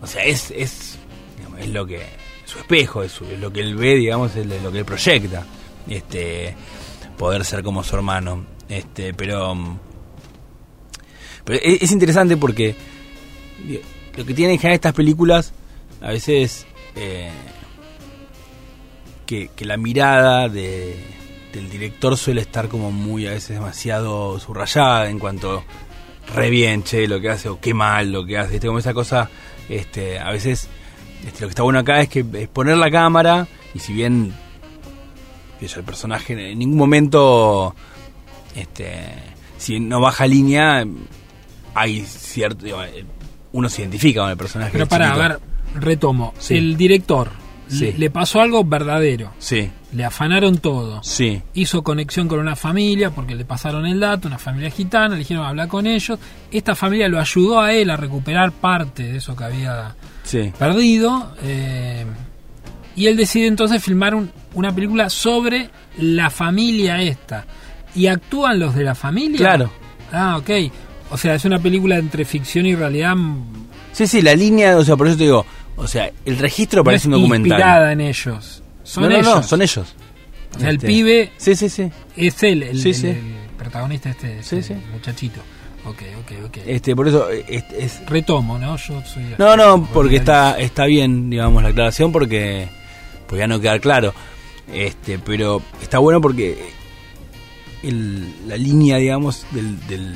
o 0.00 0.06
sea, 0.06 0.22
es, 0.24 0.52
es, 0.52 0.98
digamos, 1.36 1.58
es 1.60 1.68
lo 1.70 1.84
que, 1.86 2.00
su 2.44 2.58
espejo, 2.60 3.02
es, 3.02 3.10
su- 3.12 3.24
es 3.24 3.40
lo 3.40 3.52
que 3.52 3.60
él 3.60 3.74
ve, 3.74 3.94
digamos, 3.96 4.36
es 4.36 4.46
lo 4.62 4.70
que 4.70 4.78
él 4.78 4.84
proyecta, 4.84 5.44
este, 5.88 6.54
poder 7.18 7.44
ser 7.44 7.62
como 7.64 7.82
su 7.82 7.96
hermano, 7.96 8.44
este, 8.68 9.12
pero, 9.14 9.54
mm, 9.54 9.78
pero 11.44 11.58
es, 11.62 11.82
es 11.82 11.92
interesante 11.92 12.36
porque 12.36 12.74
digo, 13.66 13.80
lo 14.16 14.24
que 14.24 14.32
tienen 14.34 14.54
en 14.54 14.58
general 14.60 14.76
estas 14.76 14.94
películas, 14.94 15.52
a 16.00 16.08
veces, 16.10 16.66
eh, 16.94 17.30
que, 19.26 19.48
que 19.54 19.64
la 19.64 19.76
mirada 19.76 20.48
de, 20.48 20.96
del 21.56 21.70
director 21.70 22.16
suele 22.16 22.42
estar 22.42 22.68
como 22.68 22.90
muy, 22.90 23.26
a 23.26 23.30
veces 23.30 23.50
demasiado 23.50 24.38
subrayada 24.38 25.08
en 25.08 25.18
cuanto 25.18 25.64
re 26.34 26.50
bien, 26.50 26.82
che, 26.82 27.06
lo 27.06 27.20
que 27.20 27.30
hace, 27.30 27.48
o 27.48 27.60
qué 27.60 27.74
mal 27.74 28.12
lo 28.12 28.24
que 28.24 28.38
hace, 28.38 28.52
¿viste? 28.52 28.66
como 28.66 28.78
esa 28.78 28.94
cosa, 28.94 29.30
este, 29.68 30.18
a 30.18 30.30
veces, 30.30 30.68
este, 31.26 31.40
lo 31.40 31.46
que 31.48 31.50
está 31.50 31.62
bueno 31.62 31.78
acá 31.78 32.00
es 32.00 32.08
que 32.08 32.24
es 32.34 32.48
poner 32.48 32.76
la 32.76 32.90
cámara, 32.90 33.46
y 33.74 33.78
si 33.78 33.92
bien 33.92 34.34
el 35.60 35.84
personaje 35.84 36.52
en 36.52 36.58
ningún 36.58 36.76
momento, 36.78 37.74
este, 38.54 39.06
si 39.56 39.80
no 39.80 40.00
baja 40.00 40.26
línea, 40.26 40.84
hay 41.74 42.00
cierto, 42.02 42.66
eh, 42.84 43.04
uno 43.52 43.68
se 43.68 43.82
identifica 43.82 44.20
con 44.20 44.30
el 44.30 44.36
personaje. 44.36 44.72
Pero 44.72 44.86
para, 44.86 45.12
a 45.12 45.16
ver, 45.16 45.40
retomo. 45.74 46.34
Sí. 46.38 46.56
El 46.56 46.76
director 46.76 47.45
Sí. 47.68 47.92
le, 47.98 48.10
pasó 48.10 48.40
algo 48.40 48.62
verdadero. 48.64 49.32
Sí, 49.38 49.70
Le 49.92 50.04
afanaron 50.04 50.58
todo. 50.58 51.02
sí, 51.02 51.42
Hizo 51.54 51.82
conexión 51.82 52.28
con 52.28 52.38
una 52.38 52.54
familia 52.56 53.10
porque 53.10 53.34
le 53.34 53.44
pasaron 53.44 53.86
el 53.86 53.98
dato, 53.98 54.28
una 54.28 54.38
familia 54.38 54.70
gitana, 54.70 55.10
le 55.14 55.18
dijeron 55.20 55.44
hablar 55.44 55.66
con 55.68 55.86
ellos. 55.86 56.18
Esta 56.52 56.74
familia 56.76 57.08
lo 57.08 57.18
ayudó 57.18 57.60
a 57.60 57.72
él 57.72 57.90
a 57.90 57.96
recuperar 57.96 58.52
parte 58.52 59.02
de 59.04 59.16
eso 59.18 59.34
que 59.34 59.44
había 59.44 59.94
sí. 60.22 60.52
perdido. 60.58 61.34
eh, 61.42 62.04
y 62.94 63.06
él 63.08 63.16
decide 63.16 63.46
entonces 63.46 63.82
filmar 63.82 64.14
un- 64.14 64.30
una 64.54 64.74
película 64.74 65.10
sobre 65.10 65.68
la 65.98 66.30
familia 66.30 67.02
esta. 67.02 67.44
¿Y 67.94 68.06
actúan 68.06 68.58
los 68.58 68.74
de 68.74 68.84
la 68.84 68.94
familia? 68.94 69.38
Claro. 69.38 69.70
Ah, 70.12 70.36
ok. 70.38 70.50
O 71.10 71.18
sea, 71.18 71.34
es 71.34 71.44
una 71.44 71.58
película 71.58 71.98
entre 71.98 72.24
ficción 72.24 72.64
y 72.64 72.74
realidad. 72.74 73.14
Sí, 73.92 74.06
sí, 74.06 74.22
la 74.22 74.34
línea, 74.34 74.76
o 74.76 74.84
sea, 74.84 74.96
por 74.96 75.08
eso 75.08 75.16
te 75.18 75.24
digo, 75.24 75.44
o 75.76 75.86
sea, 75.86 76.10
el 76.24 76.38
registro 76.38 76.80
no 76.80 76.84
parece 76.84 77.02
es 77.02 77.06
un 77.06 77.12
documental. 77.12 77.46
inspirada 77.58 77.92
en 77.92 78.00
ellos. 78.00 78.62
Son 78.82 79.02
no, 79.04 79.08
no, 79.10 79.16
ellos. 79.16 79.26
no, 79.36 79.42
son 79.42 79.62
ellos. 79.62 79.94
O 80.54 80.58
sea, 80.58 80.68
el 80.70 80.76
Este, 80.76 80.86
pibe 80.86 81.32
Sí, 81.36 81.54
sí, 81.56 81.68
sí. 81.68 81.90
es 82.16 82.42
él, 82.42 82.62
el, 82.62 82.80
Sí, 82.80 82.88
el- 82.90 82.94
sí. 82.94 83.06
el 83.08 83.22
protagonista 83.58 84.10
este, 84.10 84.38
este 84.38 84.62
sí. 84.62 84.74
muchachito. 84.92 85.40
Ok, 85.84 86.02
ok, 86.20 86.32
ok. 86.46 86.56
Este, 86.66 86.96
por 86.96 87.06
eso 87.06 87.30
eh, 87.30 87.44
es, 87.48 87.64
es- 87.78 88.06
Retomo, 88.08 88.58
¿no? 88.58 88.76
Yo 88.76 89.02
soy... 89.04 89.24
No, 89.38 89.56
no, 89.56 89.86
porque 89.92 90.16
está 90.16 90.58
está 90.58 90.84
bien, 90.86 91.30
digamos, 91.30 91.62
la 91.62 91.68
aclaración 91.68 92.10
porque 92.10 92.68
pues 93.28 93.38
ya 93.38 93.46
no 93.46 93.60
quedar 93.60 93.80
claro. 93.80 94.12
Este, 94.72 95.18
pero 95.18 95.62
está 95.82 95.98
bueno 95.98 96.20
porque 96.20 96.70
el- 97.82 98.48
la 98.48 98.56
línea, 98.56 98.96
digamos, 98.96 99.46
del, 99.52 99.78
del 99.86 100.14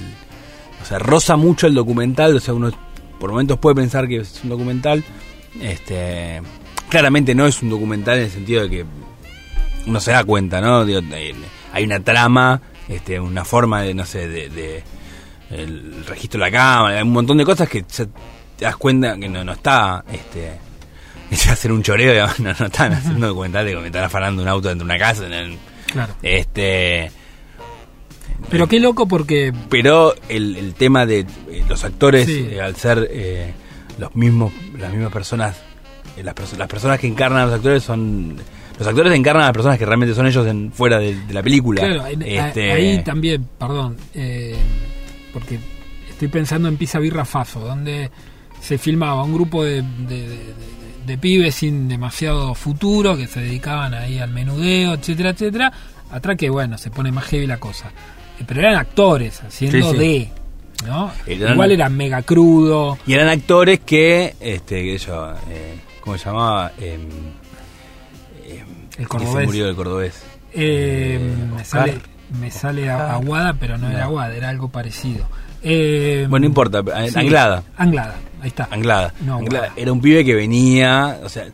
o 0.83 0.85
sea, 0.87 0.99
roza 0.99 1.37
mucho 1.37 1.66
el 1.66 1.75
documental, 1.75 2.35
o 2.37 2.40
sea, 2.40 2.55
uno 2.55 2.70
por 3.18 3.31
momentos 3.31 3.59
puede 3.59 3.77
pensar 3.77 4.09
que 4.09 4.16
es 4.16 4.40
un 4.42 4.51
documental. 4.51 5.05
Este, 5.60 6.40
claramente 6.88 7.34
no 7.34 7.46
es 7.46 7.62
un 7.62 7.70
documental 7.70 8.18
en 8.18 8.24
el 8.24 8.30
sentido 8.30 8.62
de 8.62 8.70
que 8.70 8.84
uno 9.86 10.00
se 10.00 10.12
da 10.12 10.22
cuenta, 10.24 10.60
¿no? 10.60 10.84
Digo, 10.84 11.00
eh, 11.12 11.34
hay 11.72 11.84
una 11.84 12.00
trama, 12.00 12.60
este, 12.88 13.18
una 13.18 13.44
forma 13.44 13.82
de, 13.82 13.94
no 13.94 14.04
sé, 14.04 14.28
de, 14.28 14.48
de- 14.48 14.82
el 15.50 16.04
registro 16.06 16.38
de 16.38 16.46
la 16.46 16.52
cámara, 16.56 16.98
hay 16.98 17.02
un 17.02 17.10
montón 17.12 17.36
de 17.38 17.44
cosas 17.44 17.68
que 17.68 17.82
ya 17.88 18.06
te 18.56 18.64
das 18.64 18.76
cuenta 18.76 19.16
que 19.18 19.28
no, 19.28 19.42
no 19.42 19.52
está, 19.52 20.04
este, 20.12 20.52
es 21.30 21.48
hacer 21.48 21.72
un 21.72 21.82
choreo, 21.82 22.12
digamos, 22.12 22.38
no, 22.38 22.52
no 22.56 22.66
están 22.66 22.92
haciendo 22.92 23.26
documental 23.28 23.64
de 23.64 23.72
que 23.72 23.78
me 23.80 23.86
están 23.86 24.04
afanando 24.04 24.42
un 24.42 24.48
auto 24.48 24.68
dentro 24.68 24.86
de 24.86 24.94
una 24.94 24.98
casa, 25.04 25.26
en 25.26 25.32
el- 25.32 25.58
Claro. 25.90 26.14
este, 26.22 27.10
Pero 28.48 28.68
qué 28.68 28.78
loco 28.78 29.08
porque... 29.08 29.52
pero 29.68 30.14
el, 30.28 30.54
el 30.56 30.74
tema 30.74 31.04
de 31.04 31.20
eh, 31.50 31.64
los 31.68 31.82
actores, 31.82 32.26
Sí. 32.26 32.46
eh, 32.52 32.60
al 32.60 32.76
ser 32.76 33.08
eh, 33.10 33.52
los 34.00 34.14
mismos, 34.16 34.52
las 34.78 34.92
mismas 34.92 35.12
personas, 35.12 35.56
eh, 36.16 36.22
las, 36.24 36.34
perso- 36.34 36.56
las 36.56 36.68
personas 36.68 36.98
que 36.98 37.06
encarnan 37.06 37.42
a 37.42 37.46
los 37.46 37.54
actores 37.54 37.82
son, 37.82 38.36
los 38.78 38.88
actores 38.88 39.12
encarnan 39.14 39.42
a 39.44 39.46
las 39.46 39.54
personas 39.54 39.78
que 39.78 39.86
realmente 39.86 40.14
son 40.14 40.26
ellos 40.26 40.46
en, 40.46 40.72
fuera 40.72 40.98
de, 40.98 41.14
de 41.26 41.34
la 41.34 41.42
película. 41.42 41.82
Claro, 41.82 42.06
Este, 42.06 42.72
ahí 42.72 43.02
también, 43.04 43.46
perdón, 43.58 43.96
eh, 44.14 44.56
porque 45.32 45.58
estoy 46.08 46.28
pensando 46.28 46.68
en 46.68 46.76
Pisa 46.76 46.98
Birra 46.98 47.24
Faso, 47.24 47.60
donde 47.60 48.10
se 48.60 48.76
filmaba 48.78 49.22
un 49.24 49.32
grupo 49.34 49.62
de, 49.64 49.82
de- 49.82 50.06
de- 50.08 50.28
de- 50.28 50.54
de 51.06 51.18
pibes 51.18 51.54
sin 51.54 51.88
demasiado 51.88 52.54
futuro 52.54 53.16
que 53.16 53.26
se 53.26 53.40
dedicaban 53.40 53.94
ahí 53.94 54.18
al 54.18 54.30
menudeo, 54.30 54.94
etcétera, 54.94 55.30
etcétera. 55.30 55.72
Atrás 56.10 56.36
que, 56.36 56.50
bueno, 56.50 56.76
se 56.76 56.90
pone 56.90 57.10
más 57.10 57.24
heavy 57.24 57.46
la 57.46 57.56
cosa. 57.58 57.90
Eh, 58.38 58.44
Pero 58.46 58.60
eran 58.60 58.74
actores 58.76 59.42
haciendo 59.42 59.78
Sí, 59.92 59.92
sí. 59.92 59.96
de, 59.98 60.30
¿no? 60.86 61.10
Eran- 61.26 61.52
Igual 61.54 61.72
era 61.72 61.88
mega 61.88 62.22
crudo. 62.22 62.98
Y 63.06 63.14
eran 63.14 63.28
actores 63.28 63.80
que, 63.80 64.34
este, 64.40 64.82
que 64.82 64.98
yo, 64.98 65.32
eh, 65.50 65.78
¿cómo 66.00 66.16
se 66.18 66.24
llamaba? 66.26 66.72
Em, 66.78 67.00
em, 68.46 68.66
El 68.92 68.96
que 68.98 69.06
cordobés. 69.06 69.40
se 69.40 69.46
murió 69.46 69.68
el 69.68 69.76
cordobés. 69.76 70.22
Eh, 70.52 71.18
Eh, 71.20 71.34
me 71.54 71.62
Oscar. 71.62 71.66
sale, 71.88 71.98
me 72.40 72.50
sale. 72.50 72.90
Aguada, 72.90 73.54
pero 73.58 73.78
no, 73.78 73.88
era. 73.90 74.04
Aguada, 74.04 74.34
era 74.34 74.48
algo 74.48 74.68
parecido. 74.68 75.26
Eh, 75.62 76.26
Bueno, 76.28 76.44
no 76.44 76.46
importa, 76.48 76.82
sí, 77.08 77.18
Anglada. 77.18 77.62
Anglada, 77.76 78.14
ahí 78.40 78.48
está. 78.48 78.66
Anglada. 78.70 79.12
No, 79.20 79.36
Anglada. 79.36 79.72
Era 79.76 79.92
un 79.92 80.00
pibe 80.00 80.24
que 80.24 80.34
venía, 80.34 81.18
o 81.22 81.28
sea, 81.28 81.44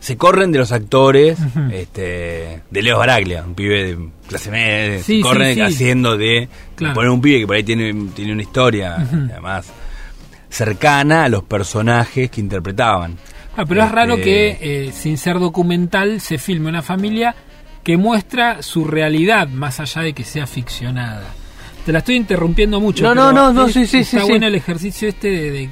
se 0.00 0.16
corren 0.16 0.50
de 0.50 0.58
los 0.58 0.72
actores, 0.72 1.38
este, 1.72 2.62
de 2.70 2.82
Leo 2.82 2.98
Baraglia, 2.98 3.44
un 3.44 3.54
pibe 3.54 3.84
de 3.84 4.08
clase 4.26 4.50
media, 4.50 5.02
Sí, 5.02 5.18
se 5.18 5.22
corren 5.22 5.48
sí, 5.54 5.54
sí. 5.54 5.60
haciendo 5.60 6.16
de 6.16 6.48
Claro. 6.74 6.94
poner 6.94 7.10
un 7.10 7.20
pibe 7.20 7.40
que 7.40 7.46
por 7.46 7.56
ahí 7.56 7.62
tiene, 7.62 7.94
tiene 8.16 8.32
una 8.32 8.42
historia, 8.42 8.96
Ujú. 8.98 9.28
además, 9.30 9.66
cercana 10.48 11.24
a 11.24 11.28
los 11.28 11.42
personajes 11.44 12.30
que 12.30 12.40
interpretaban. 12.40 13.16
Ah, 13.56 13.64
pero 13.66 13.80
es 13.80 13.86
Este, 13.86 13.96
raro 13.96 14.16
que, 14.16 14.58
eh, 14.60 14.92
sin 14.92 15.18
ser 15.18 15.38
documental, 15.38 16.20
se 16.20 16.38
filme 16.38 16.68
una 16.68 16.82
familia 16.82 17.34
que 17.84 17.96
muestra 17.96 18.62
su 18.62 18.84
realidad, 18.84 19.48
más 19.48 19.80
allá 19.80 20.02
de 20.02 20.12
que 20.12 20.24
sea 20.24 20.46
ficcionada. 20.46 21.24
Te 21.84 21.92
la 21.92 21.98
estoy 21.98 22.16
interrumpiendo 22.16 22.80
mucho. 22.80 23.02
No, 23.04 23.14
no, 23.14 23.32
no, 23.32 23.52
no, 23.52 23.68
sí, 23.68 23.86
sí, 23.86 23.98
Está 23.98 24.18
sí, 24.18 24.24
sí. 24.24 24.30
bueno 24.30 24.46
el 24.46 24.54
ejercicio 24.54 25.08
este 25.08 25.28
de, 25.28 25.50
de, 25.50 25.70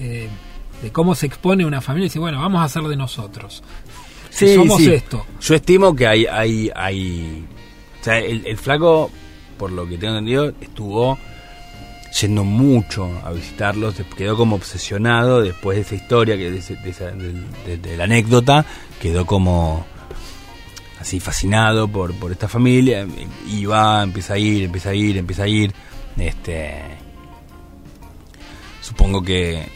eh, 0.00 0.28
de 0.82 0.90
cómo 0.92 1.14
se 1.14 1.26
expone 1.26 1.64
una 1.66 1.80
familia 1.80 2.06
y 2.06 2.08
dice, 2.08 2.18
bueno, 2.18 2.40
vamos 2.40 2.60
a 2.60 2.64
hacer 2.64 2.82
de 2.84 2.96
nosotros. 2.96 3.62
Sí, 4.30 4.54
somos 4.54 4.78
sí. 4.78 4.90
esto. 4.92 5.26
Yo 5.40 5.54
estimo 5.54 5.94
que 5.94 6.06
hay, 6.06 6.26
hay, 6.26 6.70
hay, 6.74 7.44
o 8.00 8.04
sea, 8.04 8.18
el, 8.18 8.46
el 8.46 8.56
flaco, 8.56 9.10
por 9.58 9.72
lo 9.72 9.86
que 9.88 9.98
tengo 9.98 10.14
entendido, 10.14 10.52
estuvo 10.60 11.18
yendo 12.20 12.44
mucho 12.44 13.08
a 13.24 13.30
visitarlos, 13.32 13.94
quedó 14.16 14.36
como 14.36 14.56
obsesionado 14.56 15.42
después 15.42 15.76
de 15.76 15.82
esa 15.82 15.94
historia, 15.96 16.36
que 16.36 16.50
de, 16.50 16.58
ese- 16.58 16.76
de 16.76 17.44
de- 17.66 17.76
de 17.76 17.96
la 17.96 18.04
anécdota, 18.04 18.64
quedó 19.00 19.26
como 19.26 19.84
así 21.00 21.18
fascinado 21.20 21.88
por, 21.88 22.14
por 22.14 22.30
esta 22.32 22.46
familia, 22.48 23.06
y 23.48 23.64
va, 23.64 24.02
empieza 24.02 24.34
a 24.34 24.38
ir, 24.38 24.64
empieza 24.64 24.90
a 24.90 24.94
ir, 24.94 25.16
empieza 25.18 25.42
a 25.44 25.48
ir, 25.48 25.72
este, 26.18 26.82
supongo 28.80 29.22
que 29.22 29.66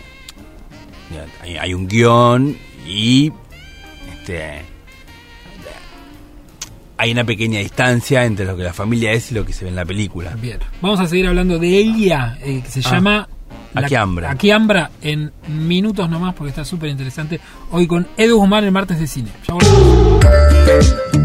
hay, 1.43 1.57
hay 1.57 1.75
un 1.75 1.87
guion 1.88 2.57
y 2.87 3.33
este 4.12 4.62
hay 6.97 7.11
una 7.12 7.25
pequeña 7.25 7.59
distancia 7.59 8.25
entre 8.25 8.47
lo 8.47 8.57
que 8.57 8.62
la 8.62 8.73
familia 8.73 9.12
es 9.12 9.33
y 9.33 9.35
lo 9.35 9.45
que 9.45 9.53
se 9.53 9.64
ve 9.64 9.71
en 9.71 9.77
la 9.77 9.85
película. 9.85 10.35
Bien. 10.40 10.59
Vamos 10.81 11.01
a 11.01 11.07
seguir 11.07 11.27
hablando 11.27 11.59
de 11.59 11.77
ella, 11.77 12.38
eh, 12.40 12.62
que 12.64 12.71
se 12.71 12.81
Ah, 12.88 12.93
llama... 12.93 13.29
Aquiambra. 13.75 14.31
Aquiambra 14.31 14.90
en 15.03 15.33
minutos 15.49 16.09
nomás 16.09 16.35
porque 16.35 16.51
está 16.51 16.64
súper 16.64 16.90
interesante. 16.90 17.40
Hoy 17.73 17.88
con 17.88 18.07
Edu 18.17 18.37
Guzmán 18.38 18.62
el 18.62 18.71
martes 18.71 19.01
de 19.01 19.09
cine. 19.09 19.31
Ya 19.49 19.55
volvemos. 19.55 21.24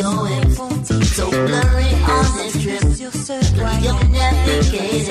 So 0.00 1.28
blurry 1.30 1.92
on 2.08 2.24
this 2.38 2.54
trip. 2.62 2.82
You'll 3.82 4.02
navigate. 4.08 5.06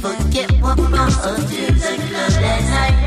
Forget 0.00 0.50
what 0.62 0.76
brought 0.76 1.12
us 1.12 1.50
to 1.50 1.72
the 1.72 1.96
club 2.08 2.32
that 2.40 2.62
night. 2.70 2.97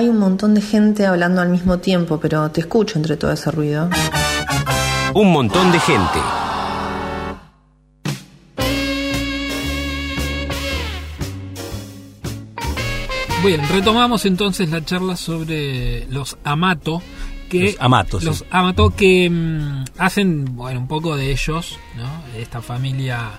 Hay 0.00 0.08
un 0.08 0.18
montón 0.18 0.54
de 0.54 0.62
gente 0.62 1.04
hablando 1.04 1.42
al 1.42 1.50
mismo 1.50 1.78
tiempo, 1.78 2.18
pero 2.18 2.50
te 2.50 2.62
escucho 2.62 2.98
entre 2.98 3.18
todo 3.18 3.32
ese 3.32 3.50
ruido. 3.50 3.90
Un 5.12 5.30
montón 5.30 5.70
de 5.72 5.78
gente. 5.78 6.18
Bien, 13.44 13.60
retomamos 13.68 14.24
entonces 14.24 14.70
la 14.70 14.82
charla 14.82 15.16
sobre 15.16 16.06
los 16.06 16.38
Amato. 16.44 17.02
Que, 17.50 17.72
Los 17.72 17.76
Amato, 17.80 18.20
sí. 18.20 18.26
Los 18.26 18.44
Amato 18.50 18.90
que 18.90 19.28
mm, 19.28 19.84
hacen, 19.98 20.56
bueno, 20.56 20.80
un 20.80 20.88
poco 20.88 21.14
de 21.16 21.30
ellos, 21.30 21.78
¿no? 21.96 22.32
De 22.32 22.40
esta 22.42 22.62
familia 22.62 23.32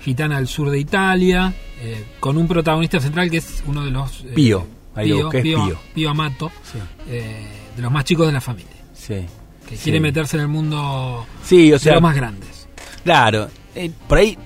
gitana 0.00 0.38
al 0.38 0.48
sur 0.48 0.70
de 0.70 0.80
Italia, 0.80 1.52
eh, 1.80 2.04
con 2.18 2.38
un 2.38 2.48
protagonista 2.48 2.98
central 2.98 3.30
que 3.30 3.36
es 3.36 3.62
uno 3.66 3.84
de 3.84 3.90
los... 3.92 4.22
eh, 4.22 4.32
Pío, 4.34 4.66
ahí 4.94 5.08
lo 5.08 5.22
busqué, 5.24 5.38
es 5.38 5.42
Pío. 5.42 5.78
Pío 5.94 6.10
Amato, 6.10 6.50
Sí. 6.70 6.78
eh, 7.08 7.46
de 7.76 7.82
los 7.82 7.90
más 7.92 8.04
chicos 8.04 8.26
de 8.26 8.32
la 8.32 8.40
familia, 8.40 8.70
Sí. 8.94 9.24
que 9.68 9.76
quiere 9.76 10.00
meterse 10.00 10.36
en 10.36 10.42
el 10.42 10.48
mundo 10.48 11.26
Sí, 11.44 11.72
o 11.72 11.78
de 11.78 11.92
los 11.92 12.02
más 12.02 12.14
grandes. 12.16 12.68
Claro, 13.04 13.48
eh, 13.74 13.90
por 14.08 14.18
ahí 14.18 14.36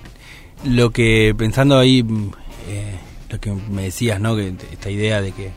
lo 0.65 0.91
que 0.91 1.35
pensando 1.37 1.79
ahí, 1.79 2.03
mm, 2.03 2.31
eh, 2.69 2.95
lo 3.31 3.41
que 3.41 3.53
me 3.53 3.83
decías, 3.83 4.21
¿no? 4.21 4.35
Que 4.37 4.55
esta 4.73 4.91
idea 4.91 5.21
de 5.21 5.33
que 5.33 5.51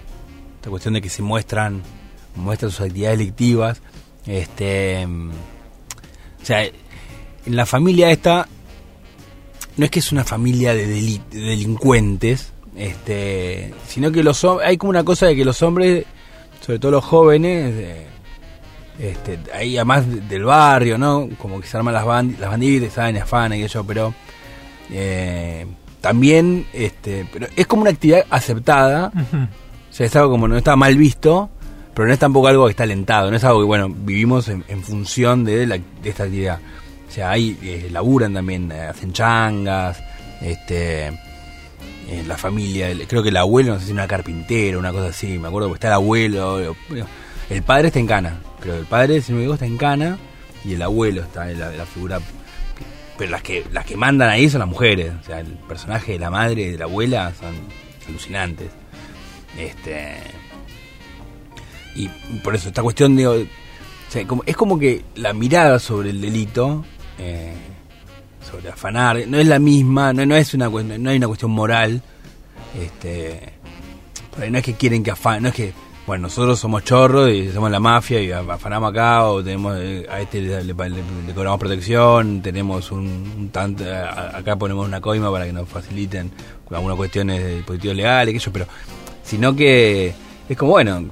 esta 0.56 0.70
cuestión 0.70 0.94
de 0.96 1.02
que 1.02 1.10
se 1.10 1.22
muestran 1.22 1.82
muestran 2.36 2.72
sus 2.72 2.82
actividades 2.82 3.18
delictivas, 3.20 3.82
este, 4.26 5.06
mm, 5.08 5.30
o 6.42 6.46
sea, 6.46 6.64
en 6.64 6.72
la 7.46 7.66
familia 7.66 8.12
esta 8.12 8.48
no 9.78 9.86
es 9.86 9.92
que 9.92 10.00
es 10.00 10.12
una 10.12 10.24
familia 10.26 10.74
de 10.74 10.86
delincuentes, 11.32 12.52
este, 12.80 13.74
sino 13.88 14.12
que 14.12 14.24
los 14.24 14.44
hay 14.64 14.78
como 14.78 14.90
una 14.92 15.04
cosa 15.04 15.28
de 15.28 15.36
que 15.36 15.46
los 15.46 15.62
hombres, 15.62 16.06
sobre 16.66 16.80
todo 16.80 16.92
los 16.92 17.04
jóvenes, 17.06 17.74
eh, 17.76 18.06
este, 19.00 19.40
ahí 19.54 19.78
además 19.78 20.08
de- 20.10 20.22
del 20.22 20.44
barrio, 20.46 20.98
¿no? 20.98 21.30
Como 21.38 21.60
que 21.62 21.68
se 21.68 21.78
arman 21.78 21.94
las, 21.94 22.06
band 22.06 22.40
las 22.40 22.50
banditas, 22.50 22.94
saben, 22.94 23.18
afán 23.18 23.54
y 23.54 23.62
eso, 23.64 23.86
pero 23.86 24.14
eh, 24.92 25.66
también, 26.02 26.66
este, 26.74 27.26
pero 27.32 27.48
es 27.56 27.68
como 27.68 27.82
una 27.84 27.92
actividad 27.92 28.26
aceptada, 28.30 29.12
o 29.14 29.94
sea, 29.94 30.06
es 30.06 30.16
algo 30.16 30.32
como 30.32 30.48
no 30.48 30.58
está 30.58 30.76
mal 30.76 30.96
visto, 30.98 31.50
pero 31.94 32.08
no 32.08 32.14
es 32.14 32.20
tampoco 32.20 32.48
algo 32.48 32.66
que 32.66 32.72
está 32.72 32.84
alentado, 32.84 33.30
no 33.30 33.38
es 33.38 33.44
algo 33.44 33.60
que, 33.60 33.66
bueno, 33.66 33.90
vivimos 33.90 34.48
en, 34.48 34.64
en 34.70 34.82
función 34.84 35.44
de, 35.44 35.68
la- 35.68 35.78
de 35.78 36.10
esta 36.10 36.24
actividad. 36.24 36.60
O 37.08 37.12
sea, 37.12 37.32
ahí 37.32 37.58
eh, 37.64 37.90
laburan 37.92 38.34
también, 38.34 38.72
eh, 38.72 38.82
hacen 38.82 39.12
changas, 39.14 40.02
este, 40.42 41.12
eh, 42.10 42.24
la 42.28 42.38
familia, 42.38 42.90
creo 43.08 43.22
que 43.24 43.30
el 43.30 43.38
abuelo, 43.38 43.74
no 43.74 43.80
sé 43.80 43.86
si 43.88 43.92
una 43.92 44.08
carpintera, 44.08 44.78
una 44.78 44.92
cosa 44.92 45.08
así, 45.10 45.38
me 45.38 45.48
acuerdo 45.48 45.74
está 45.74 45.88
el 45.88 45.94
abuelo, 45.94 46.76
bueno, 46.90 47.06
el 47.50 47.64
padre 47.64 47.88
está 47.88 48.00
en 48.00 48.08
cana, 48.08 48.40
creo 48.60 48.78
el 48.78 48.86
padre, 48.86 49.22
si 49.22 49.32
no 49.32 49.38
me 49.38 49.44
equivoco, 49.44 49.56
está 49.56 49.66
en 49.66 49.78
cana 49.78 50.18
y 50.66 50.74
el 50.74 50.82
abuelo 50.82 51.22
está 51.22 51.50
en 51.52 51.60
la, 51.60 51.86
figura 51.86 52.20
pero 53.18 53.32
las 53.32 53.42
que 53.42 53.66
las 53.72 53.86
que 53.86 53.96
mandan 53.98 54.30
ahí 54.30 54.50
son 54.50 54.60
las 54.60 54.68
mujeres 54.70 55.12
o 55.22 55.24
sea 55.26 55.40
el 55.42 55.48
personaje 55.68 56.14
de 56.14 56.20
la 56.20 56.30
madre 56.30 56.62
y 56.64 56.72
de 56.72 56.78
la 56.78 56.86
abuela 56.86 57.34
son 57.40 57.54
alucinantes. 58.08 58.70
Este 59.58 60.16
y 61.96 62.08
por 62.44 62.56
eso 62.56 62.70
esta 62.70 62.82
cuestión 62.82 63.16
digo 63.16 63.32
o 63.34 64.12
sea, 64.12 64.26
como- 64.26 64.44
es 64.46 64.56
como 64.56 64.80
que 64.80 65.04
la 65.16 65.34
mirada 65.34 65.80
sobre 65.80 66.10
el 66.12 66.22
delito 66.22 66.86
eh, 67.18 67.54
sobre 68.50 68.70
afanar. 68.70 69.18
No 69.28 69.38
es 69.38 69.48
la 69.48 69.60
misma 69.60 70.14
no, 70.14 70.26
no 70.26 70.36
es 70.36 70.54
una 70.54 70.70
no 70.70 71.10
hay 71.10 71.18
una 71.18 71.28
cuestión 71.28 71.52
moral 71.52 72.02
este 72.82 73.54
no 74.50 74.58
es 74.58 74.64
que 74.64 74.74
quieren 74.76 75.04
que 75.04 75.12
afanen 75.12 75.44
no 75.44 75.50
es 75.50 75.56
que 75.56 75.74
bueno 76.08 76.24
nosotros 76.24 76.60
somos 76.60 76.84
chorros 76.84 77.30
y 77.30 77.52
somos 77.52 77.70
la 77.72 77.80
mafia 77.80 78.22
y 78.22 78.32
afanamos 78.32 78.92
acá 78.92 79.26
o 79.28 79.44
tenemos 79.44 79.78
eh, 79.80 80.06
a 80.10 80.22
este 80.22 80.42
le, 80.42 80.74
cobramos 81.34 81.60
protección 81.60 82.42
tenemos 82.42 82.92
un, 82.92 83.06
un 83.38 83.50
tanto 83.50 83.84
a- 83.84 84.38
acá 84.38 84.56
ponemos 84.56 84.88
una 84.88 85.02
coima 85.02 85.32
para 85.32 85.46
que 85.46 85.54
nos 85.54 85.68
faciliten 85.68 86.32
algunas 86.72 86.98
cuestiones 86.98 87.44
de 87.44 87.56
dispositivos 87.58 87.98
legales 87.98 88.42
que 88.44 88.52
pero 88.52 88.66
sino 89.24 89.56
que 89.56 90.14
es 90.48 90.58
como 90.58 90.72
bueno 90.72 91.06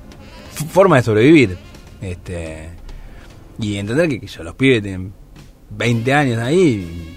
forma 0.70 0.96
de 0.98 1.04
sobrevivir 1.04 1.58
Este, 2.02 2.70
y 3.60 3.76
entender 3.78 4.08
que, 4.08 4.20
que 4.22 4.28
yo, 4.28 4.44
los 4.44 4.56
pibes 4.56 4.82
tienen 4.84 5.14
20 5.72 6.14
años 6.14 6.40
ahí 6.40 7.17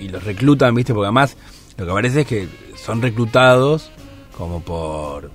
y, 0.00 0.08
los 0.08 0.24
reclutan, 0.24 0.74
¿viste? 0.74 0.92
Porque 0.94 1.06
además 1.06 1.36
lo 1.76 1.86
que 1.86 1.92
parece 1.92 2.20
es 2.22 2.26
que 2.26 2.48
son 2.76 3.02
reclutados 3.02 3.90
como 4.36 4.62
por 4.62 5.30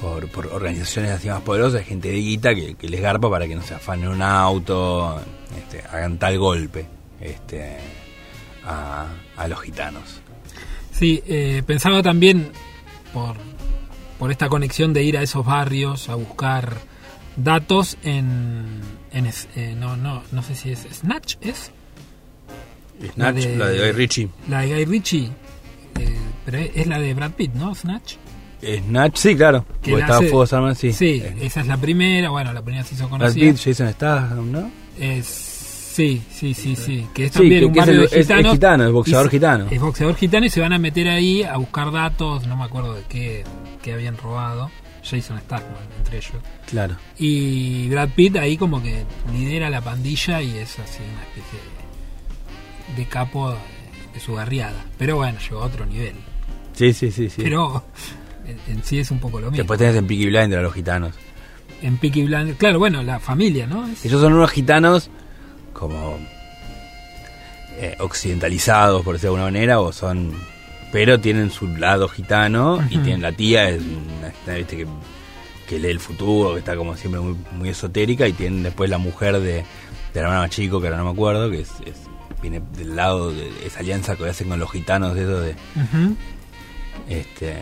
por, 0.00 0.46
organizaciones 0.46 1.10
así 1.10 1.28
más 1.28 1.42
poderosas, 1.42 1.84
gente 1.84 2.08
de 2.08 2.18
guita 2.18 2.54
que, 2.54 2.76
les 2.80 3.00
garpa 3.00 3.28
para 3.28 3.48
que 3.48 3.56
no 3.56 3.62
se 3.62 3.74
afanen 3.74 4.08
un 4.08 4.22
auto, 4.22 5.20
este, 5.56 5.82
hagan 5.88 6.18
tal 6.18 6.38
golpe 6.38 6.86
este, 7.20 7.78
a, 8.64 9.06
a 9.36 9.48
los 9.48 9.60
gitanos. 9.60 10.20
Sí, 10.92 11.22
eh, 11.26 11.62
pensaba 11.66 12.02
también 12.02 12.50
por, 13.12 13.36
por 14.18 14.30
esta 14.30 14.48
conexión 14.48 14.92
de 14.92 15.02
ir 15.04 15.16
a 15.16 15.22
esos 15.22 15.44
barrios 15.44 16.08
a 16.08 16.14
buscar 16.14 16.76
datos 17.36 17.96
en, 18.02 18.80
en 19.12 19.26
eh, 19.26 19.74
no, 19.76 19.96
no, 19.96 20.22
no 20.32 20.42
sé 20.42 20.54
si 20.54 20.70
es 20.70 20.86
Snatch, 20.92 21.36
¿es? 21.40 21.72
Snatch, 23.14 23.36
de- 23.36 23.56
la 23.56 23.66
de 23.68 23.78
Guy 23.78 23.92
Ritchie. 23.92 24.28
La 24.48 24.60
de 24.62 24.74
Guy 24.74 24.84
Ritchie, 24.84 25.24
eh, 26.00 26.16
pero 26.44 26.58
es 26.58 26.86
la 26.86 26.98
de 26.98 27.14
Brad 27.14 27.32
Pitt, 27.32 27.54
¿no? 27.54 27.74
Snatch. 27.74 28.14
Snatch, 28.60 29.16
sí, 29.16 29.36
claro. 29.36 29.64
Que 29.82 29.92
Porque 29.92 30.00
estaba 30.02 30.18
hace- 30.44 30.56
Armados, 30.56 30.78
sí. 30.78 30.92
Sí, 30.92 31.22
esa 31.40 31.60
es 31.60 31.66
la 31.66 31.76
primera, 31.76 32.30
bueno, 32.30 32.52
la 32.52 32.62
primera 32.62 32.82
se 32.84 32.94
hizo 32.94 33.08
Brad 33.08 33.18
conocida. 33.20 33.52
Pitt, 33.52 33.60
Jason 33.64 33.92
Statham, 33.92 34.50
¿no? 34.50 34.70
Es, 34.98 35.26
sí, 35.26 36.20
sí, 36.30 36.54
sí, 36.54 36.74
sí. 36.74 37.06
Que 37.14 37.26
es 37.26 37.32
Sí, 37.32 37.38
también 37.38 37.60
que- 37.60 37.66
un 37.66 37.72
que 37.72 37.80
es 37.80 37.88
el- 37.88 37.98
de 37.98 38.04
es- 38.06 38.12
es 38.14 38.26
gitanos. 38.26 38.52
gitano, 38.52 38.86
es 38.86 38.92
boxeador 38.92 39.26
Y 39.26 39.30
gitano. 39.30 39.66
Es 39.70 39.80
boxeador 39.80 40.16
gitano 40.16 40.46
y 40.46 40.50
se 40.50 40.60
van 40.60 40.72
a 40.72 40.78
meter 40.78 41.08
ahí 41.08 41.44
a 41.44 41.56
buscar 41.56 41.92
datos, 41.92 42.46
no 42.48 42.56
me 42.56 42.64
acuerdo 42.64 42.94
de 42.94 43.02
qué, 43.08 43.44
qué 43.82 43.92
habían 43.92 44.16
robado. 44.16 44.70
Jason 45.08 45.38
Statham, 45.40 45.62
entre 45.98 46.18
ellos. 46.18 46.32
Claro. 46.66 46.96
Y 47.18 47.88
Brad 47.88 48.08
Pitt 48.10 48.36
ahí 48.36 48.56
como 48.58 48.82
que 48.82 49.04
lidera 49.32 49.70
la 49.70 49.80
pandilla 49.80 50.42
y 50.42 50.50
es 50.58 50.78
así 50.80 50.98
una 51.02 51.22
especie 51.22 51.58
de, 51.60 51.77
de 52.96 53.04
capo 53.06 53.50
de, 54.14 54.20
su 54.20 54.32
barriada. 54.34 54.84
Pero 54.98 55.16
bueno, 55.16 55.38
llegó 55.40 55.62
a 55.62 55.66
otro 55.66 55.86
nivel. 55.86 56.14
Sí, 56.72 56.92
sí, 56.92 57.10
sí. 57.12 57.28
sí. 57.30 57.42
Pero 57.42 57.84
en, 58.46 58.58
en 58.72 58.82
sí 58.84 58.98
es 58.98 59.10
un 59.10 59.20
poco 59.20 59.38
lo 59.40 59.46
mismo. 59.50 59.58
Después 59.58 59.78
tenés 59.78 59.96
en 59.96 60.06
Peaky 60.06 60.26
Blinders 60.26 60.58
a 60.58 60.62
los 60.62 60.74
gitanos. 60.74 61.14
En 61.82 61.96
Peaky 61.98 62.24
Blinders, 62.24 62.58
claro, 62.58 62.78
bueno, 62.80 63.02
la 63.04 63.20
familia, 63.20 63.66
¿no? 63.66 63.86
Es- 63.86 64.04
Ellos 64.04 64.20
son 64.20 64.32
unos 64.32 64.50
gitanos 64.50 65.10
como 65.72 66.18
eh, 67.78 67.96
occidentalizados, 68.00 69.02
por 69.04 69.14
decirlo 69.14 69.34
de 69.36 69.40
alguna 69.42 69.52
manera, 69.58 69.80
o 69.80 69.92
son... 69.92 70.32
Pero 70.90 71.20
tienen 71.20 71.50
su 71.50 71.68
lado 71.76 72.08
gitano 72.08 72.82
y 72.88 72.96
tienen 72.98 73.20
la 73.20 73.30
tía, 73.32 73.68
es 73.68 73.82
una 73.82 74.54
¿viste? 74.56 74.78
que, 74.78 74.86
que 75.68 75.78
lee 75.78 75.88
el 75.90 76.00
futuro, 76.00 76.54
que 76.54 76.60
está 76.60 76.76
como 76.76 76.96
siempre 76.96 77.20
muy, 77.20 77.36
muy 77.52 77.68
esotérica, 77.68 78.26
y 78.26 78.32
tienen 78.32 78.62
después 78.62 78.88
la 78.88 78.96
mujer 78.96 79.38
de, 79.38 79.52
de 79.52 79.64
la 80.14 80.20
hermana 80.22 80.40
más 80.40 80.50
chico, 80.50 80.80
que 80.80 80.86
ahora 80.86 80.96
no 80.96 81.04
me 81.04 81.10
acuerdo, 81.10 81.50
que 81.50 81.60
es, 81.60 81.68
es- 81.84 82.07
viene 82.42 82.60
del 82.76 82.94
lado 82.96 83.32
de 83.32 83.50
esa 83.66 83.80
alianza 83.80 84.16
que 84.16 84.28
hacen 84.28 84.48
con 84.48 84.58
los 84.58 84.70
gitanos, 84.70 85.14
de 85.14 85.22
eso 85.22 85.40
de... 85.40 85.54
Este, 87.08 87.56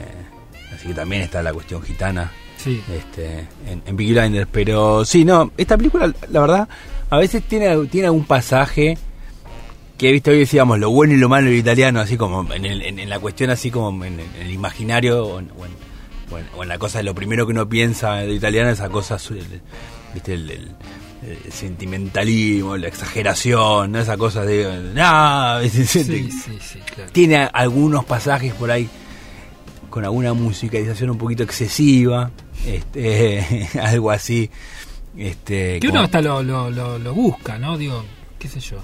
así 0.75 0.89
que 0.89 0.95
también 0.95 1.23
está 1.23 1.43
la 1.43 1.53
cuestión 1.53 1.83
gitana 1.83 2.33
Sí. 2.59 2.83
este, 2.93 3.47
en, 3.71 3.83
en 3.87 3.97
Peaky 3.97 4.13
Blinders. 4.13 4.49
Pero 4.51 5.05
sí, 5.05 5.25
no, 5.25 5.53
esta 5.57 5.77
película, 5.77 6.13
la 6.31 6.41
verdad, 6.41 6.69
a 7.11 7.19
veces 7.19 7.43
tiene, 7.45 7.77
tiene 7.87 8.07
algún 8.07 8.25
pasaje 8.25 8.97
que, 9.99 10.11
viste, 10.13 10.31
hoy 10.31 10.39
decíamos 10.41 10.79
lo 10.79 10.91
bueno 10.91 11.15
y 11.15 11.17
lo 11.17 11.29
malo 11.29 11.47
del 11.49 11.57
italiano, 11.59 12.01
así 12.01 12.17
como 12.17 12.53
en, 12.53 12.65
el- 12.67 12.83
en- 12.83 12.99
en 12.99 13.09
la 13.09 13.19
cuestión, 13.21 13.51
así 13.51 13.71
como 13.71 14.05
en, 14.05 14.15
el- 14.21 14.27
en 14.41 14.47
el 14.47 14.51
imaginario 14.53 15.25
o 15.25 15.39
en, 15.39 15.51
o 15.59 15.65
en- 15.67 15.73
o 16.33 16.39
en- 16.39 16.47
o 16.57 16.63
en 16.65 16.69
la 16.69 16.79
cosa 16.79 16.99
de 16.99 17.05
lo 17.05 17.15
primero 17.15 17.47
que 17.47 17.53
uno 17.53 17.69
piensa 17.69 18.15
de 18.17 18.33
italiano, 18.33 18.69
esa 18.71 18.89
cosa, 18.89 19.17
el- 19.31 19.61
viste, 20.13 20.35
el, 20.35 20.73
el- 21.23 21.53
sentimentalismo, 21.53 22.77
la 22.77 22.89
exageración, 22.89 23.93
¿no? 23.93 23.99
esa 24.01 24.17
cosa 24.17 24.45
de... 24.45 24.93
No, 24.95 25.61
Sí, 25.69 25.85
sí, 25.87 26.29
sí, 26.61 26.79
claro. 26.95 27.11
tiene 27.13 27.49
algunos 27.53 28.05
pasajes 28.05 28.53
por 28.55 28.71
ahí 28.71 28.89
con 29.91 30.05
alguna 30.05 30.35
musicalización 30.35 31.11
un 31.11 31.19
poquito 31.19 31.43
excesiva, 31.43 32.31
este, 32.67 33.69
algo 33.83 34.11
así. 34.11 34.51
Este, 35.17 35.81
Que 35.81 35.87
uno 35.87 35.95
como- 36.01 36.05
hasta 36.05 36.21
lo, 36.21 36.43
lo, 36.43 36.71
lo, 36.71 36.99
lo 36.99 37.15
busca, 37.15 37.59
¿no? 37.59 37.79
Digo, 37.79 38.05
qué 38.39 38.49
sé 38.49 38.61
yo. 38.61 38.77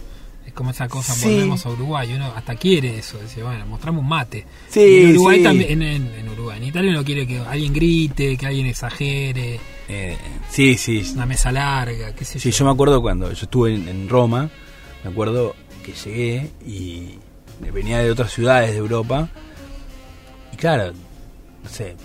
Es 0.46 0.52
como 0.54 0.70
esa 0.70 0.88
cosa, 0.88 1.14
volvemos 1.22 1.64
a 1.66 1.70
Uruguay. 1.70 2.12
Uno 2.14 2.32
hasta 2.34 2.56
quiere 2.56 2.98
eso. 2.98 3.18
Dice, 3.18 3.42
bueno, 3.42 3.64
mostrame 3.66 3.98
un 3.98 4.08
mate. 4.08 4.46
En 4.74 5.10
Uruguay 5.10 5.42
también, 5.42 5.70
en, 5.70 5.82
en- 5.82 6.14
en 6.14 6.28
Uruguay. 6.30 6.56
En 6.58 6.64
Italia 6.64 6.92
no 6.92 7.04
quiere 7.04 7.26
que 7.26 7.38
alguien 7.40 7.72
grite, 7.74 8.36
que 8.38 8.46
alguien 8.46 8.66
exagere, 8.66 9.60
eh, 9.92 10.18
sí, 10.50 10.76
sí. 10.76 11.12
una 11.14 11.26
mesa 11.26 11.52
larga, 11.52 12.14
qué 12.14 12.24
sé 12.24 12.38
Sí, 12.38 12.50
yo. 12.50 12.58
yo 12.58 12.64
me 12.66 12.70
acuerdo 12.72 13.00
cuando 13.02 13.30
yo 13.32 13.44
estuve 13.44 13.74
en, 13.74 13.88
en 13.88 14.08
Roma, 14.08 14.50
me 15.04 15.10
acuerdo 15.10 15.54
que 15.84 15.92
llegué 15.92 16.50
y 16.66 17.18
venía 17.72 17.98
de 17.98 18.10
otras 18.10 18.32
ciudades 18.32 18.70
de 18.72 18.78
Europa. 18.78 19.28
Y 20.52 20.56
claro, 20.56 20.92
no 21.62 21.68
sé, 21.70 21.96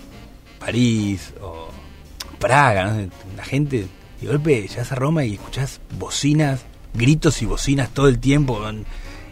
París 0.58 1.32
o 1.40 1.68
Praga, 2.38 2.84
no 2.86 2.96
sé, 2.96 3.08
la 3.36 3.44
gente, 3.44 3.86
y 4.20 4.24
de 4.24 4.28
golpe 4.32 4.66
llegas 4.68 4.92
a 4.92 4.94
Roma 4.94 5.24
y 5.24 5.34
escuchás 5.34 5.80
bocinas, 5.98 6.64
gritos 6.94 7.42
y 7.42 7.46
bocinas 7.46 7.90
todo 7.90 8.08
el 8.08 8.18
tiempo. 8.18 8.60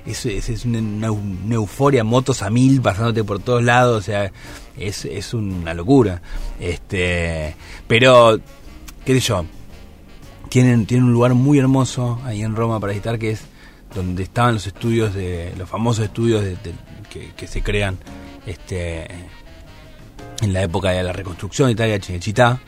Es, 0.06 0.24
es, 0.26 0.64
una, 0.64 1.10
una- 1.10 1.54
euforia, 1.54 2.04
motos 2.04 2.42
a 2.42 2.50
mil 2.50 2.80
pasándote 2.80 3.24
por 3.24 3.40
todos 3.40 3.62
lados, 3.62 3.98
o 3.98 4.02
sea, 4.02 4.30
es, 4.78 5.34
una 5.34 5.74
locura. 5.74 6.22
Este, 6.60 7.56
pero, 7.88 8.38
qué 9.04 9.14
sé 9.14 9.20
yo, 9.20 9.44
tienen, 10.48 10.86
tienen 10.86 11.06
un 11.06 11.12
lugar 11.12 11.34
muy 11.34 11.58
hermoso 11.58 12.20
ahí 12.24 12.42
en 12.42 12.54
Roma 12.54 12.78
para 12.78 12.92
visitar 12.92 13.18
que 13.18 13.32
es 13.32 13.40
donde 13.94 14.22
estaban 14.22 14.54
los 14.54 14.66
estudios 14.66 15.14
de 15.14 15.52
los 15.56 15.68
famosos 15.68 16.04
estudios 16.04 16.44
que 17.36 17.46
se 17.46 17.62
crean 17.62 17.96
este 18.46 19.06
en 20.42 20.52
la 20.52 20.62
época 20.62 20.90
de 20.90 21.02
la 21.02 21.12
reconstrucción 21.12 21.68
de 21.68 21.72
Italia 21.72 21.98
Cinecittà 22.00 22.58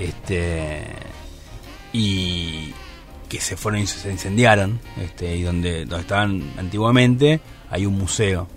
este 0.00 0.82
y 1.92 2.72
que 3.28 3.40
se 3.40 3.56
fueron 3.56 3.80
y 3.80 3.86
se 3.86 4.10
incendiaron 4.10 4.80
este 5.02 5.36
y 5.36 5.42
donde, 5.42 5.84
donde 5.84 6.02
estaban 6.02 6.52
antiguamente 6.58 7.40
hay 7.70 7.86
un 7.86 7.98
museo. 7.98 8.48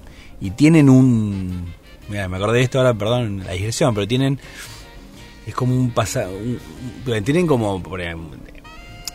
Y 0.42 0.52
tienen 0.52 0.90
un 0.90 1.74
mira 2.08 2.28
me 2.28 2.38
acordé 2.38 2.60
de 2.60 2.64
esto 2.64 2.80
ahora 2.80 2.94
perdón 2.94 3.44
la 3.46 3.52
digresión 3.54 3.94
pero 3.94 4.08
tienen 4.08 4.40
es 5.46 5.54
como 5.54 5.76
un 5.76 5.92
pasado 5.92 6.32
tienen 7.24 7.46
como 7.46 7.82
por 7.84 8.02
ejemplo, 8.02 8.38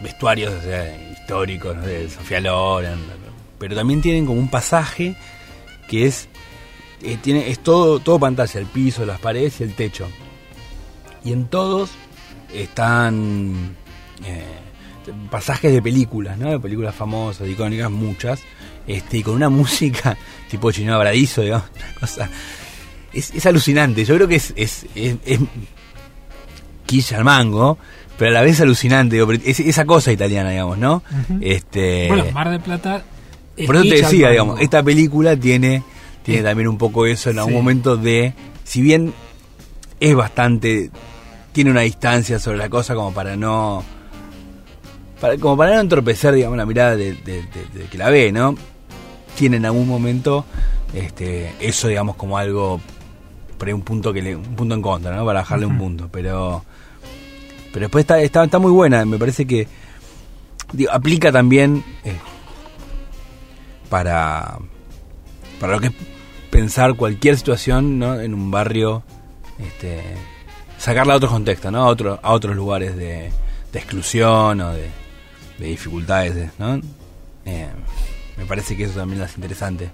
vestuarios 0.01 0.53
o 0.55 0.63
sea, 0.63 1.13
históricos 1.13 1.77
no 1.77 1.83
Sofía 2.09 2.41
Loren 2.41 2.99
pero 3.59 3.75
también 3.75 4.01
tienen 4.01 4.27
como 4.27 4.39
un 4.39 4.49
pasaje 4.49 5.17
que 5.89 6.07
es 6.07 6.29
eh, 7.03 7.19
tiene 7.21 7.51
es 7.51 7.59
todo 7.59 8.01
todo 8.01 8.19
pantalla 8.19 8.61
el 8.61 8.67
piso 8.67 9.05
las 9.05 9.21
paredes 9.21 9.61
y 9.61 9.65
el 9.65 9.75
techo. 9.75 10.09
Y 11.23 11.33
en 11.33 11.47
todos 11.47 11.91
están 12.53 13.77
eh, 14.25 14.45
pasajes 15.31 15.73
de 15.73 15.83
películas 15.83 16.39
no 16.39 16.51
de 16.51 16.59
películas 16.61 16.95
famosas 16.95 17.49
icónicas 17.49 17.91
muchas 17.91 18.41
este 18.87 19.19
y 19.19 19.23
con 19.23 19.35
una 19.35 19.49
música 19.61 20.17
tipo 20.51 20.71
Chino 20.73 20.99
Bradizo 20.99 21.43
digamos 21.43 21.67
una 21.77 22.01
cosa 22.01 22.29
es, 23.13 23.33
es 23.35 23.47
alucinante 23.47 24.05
yo 24.05 24.15
creo 24.17 24.29
que 24.29 24.37
es 24.37 24.53
es, 24.57 24.87
es, 24.95 25.17
es 25.25 25.41
quilla 26.87 27.17
al 27.19 27.25
mango, 27.25 27.79
pero 28.19 28.31
a 28.31 28.35
la 28.35 28.43
vez 28.43 28.61
alucinante. 28.61 29.17
digo, 29.17 29.27
pero 29.27 29.43
es- 29.45 29.61
esa 29.61 29.85
cosa 29.85 30.13
italiana, 30.13 30.51
digamos, 30.51 30.79
¿no? 30.79 31.03
Este, 31.41 32.09
Bueno, 32.09 32.27
Mar 32.33 32.51
del 32.51 32.61
Plata. 32.61 33.03
por 33.67 33.77
eso 33.77 33.85
te 33.85 34.03
decía, 34.03 34.31
digamos, 34.31 34.61
esta 34.61 34.83
película 34.83 35.37
tiene, 35.37 35.83
tiene 36.23 36.41
Sí. 36.41 36.45
también 36.45 36.69
un 36.69 36.79
poco 36.79 37.07
eso 37.07 37.31
en 37.31 37.39
algún 37.39 37.53
Sí. 37.55 37.57
momento 37.59 37.97
de, 37.97 38.35
si 38.65 38.83
bien 38.83 39.15
es 39.99 40.15
bastante, 40.15 40.91
tiene 41.53 41.71
una 41.71 41.81
distancia 41.81 42.39
sobre 42.39 42.59
la 42.59 42.69
cosa 42.69 42.95
como 42.95 43.13
para 43.15 43.35
no, 43.37 43.83
para, 45.21 45.37
como 45.39 45.57
para 45.57 45.75
no 45.75 45.81
entorpecer, 45.81 46.35
digamos, 46.35 46.57
la 46.59 46.67
mirada 46.67 46.97
de, 46.97 47.15
de- 47.15 47.43
de- 47.43 47.67
de 47.81 47.85
que 47.91 47.99
la 47.99 48.11
ve, 48.11 48.33
¿no? 48.33 48.55
Tiene 49.37 49.57
en 49.57 49.67
algún 49.67 49.89
momento 49.89 50.45
este, 50.95 51.53
eso, 51.61 51.89
digamos, 51.89 52.17
como 52.17 52.39
algo, 52.39 52.81
por 53.59 53.69
ahí 53.69 53.75
un 53.75 53.83
punto 53.83 54.13
que 54.13 54.23
le, 54.23 54.37
un 54.37 54.55
punto 54.57 54.75
en 54.75 54.83
contra, 54.83 55.17
¿no? 55.17 55.25
Para 55.25 55.41
bajarle 55.41 55.67
un 55.67 55.75
Ujú. 55.77 55.85
punto, 55.85 56.09
pero, 56.13 56.65
pero 57.73 57.85
después 57.87 58.03
está, 58.03 58.21
está, 58.21 58.45
está 58.45 58.59
muy 58.59 58.71
buena, 58.73 59.05
me 59.05 59.19
parece 59.19 59.47
que 59.47 59.67
digo, 60.73 60.91
aplica 60.93 61.33
también 61.33 61.83
eh, 62.05 62.17
para, 63.89 64.59
para 65.61 65.75
lo 65.75 65.81
que 65.81 65.89
es 65.89 65.93
pensar 66.51 66.95
cualquier 66.95 67.37
situación 67.37 67.99
¿no? 67.99 68.21
en 68.21 68.35
un 68.35 68.51
barrio, 68.51 69.03
este, 69.59 70.01
sacarla 70.79 71.15
a 71.15 71.17
otros 71.17 71.33
contextos, 71.33 71.73
¿no? 71.73 71.83
a, 71.83 71.87
otro, 71.87 72.19
a 72.23 72.33
otros 72.33 72.55
lugares 72.57 72.97
de, 72.97 73.31
de 73.73 73.79
exclusión 73.79 74.61
o 74.61 74.73
de, 74.73 74.89
de 75.59 75.67
dificultades. 75.69 76.51
¿no? 76.59 76.81
Eh, 77.45 77.69
me 78.37 78.45
parece 78.47 78.77
que 78.77 78.85
eso 78.85 78.95
también 79.01 79.23
es 79.23 79.35
interesante 79.37 79.91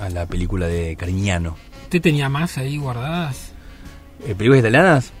a 0.00 0.08
la 0.10 0.26
película 0.26 0.66
de 0.66 0.96
Cariñano. 0.96 1.56
¿Usted 1.84 2.00
tenía 2.00 2.28
más 2.28 2.58
ahí 2.58 2.76
guardadas? 2.78 3.52
Eh, 4.26 4.34
¿Películas 4.34 4.60
italianas? 4.60 5.12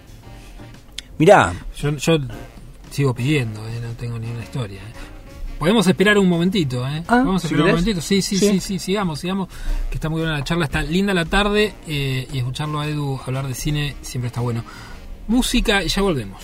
Mirá, 1.18 1.52
Yo, 1.76 1.90
yo 1.96 2.18
sigo 2.90 3.14
pidiendo, 3.14 3.66
eh, 3.68 3.80
no 3.82 3.92
tengo 3.92 4.18
ni 4.18 4.28
una 4.30 4.42
historia. 4.42 4.80
eh. 4.80 4.92
Podemos 5.58 5.86
esperar 5.86 6.18
un 6.18 6.28
momentito, 6.28 6.86
¿eh? 6.86 7.02
Ah, 7.06 7.20
Podemos 7.22 7.42
si 7.42 7.46
esperar 7.46 7.64
un 7.66 7.70
momentito. 7.70 8.00
Sí, 8.00 8.20
sí, 8.20 8.36
Sí. 8.36 8.48
sí, 8.50 8.60
sí, 8.60 8.78
sigamos, 8.80 9.20
sigamos. 9.20 9.48
Que 9.88 9.94
está 9.94 10.08
muy 10.08 10.20
buena 10.20 10.38
la 10.38 10.44
charla, 10.44 10.64
está 10.64 10.82
linda 10.82 11.14
la 11.14 11.24
tarde 11.24 11.74
eh, 11.86 12.26
y 12.32 12.38
escucharlo 12.38 12.80
a 12.80 12.88
Edu 12.88 13.20
hablar 13.24 13.46
de 13.46 13.54
cine 13.54 13.94
siempre 14.02 14.26
está 14.28 14.40
bueno. 14.40 14.64
Música 15.28 15.82
y 15.84 15.88
ya 15.88 16.02
volvemos. 16.02 16.42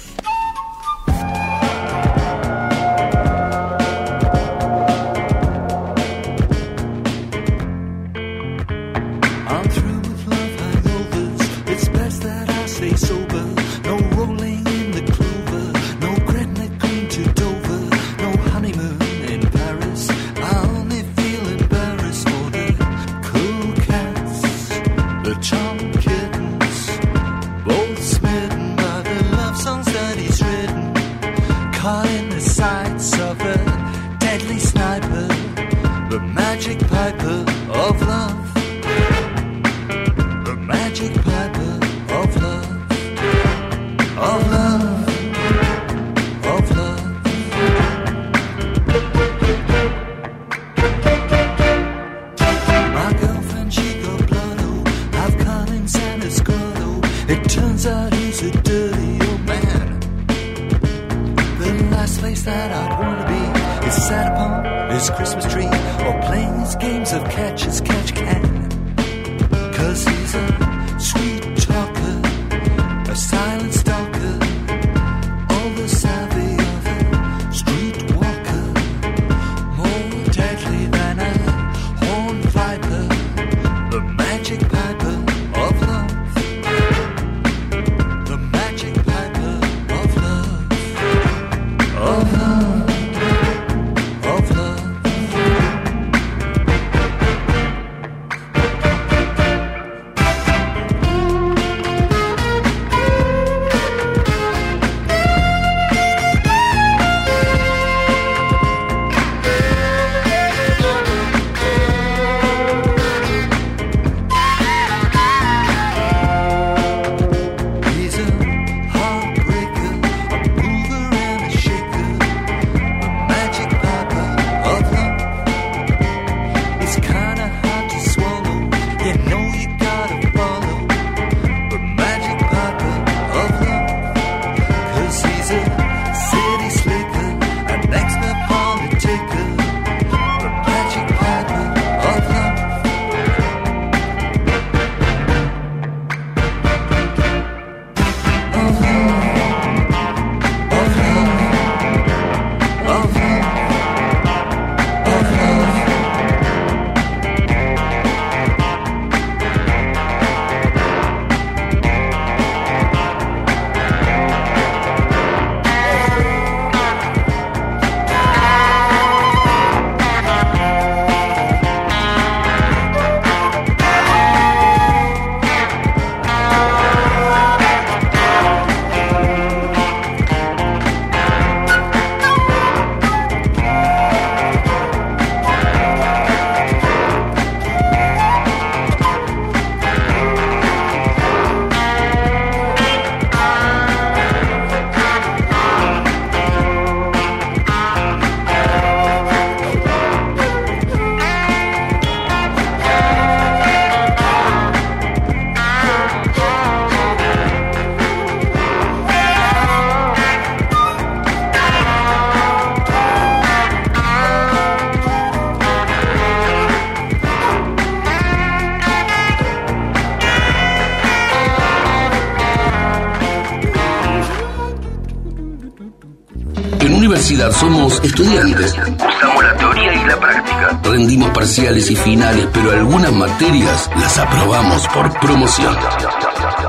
Somos 227.91 228.05
estudiantes. 228.05 228.72
Usamos 228.72 229.45
la 229.45 229.57
teoría 229.57 229.95
y 229.95 230.07
la 230.07 230.20
práctica. 230.20 230.80
Rendimos 230.84 231.30
parciales 231.30 231.91
y 231.91 231.97
finales, 231.97 232.47
pero 232.53 232.70
algunas 232.70 233.12
materias 233.12 233.91
las 233.99 234.18
aprobamos 234.18 234.86
por 234.88 235.12
promoción. 235.20 235.76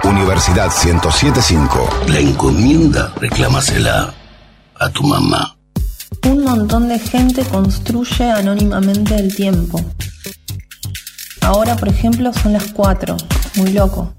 Universidad 0.03 0.71
1075. 0.83 1.89
La 2.07 2.19
encomienda, 2.19 3.13
reclámasela 3.17 4.13
a 4.79 4.89
tu 4.89 5.03
mamá. 5.03 5.55
Un 6.27 6.43
montón 6.43 6.87
de 6.87 6.99
gente 6.99 7.43
construye 7.45 8.31
anónimamente 8.31 9.15
el 9.15 9.35
tiempo. 9.35 9.79
Ahora, 11.41 11.75
por 11.75 11.89
ejemplo, 11.89 12.31
son 12.33 12.53
las 12.53 12.71
4. 12.71 13.17
Muy 13.55 13.73
loco. 13.73 14.13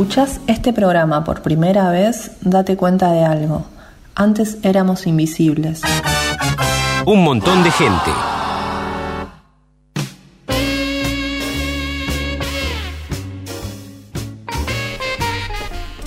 Si 0.00 0.04
escuchas 0.04 0.40
este 0.46 0.72
programa 0.72 1.24
por 1.24 1.42
primera 1.42 1.90
vez, 1.90 2.30
date 2.40 2.74
cuenta 2.74 3.12
de 3.12 3.22
algo. 3.22 3.66
Antes 4.14 4.56
éramos 4.62 5.06
invisibles. 5.06 5.82
Un 7.04 7.22
montón 7.22 7.62
de 7.62 7.70
gente. 7.70 8.10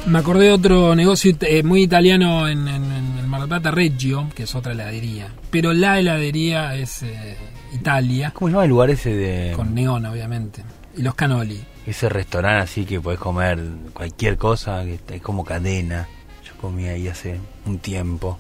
Me 0.08 0.18
acordé 0.18 0.46
de 0.46 0.54
otro 0.54 0.96
negocio 0.96 1.38
eh, 1.42 1.62
muy 1.62 1.84
italiano 1.84 2.48
en, 2.48 2.68
en, 2.68 2.84
en 2.92 3.18
el 3.20 3.28
Mar 3.28 3.42
del 3.42 3.50
Plata, 3.50 3.70
Reggio, 3.70 4.28
que 4.34 4.44
es 4.44 4.56
otra 4.56 4.72
heladería. 4.72 5.28
Pero 5.52 5.72
la 5.72 6.00
heladería 6.00 6.74
es 6.74 7.04
eh, 7.04 7.38
Italia, 7.76 8.32
¿Cómo 8.34 8.48
se 8.48 8.54
llama 8.54 8.64
el 8.64 8.70
lugar 8.72 8.90
ese 8.90 9.14
de 9.14 9.54
con 9.56 9.76
neón, 9.76 10.04
obviamente. 10.08 10.64
Y 10.98 11.04
los 11.04 11.14
canoli. 11.14 11.73
Ese 11.86 12.10
restaurante 12.10 12.64
así 12.64 12.86
que 12.86 13.00
podés 13.02 13.20
comer 13.20 13.60
cualquier 13.94 14.38
cosa, 14.38 14.84
que 14.84 15.00
es 15.16 15.22
como 15.22 15.44
cadena? 15.44 16.08
Yo 16.46 16.54
comí 16.60 16.88
ahí 16.88 17.08
hace 17.08 17.40
un 17.66 17.80
tiempo. 17.80 18.38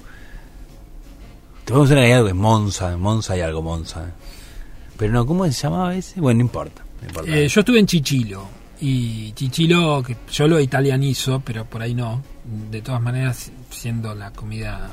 Te 1.66 1.72
podemos 1.72 1.92
hacer 1.92 2.14
algo 2.14 2.28
es 2.28 2.36
Monza, 2.36 2.98
Monza 2.98 3.38
y 3.38 3.42
algo 3.42 3.62
Monza. 3.62 4.12
Pero 4.98 5.14
no, 5.14 5.26
¿cómo 5.26 5.46
se 5.46 5.52
llamaba 5.52 5.96
ese? 5.96 6.20
Bueno, 6.20 6.40
no 6.40 6.42
importa. 6.46 6.84
no 7.02 7.08
importa. 7.08 7.32
Eh, 7.32 7.48
yo 7.48 7.60
estuve 7.62 7.80
en 7.80 7.86
Chichilo. 7.86 8.48
Y 8.82 9.32
Chichilo, 9.34 10.04
que 10.04 10.18
yo 10.32 10.48
lo 10.48 10.60
italianizo, 10.60 11.40
pero 11.40 11.66
por 11.66 11.82
ahí 11.82 11.94
no. 11.94 12.22
De 12.70 12.82
todas 12.82 13.02
maneras, 13.02 13.52
siendo 13.70 14.14
la 14.14 14.32
comida 14.32 14.90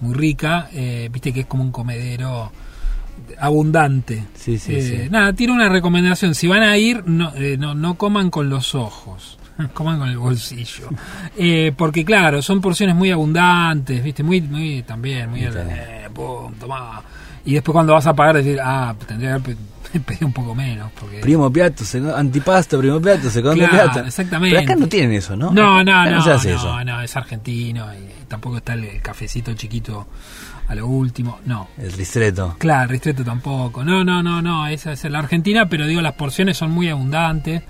muy 0.00 0.14
rica, 0.14 0.70
eh, 0.72 1.08
viste 1.12 1.32
que 1.32 1.40
es 1.40 1.46
como 1.46 1.62
un 1.62 1.70
comedero 1.70 2.50
abundante. 3.38 4.24
Sí, 4.34 4.58
sí, 4.58 4.74
Eh, 4.76 4.82
sí. 5.04 5.10
Nada, 5.10 5.32
tiene 5.32 5.52
una 5.52 5.68
recomendación. 5.68 6.34
Si 6.34 6.46
van 6.46 6.62
a 6.62 6.76
ir, 6.78 7.02
no, 7.06 7.32
eh, 7.34 7.56
no, 7.58 7.74
no 7.74 7.94
coman 7.96 8.30
con 8.30 8.48
los 8.50 8.74
ojos. 8.74 9.38
Coman 9.74 9.98
con 9.98 10.08
el 10.08 10.18
bolsillo. 10.18 10.88
Eh, 11.38 11.72
porque 11.76 12.04
claro, 12.04 12.40
son 12.42 12.60
porciones 12.62 12.94
muy 12.96 13.10
abundantes, 13.10 14.02
viste, 14.02 14.22
muy, 14.22 14.40
muy 14.40 14.82
también, 14.82 15.28
muy 15.30 15.44
eh, 15.44 16.08
pum, 16.14 16.54
tomá. 16.54 17.02
Y 17.44 17.54
después 17.54 17.72
cuando 17.74 17.92
vas 17.92 18.06
a 18.06 18.14
pagar 18.14 18.36
decir, 18.36 18.58
ah, 18.62 18.94
tendría 19.06 19.36
que 19.38 19.52
haber 19.92 20.02
pedido 20.06 20.26
un 20.26 20.32
poco 20.32 20.54
menos. 20.54 20.90
Porque... 20.98 21.18
Primo 21.18 21.50
piatto, 21.52 21.84
antipasto, 22.16 22.78
primo 22.78 23.00
piatto, 23.00 23.28
secondo 23.30 23.56
Claro, 23.68 23.90
piatto. 23.92 24.06
exactamente. 24.06 24.56
Pero 24.56 24.64
acá 24.66 24.76
no 24.80 24.88
tienen 24.88 25.12
eso, 25.12 25.36
¿no? 25.36 25.50
No, 25.52 25.84
no, 25.84 26.00
Acá 26.00 26.10
no, 26.10 26.22
se 26.22 26.30
hace 26.32 26.50
no, 26.52 26.56
eso. 26.56 26.84
no, 26.84 27.00
es 27.02 27.16
argentino 27.16 27.86
y 27.94 28.24
tampoco 28.28 28.56
está 28.58 28.74
el 28.74 29.00
cafecito 29.02 29.52
chiquito 29.54 30.06
a 30.68 30.74
lo 30.74 30.86
último, 30.86 31.38
no. 31.46 31.68
El 31.78 31.92
ristretto. 31.92 32.56
Claro, 32.58 32.90
ristretto 32.90 33.24
tampoco. 33.24 33.84
No, 33.84 34.02
no, 34.04 34.22
no, 34.22 34.42
no, 34.42 34.66
esa 34.66 34.92
es 34.92 35.04
la 35.04 35.18
Argentina, 35.20 35.68
pero 35.68 35.86
digo, 35.86 36.00
las 36.00 36.14
porciones 36.14 36.56
son 36.56 36.70
muy 36.72 36.88
abundantes 36.88 37.62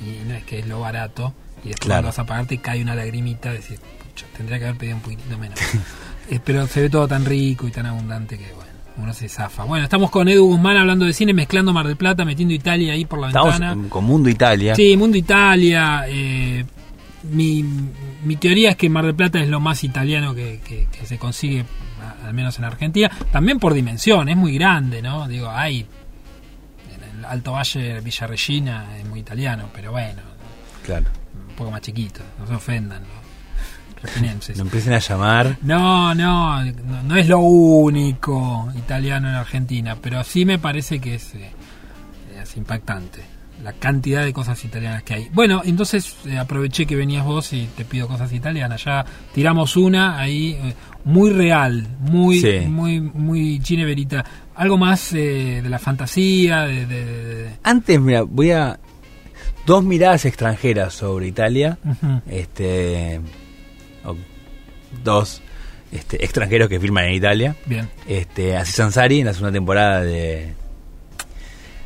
y 0.00 0.26
no 0.28 0.34
es 0.34 0.44
que 0.44 0.58
es 0.60 0.66
lo 0.66 0.80
barato. 0.80 1.32
Y 1.64 1.68
después 1.68 1.86
Claro. 1.86 2.08
vas 2.08 2.18
a 2.18 2.26
pagar 2.26 2.46
te 2.46 2.58
cae 2.58 2.82
una 2.82 2.94
lagrimita, 2.94 3.52
decir, 3.52 3.78
pucha, 3.78 4.26
tendría 4.36 4.58
que 4.58 4.64
haber 4.66 4.76
pedido 4.78 4.96
un 4.96 5.02
poquitito 5.02 5.38
menos. 5.38 5.58
Eh, 6.30 6.38
pero 6.42 6.66
se 6.68 6.80
ve 6.82 6.88
todo 6.88 7.08
tan 7.08 7.24
rico 7.24 7.66
y 7.66 7.72
tan 7.72 7.84
abundante 7.84 8.38
que, 8.38 8.44
bueno, 8.54 8.70
uno 8.96 9.12
se 9.12 9.28
zafa. 9.28 9.64
Bueno, 9.64 9.84
estamos 9.84 10.08
con 10.08 10.28
Edu 10.28 10.46
Guzmán 10.46 10.76
hablando 10.76 11.04
de 11.04 11.12
cine, 11.12 11.34
mezclando 11.34 11.72
Mar 11.72 11.86
del 11.86 11.96
Plata, 11.96 12.24
metiendo 12.24 12.54
Italia 12.54 12.92
ahí 12.92 13.04
por 13.04 13.18
la 13.18 13.26
Estamos 13.26 13.58
ventana. 13.58 13.88
con- 13.88 14.04
Mundo 14.04 14.30
Italia. 14.30 14.74
Sí, 14.76 14.96
Mundo 14.96 15.18
Italia. 15.18 16.04
eh, 16.06 16.64
mi, 17.24 17.64
mi 18.24 18.36
teoría 18.36 18.70
es 18.70 18.76
que 18.76 18.88
Mar 18.88 19.04
del 19.04 19.16
Plata 19.16 19.40
es 19.40 19.48
lo 19.48 19.58
más 19.60 19.82
italiano 19.84 20.32
que, 20.32 20.60
que- 20.64 20.86
que 20.96 21.06
se 21.06 21.18
consigue, 21.18 21.64
al 22.24 22.34
menos 22.34 22.58
en 22.58 22.64
Argentina. 22.64 23.10
También 23.30 23.58
por 23.58 23.74
dimensión, 23.74 24.28
es 24.28 24.36
muy 24.36 24.54
grande, 24.54 25.02
¿no? 25.02 25.28
Digo, 25.28 25.50
hay. 25.50 25.86
En 26.94 27.18
el 27.18 27.24
Alto 27.24 27.52
Valle, 27.52 28.00
Villa 28.00 28.26
Regina, 28.26 28.96
es 28.98 29.06
muy 29.06 29.20
italiano, 29.20 29.68
pero 29.74 29.92
bueno, 29.92 30.22
Claro. 30.84 31.06
un 31.48 31.54
poco 31.54 31.70
más 31.70 31.80
chiquito, 31.80 32.20
no 32.38 32.46
se 32.46 32.54
ofendan 32.54 33.02
los 33.02 34.02
reginenses. 34.02 34.56
No 34.58 34.64
empiecen 34.64 34.92
a 34.94 34.98
llamar. 34.98 35.56
No, 35.62 36.14
no, 36.14 36.64
no, 36.64 37.02
no 37.02 37.16
es 37.16 37.28
lo 37.28 37.38
único 37.38 38.72
italiano 38.76 39.28
en 39.28 39.34
Argentina, 39.34 39.96
pero 40.00 40.22
sí 40.24 40.44
me 40.44 40.58
parece 40.58 41.00
que 41.00 41.14
es, 41.16 41.34
eh, 41.34 41.50
es 42.42 42.56
impactante 42.56 43.31
la 43.62 43.72
cantidad 43.72 44.24
de 44.24 44.32
cosas 44.32 44.64
italianas 44.64 45.02
que 45.04 45.14
hay. 45.14 45.28
Bueno, 45.32 45.62
entonces 45.64 46.16
eh, 46.26 46.36
aproveché 46.38 46.84
que 46.86 46.96
venías 46.96 47.24
vos 47.24 47.52
y 47.52 47.68
te 47.76 47.84
pido 47.84 48.08
cosas 48.08 48.32
italianas. 48.32 48.84
Ya 48.84 49.04
tiramos 49.34 49.76
una 49.76 50.18
ahí 50.18 50.58
eh, 50.62 50.74
muy 51.04 51.30
real, 51.30 51.86
muy, 52.00 52.40
Sí. 52.40 52.60
muy, 52.66 53.00
muy 53.00 53.60
Cine 53.64 53.84
Verita. 53.84 54.24
Algo 54.54 54.76
más 54.78 55.12
eh, 55.12 55.60
de 55.62 55.68
la 55.68 55.78
fantasía, 55.78 56.62
de, 56.62 56.86
de- 56.86 57.04
de- 57.04 57.34
de- 57.44 57.50
Antes, 57.62 58.00
mira, 58.00 58.22
voy 58.22 58.50
a. 58.50 58.78
Dos 59.64 59.84
miradas 59.84 60.24
extranjeras 60.24 60.92
sobre 60.92 61.28
Italia. 61.28 61.78
Este. 62.28 63.20
dos 65.04 65.40
este, 65.92 66.24
extranjeros 66.24 66.68
que 66.68 66.80
firman 66.80 67.04
en 67.04 67.14
Italia. 67.14 67.56
Bien. 67.66 67.88
Este, 68.08 68.56
Aziz 68.56 68.80
Ansari 68.80 69.20
en 69.20 69.26
la 69.26 69.32
segunda 69.34 69.52
temporada 69.52 70.00
de. 70.02 70.54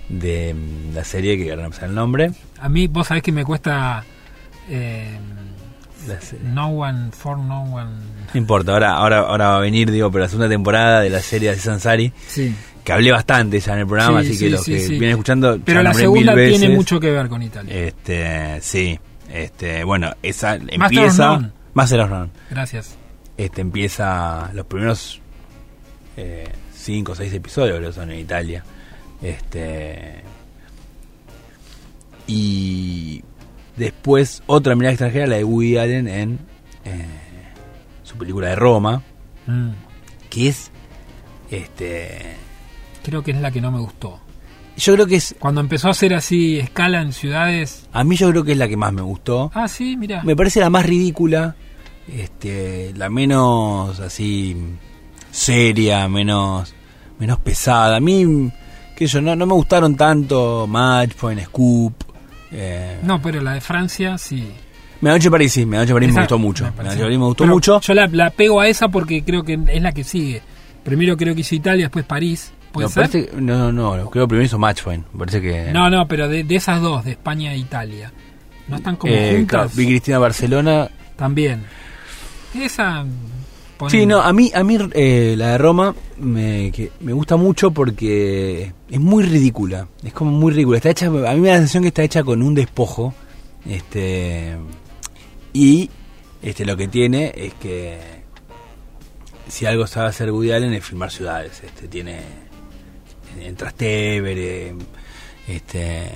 De 0.09 0.55
mm, 0.55 0.95
la 0.95 1.05
serie 1.05 1.37
que 1.37 1.51
ahora 1.51 1.69
no 1.69 1.87
el 1.87 1.95
nombre. 1.95 2.31
A 2.61 2.69
mí, 2.69 2.87
vos 2.87 3.07
sabés 3.07 3.23
que 3.23 3.33
me 3.33 3.45
cuesta. 3.45 4.05
eh, 4.69 5.19
no 6.43 6.69
one 6.69 7.11
for 7.13 7.37
no 7.39 7.63
one. 7.65 7.91
No 8.33 8.39
importa, 8.39 8.73
ahora, 8.73 8.93
ahora, 8.93 9.19
ahora 9.21 9.49
va 9.49 9.57
a 9.57 9.61
venir, 9.61 9.91
digo, 9.91 10.11
pero 10.11 10.25
la 10.25 10.29
segunda 10.29 10.49
temporada 10.49 11.01
de 11.01 11.11
la 11.11 11.21
serie 11.21 11.49
de 11.49 11.55
Aziz 11.55 11.69
Ansari. 11.69 12.13
Sí. 12.29 12.55
Que 12.85 12.93
hablé 12.93 13.11
bastante 13.11 13.59
ya 13.59 13.73
en 13.73 13.81
el 13.81 13.87
programa, 13.87 14.21
Sí, 14.23 14.29
así 14.29 14.37
sí, 14.37 14.45
que 14.45 14.51
los 14.51 14.65
que 14.65 14.89
vienen 14.91 15.11
escuchando. 15.11 15.59
Pero 15.65 15.83
la 15.83 15.93
segunda 15.93 16.35
mil 16.37 16.51
tiene 16.57 16.75
mucho 16.75 17.01
que 17.01 17.11
ver 17.11 17.29
con 17.29 17.43
Italia. 17.43 17.75
Este, 17.75 18.61
sí. 18.61 18.99
Este, 19.33 19.83
bueno, 19.83 20.13
esa 20.23 20.55
empieza. 20.55 21.51
Master 21.75 22.01
of 22.01 22.11
None. 22.11 22.31
Gracias. 22.49 22.97
Este 23.37 23.61
empieza 23.61 24.51
los 24.55 24.65
primeros 24.67 25.21
eh, 26.17 26.49
cinco 26.75 27.13
o 27.13 27.15
seis 27.15 27.35
episodios 27.35 27.77
creo 27.79 27.93
son 27.93 28.11
en 28.13 28.21
Italia. 28.21 28.65
Este 29.23 30.23
y 32.27 33.23
después 33.77 34.43
otra 34.47 34.75
mirada 34.75 34.93
extranjera, 34.93 35.27
la 35.27 35.37
de 35.37 35.45
Woody 35.45 35.77
Allen 35.79 36.09
en 36.09 36.39
eh, 36.85 37.05
su 38.03 38.17
película 38.17 38.49
de 38.49 38.57
Roma, 38.57 39.03
Mm. 39.49 39.71
que 40.29 40.49
es 40.49 40.73
este 41.53 42.35
Creo 43.05 43.23
que 43.23 43.31
es 43.31 43.37
la 43.41 43.53
que 43.53 43.61
no 43.61 43.71
me 43.71 43.79
gustó. 43.79 44.19
yo 44.77 44.95
creo 44.95 45.07
que 45.07 45.15
es 45.17 45.37
Cuando 45.39 45.61
empezó 45.61 45.87
a 45.87 45.93
hacer 45.93 46.15
así 46.15 46.59
escala 46.59 47.01
en 47.01 47.13
ciudades. 47.13 47.87
a 47.93 48.03
mí 48.03 48.17
yo 48.17 48.29
creo 48.31 48.43
que 48.43 48.53
es 48.53 48.59
la 48.59 48.67
que 48.67 48.77
más 48.77 48.93
me 48.93 49.03
gustó. 49.03 49.53
Ah, 49.55 49.69
sí, 49.69 49.97
mira. 49.97 50.25
Me 50.25 50.35
parece 50.35 50.59
la 50.59 50.69
más 50.69 50.85
ridícula, 50.85 51.55
este, 52.13 52.93
la 52.97 53.09
menos 53.09 54.01
así 54.01 54.57
seria, 55.31 56.09
menos 56.09 56.75
menos 57.21 57.39
pesada. 57.39 57.97
A 57.97 58.01
mí, 58.01 58.51
sé 58.99 59.07
yo, 59.15 59.21
no, 59.21 59.35
no 59.37 59.47
me 59.47 59.53
gustaron 59.55 59.95
tanto 59.97 60.67
Match 60.67 61.13
Point, 61.15 61.43
Scoop. 61.45 61.95
Eh, 62.53 62.99
No, 63.03 63.21
pero 63.21 63.41
la 63.43 63.55
de 63.55 63.61
Francia 63.61 64.17
sí. 64.19 64.49
Medianoche 65.01 65.31
París 65.31 65.53
sí, 65.53 65.67
Medianoche 65.67 65.93
París 65.93 66.13
me 66.15 66.21
gustó 66.21 66.39
mucho. 66.39 66.65
me 66.65 66.71
Medianoche 66.71 67.03
París 67.03 67.19
me 67.19 67.25
gustó 67.27 67.45
Pero 67.45 67.55
mucho. 67.55 67.81
Yo 67.81 67.95
la, 67.95 68.07
la 68.07 68.31
pego 68.31 68.61
a 68.61 68.69
esa 68.69 68.89
porque 68.89 69.23
creo 69.25 69.43
que 69.43 69.59
es 69.69 69.83
la 69.83 69.93
que 69.93 70.05
sigue. 70.05 70.41
Primero 70.85 71.17
creo 71.17 71.35
que 71.35 71.41
hizo 71.41 71.55
Italia, 71.55 71.87
después 71.87 72.05
París. 72.05 72.53
¿Puede 72.73 72.87
No, 72.87 72.91
ser? 72.91 73.03
parece 73.11 73.27
que- 73.27 73.41
no, 73.41 73.73
no, 73.73 73.97
no, 73.97 74.11
creo 74.11 74.25
que 74.25 74.29
primero 74.29 74.47
hizo 74.47 74.59
Match 74.59 74.83
Point. 74.83 75.05
Me 75.13 75.19
parece 75.19 75.41
que. 75.43 75.71
No, 75.73 75.91
no, 75.91 76.07
pero 76.09 76.29
de, 76.29 76.45
de 76.45 76.55
esas 76.57 76.81
dos, 76.81 77.05
de 77.05 77.11
España 77.13 77.53
e 77.53 77.59
Italia. 77.59 78.13
¿No 78.69 78.77
están 78.77 78.97
como 78.97 79.13
eh, 79.13 79.33
juntas? 79.37 79.49
claro, 79.49 79.71
vi 79.75 79.87
Cristina 79.87 80.19
Barcelona. 80.19 80.89
También. 81.17 81.65
Esa. 82.55 83.05
Sí, 83.89 84.07
no, 84.07 84.23
a 84.23 84.33
mí, 84.33 84.51
a 84.55 84.65
mí 84.65 84.79
eh, 84.95 85.35
la 85.37 85.53
de 85.53 85.59
Roma 85.59 85.95
me, 86.19 86.73
que 86.73 86.91
me 87.01 87.13
gusta 87.13 87.37
mucho 87.37 87.71
porque 87.73 88.73
es 88.91 89.01
muy 89.01 89.23
ridícula. 89.23 89.89
Es 90.03 90.13
como 90.13 90.31
muy 90.31 90.53
ridícula. 90.53 90.79
Está 90.79 90.91
hecha, 90.91 91.07
a 91.07 91.11
mí 91.11 91.41
me 91.41 91.49
da 91.49 91.55
la 91.55 91.59
sensación 91.59 91.83
que 91.83 91.89
está 91.89 92.03
hecha 92.03 92.25
con 92.25 92.43
un 92.43 92.55
despojo. 92.55 93.15
Este. 93.69 94.57
Y 95.53 95.91
este 96.43 96.65
lo 96.65 96.77
que 96.77 96.89
tiene 96.89 97.33
es 97.37 97.55
que 97.55 97.99
si 99.49 99.67
algo 99.67 99.87
sabe 99.87 100.09
hacer 100.09 100.31
Woody 100.31 100.53
Allen 100.53 100.73
es 100.73 100.85
filmar 100.85 101.11
ciudades. 101.11 101.63
Este 101.63 101.87
tiene 101.89 102.21
en, 103.37 103.43
en 103.43 103.57
Trastevere, 103.57 104.75
este 105.49 106.11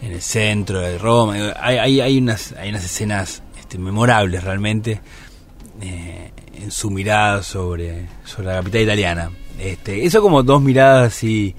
en 0.00 0.12
el 0.12 0.22
centro 0.22 0.80
de 0.80 0.96
Roma. 0.98 1.54
Hay, 1.58 1.78
hay, 1.78 2.00
hay 2.00 2.18
unas 2.18 2.52
hay 2.52 2.70
unas 2.70 2.84
escenas 2.84 3.42
este, 3.58 3.78
memorables 3.78 4.44
realmente 4.44 5.00
eh, 5.80 6.30
en 6.62 6.70
su 6.70 6.90
mirada 6.90 7.42
sobre, 7.42 8.06
sobre 8.24 8.48
la 8.48 8.54
capital 8.54 8.82
italiana. 8.82 9.30
Este, 9.58 10.04
eso 10.04 10.20
como 10.20 10.42
dos 10.42 10.60
miradas 10.62 11.14
así 11.14 11.54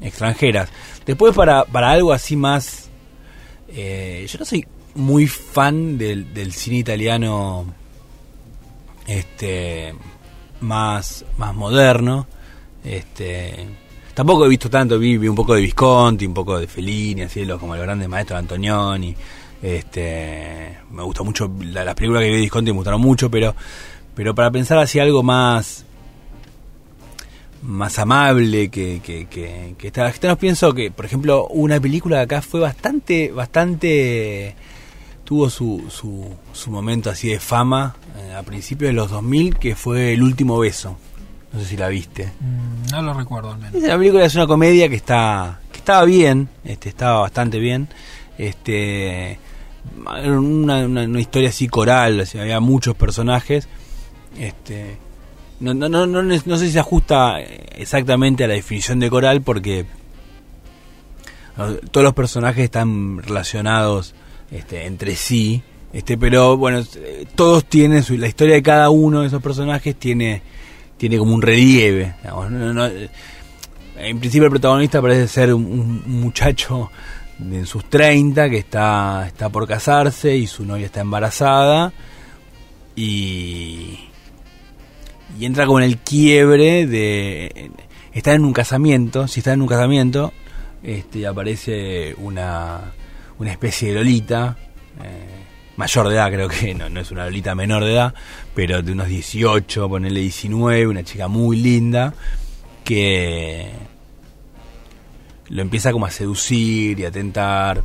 extranjeras. 0.00 0.68
Después 1.04 1.34
para, 1.34 1.64
para 1.64 1.90
algo 1.90 2.12
así 2.12 2.36
más... 2.36 2.88
eh, 3.68 4.26
yo 4.28 4.38
no 4.38 4.44
soy 4.44 4.66
muy 4.94 5.26
fan 5.26 5.98
del, 5.98 6.32
del 6.34 6.52
cine 6.52 6.78
italiano 6.78 7.66
este 9.06 9.94
más, 10.60 11.24
más 11.38 11.54
moderno. 11.54 12.26
Este, 12.84 13.66
tampoco 14.14 14.46
he 14.46 14.48
visto 14.48 14.70
tanto, 14.70 14.98
vi, 14.98 15.18
vi 15.18 15.28
un 15.28 15.34
poco 15.34 15.54
de 15.54 15.62
Visconti, 15.62 16.26
un 16.26 16.34
poco 16.34 16.58
de 16.58 16.66
Fellini, 16.66 17.22
así 17.22 17.44
los, 17.44 17.58
como 17.58 17.74
los 17.74 17.82
grandes 17.84 18.08
maestros 18.08 18.38
Antonioni. 18.38 19.14
Este, 19.62 20.78
me 20.90 21.02
gustó 21.02 21.24
mucho, 21.24 21.50
la- 21.64 21.84
las 21.84 21.94
películas 21.94 22.22
que 22.22 22.28
vi 22.28 22.34
de 22.36 22.40
Visconti 22.42 22.70
me 22.70 22.76
gustaron 22.76 23.00
mucho, 23.00 23.30
pero, 23.30 23.54
pero 24.20 24.34
para 24.34 24.50
pensar 24.50 24.76
hacia 24.78 25.02
algo 25.02 25.22
más 25.22 25.86
más 27.62 27.98
amable 27.98 28.68
que, 28.68 29.00
que, 29.02 29.26
que, 29.28 29.74
que 29.78 29.86
esta 29.86 30.12
gente 30.12 30.28
nos 30.28 30.36
pienso 30.36 30.74
que 30.74 30.90
por 30.90 31.06
ejemplo 31.06 31.46
una 31.46 31.80
película 31.80 32.18
de 32.18 32.22
acá 32.24 32.42
fue 32.42 32.60
bastante 32.60 33.32
bastante 33.32 34.54
tuvo 35.24 35.48
su, 35.48 35.84
su, 35.88 36.34
su 36.52 36.70
momento 36.70 37.08
así 37.08 37.28
de 37.30 37.40
fama 37.40 37.96
eh, 38.18 38.34
a 38.34 38.42
principios 38.42 38.90
de 38.90 38.92
los 38.92 39.10
2000 39.10 39.56
que 39.56 39.74
fue 39.74 40.12
El 40.12 40.22
último 40.22 40.58
beso. 40.58 40.98
No 41.54 41.58
sé 41.60 41.64
si 41.64 41.76
la 41.78 41.88
viste. 41.88 42.26
Mm, 42.40 42.90
No 42.90 43.00
lo 43.00 43.14
recuerdo 43.14 43.52
al 43.52 43.58
menos. 43.58 43.82
una 43.82 43.96
película 43.96 44.26
es 44.26 44.34
una 44.34 44.46
comedia 44.46 44.90
que 44.90 44.96
está 44.96 45.60
que 45.72 45.78
estaba 45.78 46.04
bien 46.04 46.50
este 46.62 46.90
estaba 46.90 47.20
bastante 47.20 47.58
bien. 47.58 47.88
Este 48.36 49.38
una, 50.04 50.84
una, 50.84 51.04
una 51.04 51.20
historia 51.20 51.48
así 51.48 51.68
coral 51.68 52.20
o 52.20 52.26
sea, 52.26 52.42
había 52.42 52.60
muchos 52.60 52.94
personajes 52.96 53.66
este 54.38 54.96
no, 55.60 55.74
no, 55.74 55.88
no, 55.88 56.06
no, 56.06 56.22
no 56.22 56.56
sé 56.56 56.66
si 56.66 56.72
se 56.72 56.78
ajusta 56.80 57.40
exactamente 57.40 58.44
a 58.44 58.48
la 58.48 58.54
definición 58.54 58.98
de 59.00 59.10
coral 59.10 59.42
porque 59.42 59.84
todos 61.90 62.04
los 62.04 62.14
personajes 62.14 62.64
están 62.64 63.18
relacionados 63.22 64.14
este, 64.50 64.86
entre 64.86 65.16
sí 65.16 65.62
este 65.92 66.16
pero 66.16 66.56
bueno 66.56 66.82
eh, 66.96 67.26
todos 67.34 67.64
tienen 67.66 68.02
su, 68.02 68.16
la 68.16 68.28
historia 68.28 68.54
de 68.54 68.62
cada 68.62 68.88
uno 68.90 69.20
de 69.20 69.26
esos 69.26 69.42
personajes 69.42 69.96
tiene 69.96 70.42
tiene 70.96 71.18
como 71.18 71.34
un 71.34 71.42
relieve 71.42 72.14
no- 72.50 72.86
en 73.98 74.18
principio 74.18 74.44
el 74.46 74.50
protagonista 74.50 75.02
parece 75.02 75.28
ser 75.28 75.52
un, 75.52 76.02
muchacho 76.06 76.90
en 77.38 77.66
sus 77.66 77.84
30 77.90 78.48
que 78.48 78.58
está, 78.58 79.24
está 79.26 79.50
por 79.50 79.66
casarse 79.68 80.34
y 80.36 80.46
su 80.46 80.64
novia 80.64 80.86
está 80.86 81.00
embarazada 81.00 81.92
y, 82.96 83.98
y 85.38 85.44
entra 85.44 85.66
como 85.66 85.80
en 85.80 85.86
el 85.86 85.98
quiebre 85.98 86.86
de 86.86 87.70
estar 88.12 88.34
en 88.34 88.44
un 88.44 88.52
casamiento, 88.52 89.28
si 89.28 89.40
está 89.40 89.52
en 89.52 89.62
un 89.62 89.68
casamiento, 89.68 90.32
este 90.82 91.26
aparece 91.26 92.14
una, 92.18 92.92
una 93.38 93.52
especie 93.52 93.88
de 93.88 93.94
Lolita, 93.94 94.56
eh, 95.02 95.40
mayor 95.76 96.08
de 96.08 96.14
edad 96.14 96.30
creo 96.30 96.48
que, 96.48 96.74
no, 96.74 96.88
no 96.88 97.00
es 97.00 97.10
una 97.10 97.24
Lolita 97.24 97.54
menor 97.54 97.84
de 97.84 97.92
edad, 97.92 98.14
pero 98.54 98.82
de 98.82 98.92
unos 98.92 99.08
18, 99.08 99.88
ponerle 99.88 100.20
19, 100.20 100.86
una 100.86 101.04
chica 101.04 101.28
muy 101.28 101.56
linda, 101.56 102.14
que 102.84 103.70
lo 105.50 105.62
empieza 105.62 105.92
como 105.92 106.06
a 106.06 106.10
seducir 106.10 106.98
y 106.98 107.04
a 107.04 107.10
tentar. 107.10 107.82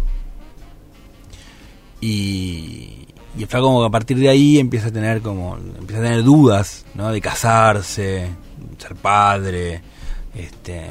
Y, 1.99 3.07
y 3.37 3.45
flaco 3.45 3.65
como 3.65 3.81
que 3.81 3.87
a 3.87 3.91
partir 3.91 4.17
de 4.17 4.29
ahí 4.29 4.59
empieza 4.59 4.87
a 4.87 4.91
tener 4.91 5.21
como 5.21 5.57
empieza 5.57 6.01
a 6.01 6.03
tener 6.03 6.23
dudas, 6.23 6.85
¿no? 6.93 7.11
De 7.11 7.21
casarse, 7.21 8.29
ser 8.77 8.95
padre, 8.95 9.81
este 10.33 10.81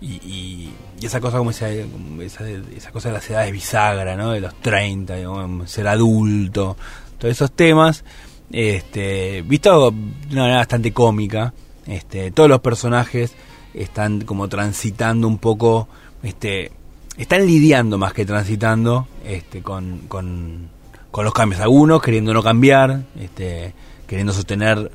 y, 0.00 0.12
y, 0.14 0.74
y 1.00 1.06
esa 1.06 1.20
cosa 1.20 1.38
como 1.38 1.50
esa, 1.50 1.70
esa, 1.70 2.92
cosa 2.92 3.08
de 3.08 3.14
las 3.14 3.28
edades 3.30 3.52
bisagra, 3.52 4.16
¿no? 4.16 4.30
De 4.32 4.40
los 4.40 4.54
30, 4.60 5.16
digamos, 5.16 5.70
ser 5.70 5.88
adulto, 5.88 6.76
todos 7.18 7.32
esos 7.32 7.52
temas, 7.52 8.04
este, 8.50 9.42
visto 9.42 9.90
de 9.90 9.96
una 10.32 10.42
manera 10.42 10.58
bastante 10.58 10.92
cómica, 10.92 11.52
este, 11.86 12.30
todos 12.30 12.48
los 12.48 12.60
personajes 12.60 13.32
están 13.74 14.22
como 14.22 14.48
transitando 14.48 15.26
un 15.26 15.38
poco, 15.38 15.88
este, 16.22 16.70
están 17.16 17.46
lidiando 17.46 17.98
más 17.98 18.12
que 18.12 18.24
transitando, 18.24 19.08
este, 19.24 19.62
con, 19.62 20.02
con, 20.08 20.70
con 21.10 21.24
los 21.24 21.34
cambios. 21.34 21.60
Algunos 21.60 22.02
queriendo 22.02 22.32
no 22.34 22.42
cambiar, 22.42 23.02
este, 23.18 23.74
queriendo 24.06 24.32
sostener 24.32 24.90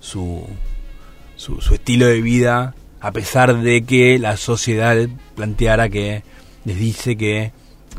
su, 0.00 0.46
su, 1.36 1.60
su 1.60 1.74
estilo 1.74 2.06
de 2.06 2.20
vida 2.20 2.74
a 3.00 3.10
pesar 3.10 3.56
de 3.62 3.82
que 3.82 4.18
la 4.18 4.36
sociedad 4.36 4.96
planteara 5.34 5.88
que 5.88 6.22
les 6.64 6.78
dice 6.78 7.16
que 7.16 7.50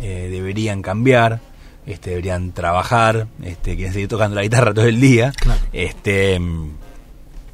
eh, 0.02 0.30
deberían 0.32 0.82
cambiar, 0.82 1.42
este, 1.86 2.12
deberían 2.12 2.54
trabajar, 2.54 3.28
este, 3.44 3.76
quieren 3.76 3.92
seguir 3.94 4.08
tocando 4.08 4.36
la 4.36 4.44
guitarra 4.44 4.74
todo 4.74 4.86
el 4.86 5.02
día, 5.02 5.34
Claro. 5.36 5.60
este, 5.74 6.40
mm, 6.40 6.70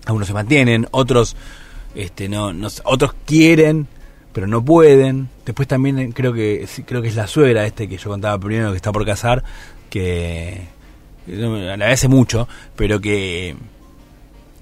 algunos 0.05 0.27
se 0.27 0.33
mantienen, 0.35 0.87
otros, 0.91 1.35
este, 1.95 2.29
no, 2.29 2.53
no, 2.53 2.67
otros 2.83 3.15
quieren, 3.25 3.87
pero 4.31 4.45
no 4.45 4.63
pueden. 4.63 5.29
Después 5.43 5.67
también 5.67 6.11
creo 6.11 6.33
que 6.33 6.67
creo 6.85 7.01
que 7.01 7.07
es 7.07 7.15
la 7.15 7.25
suegra 7.25 7.65
este 7.65 7.89
que 7.89 7.97
yo 7.97 8.11
contaba 8.11 8.37
primero 8.39 8.69
que 8.69 8.75
está 8.77 8.91
por 8.91 9.05
casar, 9.07 9.43
que 9.89 10.67
la 11.27 11.73
agradece 11.73 12.07
mucho, 12.07 12.47
pero 12.75 12.99
que 12.99 13.55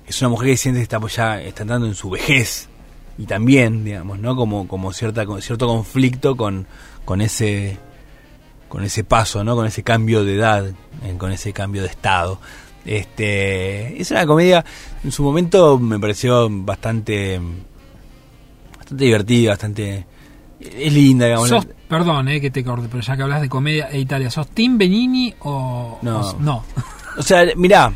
es 0.07 0.21
una 0.21 0.29
mujer 0.29 0.49
que 0.49 0.57
siente 0.57 0.79
que 0.79 0.83
está 0.83 0.99
pues, 0.99 1.15
ya 1.15 1.41
está 1.41 1.63
entrando 1.63 1.87
en 1.87 1.95
su 1.95 2.09
vejez 2.09 2.69
y 3.17 3.25
también 3.25 3.83
digamos 3.83 4.19
no 4.19 4.35
como 4.35 4.67
como 4.67 4.93
cierta 4.93 5.25
con 5.25 5.41
cierto 5.41 5.67
conflicto 5.67 6.37
con 6.37 6.67
con 7.03 7.21
ese 7.21 7.77
con 8.69 8.83
ese 8.83 9.03
paso 9.03 9.43
no 9.43 9.55
con 9.55 9.65
ese 9.65 9.83
cambio 9.83 10.23
de 10.23 10.35
edad 10.35 10.65
eh, 10.67 11.15
con 11.17 11.31
ese 11.31 11.53
cambio 11.53 11.81
de 11.81 11.89
estado. 11.89 12.39
Este 12.85 13.99
es 14.01 14.11
una 14.11 14.25
comedia 14.25 14.63
en 15.03 15.11
su 15.11 15.23
momento 15.23 15.77
me 15.77 15.99
pareció 15.99 16.47
bastante 16.49 17.39
bastante 18.77 19.03
divertida 19.03 19.51
bastante 19.51 20.05
es 20.59 20.93
linda 20.93 21.25
digamos 21.25 21.49
Sos, 21.49 21.67
perdón 21.87 22.27
eh, 22.29 22.41
que 22.41 22.49
te 22.51 22.63
corte, 22.63 22.87
pero 22.89 23.01
ya 23.01 23.15
que 23.15 23.23
hablas 23.23 23.41
de 23.41 23.49
comedia 23.49 23.89
e 23.91 23.99
Italia, 23.99 24.29
¿sos 24.31 24.47
Tim 24.49 24.77
Benini 24.77 25.33
o 25.41 25.99
No. 26.01 26.19
o- 26.21 26.39
no? 26.39 26.63
o 27.17 27.21
sea 27.21 27.43
mirá 27.55 27.91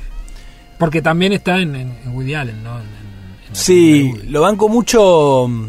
Porque 0.80 1.02
también 1.02 1.34
está 1.34 1.60
en, 1.60 1.76
en- 1.76 1.98
en 2.06 2.16
Woody 2.16 2.34
Allen, 2.34 2.64
¿no? 2.64 2.78
En- 2.80 3.02
Sí, 3.54 4.14
lo 4.30 4.42
banco 4.42 4.70
mucho. 4.70 5.46
mm, 5.48 5.66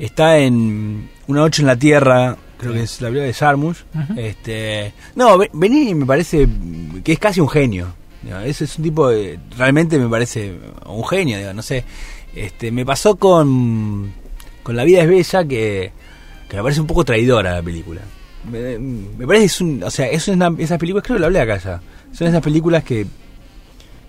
Está 0.00 0.38
en 0.38 1.08
Una 1.28 1.40
Noche 1.42 1.62
en 1.62 1.68
la 1.68 1.76
Tierra, 1.76 2.36
creo 2.58 2.72
que 2.72 2.82
es 2.82 3.00
la 3.00 3.08
película 3.08 3.26
de. 3.26 3.56
Ujú. 3.56 4.14
este, 4.20 4.92
no, 5.14 5.38
Be- 5.38 5.50
Benini 5.52 5.94
me 5.94 6.04
parece 6.04 6.48
que 7.04 7.12
es 7.12 7.18
casi 7.20 7.40
un 7.40 7.48
genio. 7.48 7.94
Ese 8.44 8.64
es 8.64 8.76
un 8.78 8.84
tipo 8.84 9.08
de, 9.08 9.38
realmente 9.56 9.98
me 9.98 10.08
parece 10.08 10.58
un 10.86 11.06
genio, 11.06 11.38
digo, 11.38 11.52
no 11.52 11.62
sé. 11.62 11.84
Este, 12.34 12.72
me 12.72 12.84
pasó 12.84 13.14
con 13.16 14.12
con 14.64 14.74
La 14.76 14.82
vida 14.84 15.02
es 15.02 15.08
bella 15.08 15.44
que, 15.46 15.92
me 16.56 16.62
parece 16.62 16.80
un 16.80 16.86
poco 16.86 17.04
traidora 17.04 17.54
la 17.54 17.62
película. 17.62 18.00
Me, 18.50 18.78
me 18.78 19.26
parece 19.26 19.46
es 19.46 19.60
un, 19.60 19.82
o 19.82 19.90
sea, 19.90 20.06
esas 20.06 20.78
películas 20.78 21.04
creo 21.04 21.16
que 21.16 21.20
lo 21.20 21.26
hablé 21.26 21.40
acá 21.40 21.58
ya. 21.58 21.80
Son 22.12 22.28
esas 22.28 22.42
películas 22.42 22.84
que 22.84 23.06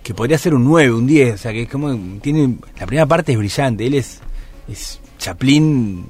que 0.06 0.14
podría 0.14 0.38
ser 0.38 0.54
un 0.54 0.64
9, 0.64 0.92
un 0.92 1.04
10, 1.04 1.34
o 1.34 1.38
sea, 1.38 1.52
que 1.52 1.62
es 1.62 1.68
como 1.68 1.92
tiene 2.20 2.58
la 2.78 2.86
primera 2.86 3.06
parte 3.06 3.32
es 3.32 3.38
brillante, 3.38 3.86
él 3.86 3.94
es 3.94 4.20
es 4.68 5.00
Chaplin 5.18 6.06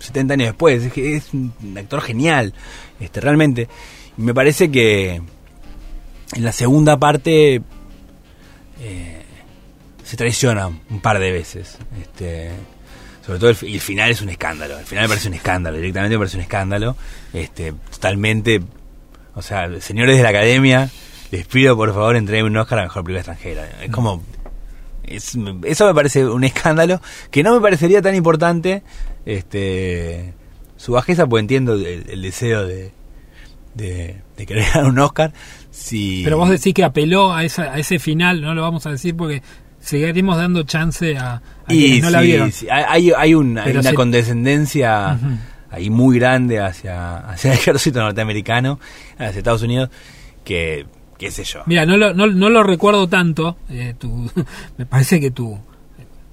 70 0.00 0.34
años 0.34 0.48
después, 0.48 0.84
es 0.84 0.92
que 0.92 1.22
un 1.32 1.78
actor 1.78 2.02
genial, 2.02 2.52
este 3.00 3.20
realmente. 3.20 3.68
Y 4.16 4.20
me 4.22 4.34
parece 4.34 4.70
que 4.70 5.22
en 6.34 6.44
la 6.44 6.52
segunda 6.52 6.98
parte 6.98 7.62
eh, 8.80 9.22
se 10.04 10.16
traiciona 10.18 10.66
un 10.66 11.00
par 11.00 11.18
de 11.18 11.32
veces, 11.32 11.78
este 12.02 12.50
sobre 13.28 13.38
todo 13.38 13.50
el, 13.50 13.56
el 13.62 13.80
final 13.80 14.10
es 14.10 14.20
un 14.22 14.30
escándalo, 14.30 14.76
el 14.78 14.84
final 14.86 15.04
me 15.04 15.08
parece 15.10 15.28
un 15.28 15.34
escándalo, 15.34 15.76
directamente 15.76 16.16
me 16.16 16.18
parece 16.18 16.36
un 16.38 16.42
escándalo, 16.42 16.96
este 17.32 17.72
totalmente 17.92 18.60
o 19.34 19.42
sea, 19.42 19.68
señores 19.80 20.16
de 20.16 20.22
la 20.24 20.30
academia, 20.30 20.90
les 21.30 21.46
pido 21.46 21.76
por 21.76 21.92
favor 21.94 22.16
entreguen 22.16 22.46
un 22.46 22.56
Oscar 22.56 22.80
a 22.80 22.82
mejor 22.82 23.04
película 23.04 23.20
extranjera. 23.20 23.68
Es 23.84 23.90
como. 23.92 24.22
es- 25.04 25.36
eso 25.64 25.86
me 25.86 25.94
parece 25.94 26.26
un 26.26 26.42
escándalo 26.42 27.00
que 27.30 27.42
no 27.44 27.54
me 27.54 27.60
parecería 27.60 28.02
tan 28.02 28.16
importante. 28.16 28.82
Este. 29.26 30.32
Su 30.76 30.92
bajeza, 30.92 31.26
pues 31.26 31.42
entiendo 31.42 31.74
el, 31.74 32.04
el 32.08 32.22
deseo 32.22 32.66
de, 32.66 32.90
de, 33.74 34.16
de 34.36 34.46
querer 34.46 34.64
ganar 34.74 34.90
un 34.90 34.98
Oscar. 34.98 35.32
Si, 35.70 36.22
Pero 36.24 36.38
vos 36.38 36.48
decís 36.50 36.74
que 36.74 36.82
apeló 36.82 37.32
a, 37.32 37.44
esa, 37.44 37.74
a 37.74 37.78
ese 37.78 37.98
final, 38.00 38.40
no 38.40 38.54
lo 38.54 38.62
vamos 38.62 38.86
a 38.86 38.90
decir 38.90 39.14
porque 39.16 39.42
seguiremos 39.80 40.36
dando 40.36 40.62
chance 40.64 41.16
a, 41.16 41.34
a 41.66 41.74
y 41.74 41.78
quienes 41.80 42.02
no 42.02 42.10
la 42.10 42.20
vieron. 42.20 42.52
sí, 42.52 42.66
hay, 42.70 43.10
hay, 43.16 43.34
un- 43.34 43.58
hay 43.58 43.72
una 43.72 43.82
se- 43.82 43.94
condescendencia 43.94 45.18
ahí 45.70 45.90
muy 45.90 46.18
grande 46.18 46.60
hacia, 46.60 47.18
hacia 47.18 47.52
el 47.52 47.58
ejército 47.58 48.00
norteamericano, 48.00 48.78
hacia 49.18 49.38
Estados 49.38 49.62
Unidos, 49.62 49.90
que, 50.44 50.86
qué 51.18 51.30
sé 51.30 51.44
yo. 51.44 51.62
Mira, 51.66 51.84
no 51.86 51.96
lo, 51.96 52.14
no, 52.14 52.26
no 52.26 52.48
lo 52.50 52.62
recuerdo 52.62 53.08
tanto. 53.08 53.56
eh, 53.70 53.94
tu- 53.98 54.30
me 54.78 54.86
parece 54.86 55.20
que 55.20 55.30
tu 55.30 55.58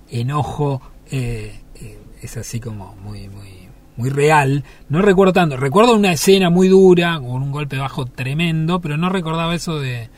enojo 0.09 0.81
eh, 1.11 1.59
eh, 1.75 1.97
es 2.21 2.37
así 2.37 2.59
como 2.59 2.95
muy, 2.95 3.27
muy, 3.29 3.67
muy 3.97 4.09
real. 4.09 4.63
No 4.89 5.01
recuerdo 5.01 5.33
tanto. 5.33 5.57
Recuerdo 5.57 5.95
una 5.95 6.11
escena 6.13 6.49
muy 6.49 6.67
dura, 6.67 7.15
con 7.19 7.41
un 7.43 7.51
golpe 7.51 7.77
bajo 7.77 8.05
tremendo, 8.05 8.79
pero 8.81 8.97
no 8.97 9.09
recordaba 9.09 9.53
eso 9.55 9.79
de, 9.79 10.09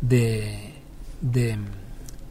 de, 0.00 0.72
de- 1.20 1.58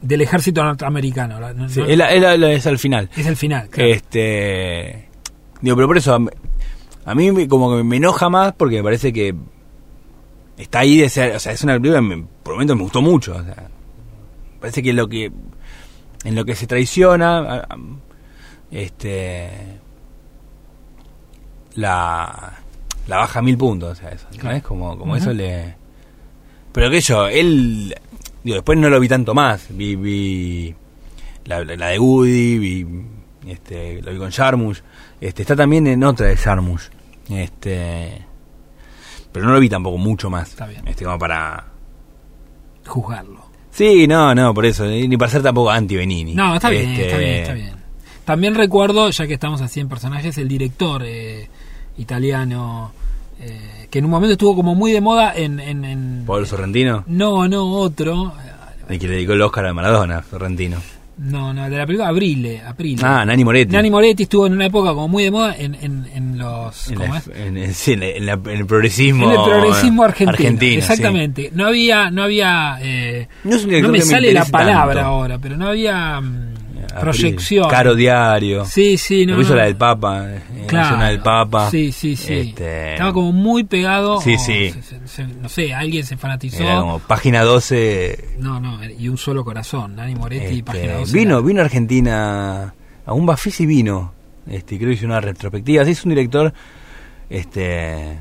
del 0.03 0.21
ejército 0.21 0.63
norteamericano. 0.63 1.39
La- 1.39 1.53
no- 1.53 1.67
Sí, 1.69 1.79
no- 1.79 1.85
es, 1.87 2.67
al 2.67 2.77
final. 2.77 3.09
es 3.17 3.25
el 3.25 3.35
final. 3.35 3.69
claro. 3.69 3.89
Este. 3.89 5.09
Digo, 5.61 5.75
pero 5.75 5.87
por 5.87 5.97
eso. 5.97 6.13
am- 6.13 6.29
A 7.05 7.15
mí 7.15 7.47
como 7.47 7.75
que 7.75 7.83
me 7.83 7.97
enoja 7.97 8.29
más 8.29 8.53
porque 8.53 8.77
me 8.77 8.83
parece 8.83 9.11
que 9.11 9.35
está 10.57 10.79
ahí 10.79 10.97
de 10.97 11.09
ser, 11.09 11.35
o 11.35 11.39
sea, 11.39 11.51
es 11.51 11.61
una 11.63 11.73
película 11.73 11.99
que 11.99 12.15
me- 12.15 12.25
por 12.43 12.53
momentos 12.53 12.77
me 12.77 12.83
gustó 12.83 13.01
mucho, 13.01 13.35
o 13.35 13.43
sea, 13.43 13.69
parece 14.61 14.81
que 14.83 14.93
lo 14.93 15.09
que 15.09 15.29
en 16.23 16.35
lo 16.35 16.45
que 16.45 16.55
se 16.55 16.65
traiciona 16.67 17.39
a- 17.39 17.55
a- 17.57 17.77
este 18.71 19.49
la 21.75 22.53
la 23.07 23.17
baja 23.17 23.39
a 23.39 23.41
mil 23.41 23.57
puntos, 23.57 23.91
o 23.91 23.95
sea, 23.95 24.09
eso, 24.11 24.27
¿no? 24.41 24.51
Es 24.51 24.63
como 24.63 24.97
como 24.97 25.15
eso 25.15 25.33
le 25.33 25.75
pero 26.71 26.89
que 26.89 27.01
yo, 27.01 27.27
él 27.27 27.93
digo, 28.43 28.55
después 28.55 28.77
no 28.77 28.89
lo 28.89 28.99
vi 28.99 29.07
tanto 29.07 29.33
más, 29.33 29.67
vi 29.69 29.95
vi 29.95 30.75
la, 31.45 31.63
la 31.63 31.87
de 31.87 31.99
Woody, 31.99 32.57
vi 32.57 32.87
este 33.47 34.01
lo 34.01 34.11
vi 34.11 34.17
con 34.17 34.31
Jarmusch, 34.31 34.81
este 35.19 35.41
está 35.43 35.55
también 35.55 35.87
en 35.87 36.03
otra 36.03 36.27
de 36.27 36.37
Jarmusch. 36.37 36.89
Este 37.29 38.25
pero 39.31 39.47
no 39.47 39.53
lo 39.53 39.59
vi 39.59 39.67
tampoco 39.67 39.97
mucho 39.97 40.29
más. 40.29 40.49
Está 40.49 40.67
bien. 40.67 40.87
Este 40.87 41.03
como 41.03 41.17
para 41.17 41.65
Juzgarlo. 42.85 43.43
Sí, 43.71 44.05
no, 44.07 44.35
no, 44.35 44.53
por 44.53 44.67
eso, 44.67 44.85
ni 44.85 45.17
para 45.17 45.31
ser 45.31 45.41
tampoco 45.41 45.71
anti 45.71 45.95
Benini. 45.95 46.35
No, 46.35 46.53
está 46.55 46.69
bien, 46.69 46.91
Este, 46.91 47.05
está 47.05 47.17
bien, 47.17 47.33
está 47.33 47.53
bien. 47.53 47.73
También 48.23 48.55
recuerdo, 48.55 49.09
ya 49.09 49.25
que 49.25 49.33
estamos 49.33 49.61
así 49.61 49.79
en 49.79 49.89
personajes, 49.89 50.37
el 50.37 50.47
director 50.47 51.01
eh, 51.03 51.49
italiano, 51.97 52.91
eh, 53.39 53.87
que 53.89 53.99
en 53.99 54.05
un 54.05 54.11
momento 54.11 54.33
estuvo 54.33 54.55
como 54.55 54.75
muy 54.75 54.91
de 54.91 55.01
moda 55.01 55.33
en... 55.35 55.59
en, 55.59 55.85
en- 55.85 56.23
Pablo 56.25 56.45
Sorrentino, 56.45 57.03
no, 57.07 57.47
no, 57.47 57.65
otro. 57.65 58.33
el 58.89 58.99
que 58.99 59.07
le 59.07 59.15
dedicó 59.15 59.33
el 59.33 59.41
Oscar 59.41 59.65
a 59.67 59.73
Maradona, 59.73 60.23
Sorrentino. 60.29 60.77
No, 61.15 61.53
no, 61.53 61.69
de 61.69 61.77
la 61.77 61.85
película 61.85 62.07
Abrile, 62.09 62.59
Aprile. 62.61 62.99
Ah, 63.05 63.23
Nani 63.23 63.45
Moretti. 63.45 63.71
Nani 63.71 63.91
Moretti 63.91 64.23
estuvo 64.23 64.47
en 64.47 64.53
una 64.53 64.65
época 64.65 64.89
como 64.95 65.07
muy 65.07 65.23
de 65.23 65.29
moda 65.31 65.55
en, 65.55 65.75
en, 65.75 66.07
en 66.11 66.39
los... 66.39 66.87
en, 66.89 66.95
¿cómo 66.95 67.13
la- 67.13 67.19
es? 67.19 67.27
en- 67.35 67.73
sí, 67.75 67.91
en 67.93 68.25
la- 68.25 68.39
el 68.45 68.65
progresismo. 68.65 69.25
En 69.31 69.39
el 69.39 69.45
progresismo 69.45 70.03
argentino. 70.03 70.31
argentino, 70.31 70.77
exactamente. 70.79 71.51
No 71.53 71.67
había, 71.67 72.09
no 72.09 72.23
había, 72.23 72.77
eh, 72.81 73.27
No 73.43 73.57
director 73.57 73.91
me 73.91 74.01
sale 74.01 74.33
la 74.33 74.45
palabra 74.45 74.95
tanto. 74.95 75.07
ahora, 75.09 75.37
pero 75.37 75.55
no 75.55 75.67
había 75.67 76.19
mm. 76.19 76.52
Proyección. 77.01 77.69
Caro 77.69 77.95
Diario. 77.95 78.65
Sí, 78.65 78.97
sí, 78.97 79.25
no. 79.25 79.35
Lo 79.35 79.41
hizo 79.41 79.51
no. 79.51 79.57
la 79.57 79.65
del 79.65 79.75
Papa. 79.75 80.25
eh, 80.29 80.41
Claro. 80.67 81.03
del 81.05 81.19
Papa. 81.19 81.69
Sí, 81.69 81.91
sí, 81.91 82.15
sí. 82.15 82.33
Este, 82.33 82.93
Estaba 82.93 83.13
como 83.13 83.31
muy 83.31 83.63
pegado. 83.63 84.19
Sí, 84.21 84.37
sí. 84.37 84.71
se- 84.71 84.81
se- 84.83 85.07
se- 85.07 85.27
no 85.27 85.49
sé, 85.49 85.73
alguien 85.73 86.05
se 86.05 86.17
fanatizó. 86.17 86.63
Era 86.63 86.79
como 86.79 86.99
página 86.99 87.41
12. 87.43 88.35
No, 88.39 88.59
no, 88.59 88.79
y 88.85 89.09
un 89.09 89.17
solo 89.17 89.43
corazón. 89.43 89.95
Nani 89.95 90.15
Moretti, 90.15 90.45
este, 90.59 90.63
página 90.63 90.93
12. 90.95 91.13
vino, 91.17 91.37
era- 91.37 91.45
vino 91.47 91.61
a 91.61 91.65
Argentina. 91.65 92.73
A 93.05 93.13
un 93.13 93.25
Bafisi 93.25 93.65
vino. 93.65 94.13
Este, 94.47 94.77
creo 94.77 94.89
que 94.89 94.95
hizo 94.95 95.05
una 95.05 95.21
retrospectiva. 95.21 95.85
Sí, 95.85 95.91
es 95.91 96.03
un 96.05 96.09
director. 96.09 96.53
Este. 97.29 98.19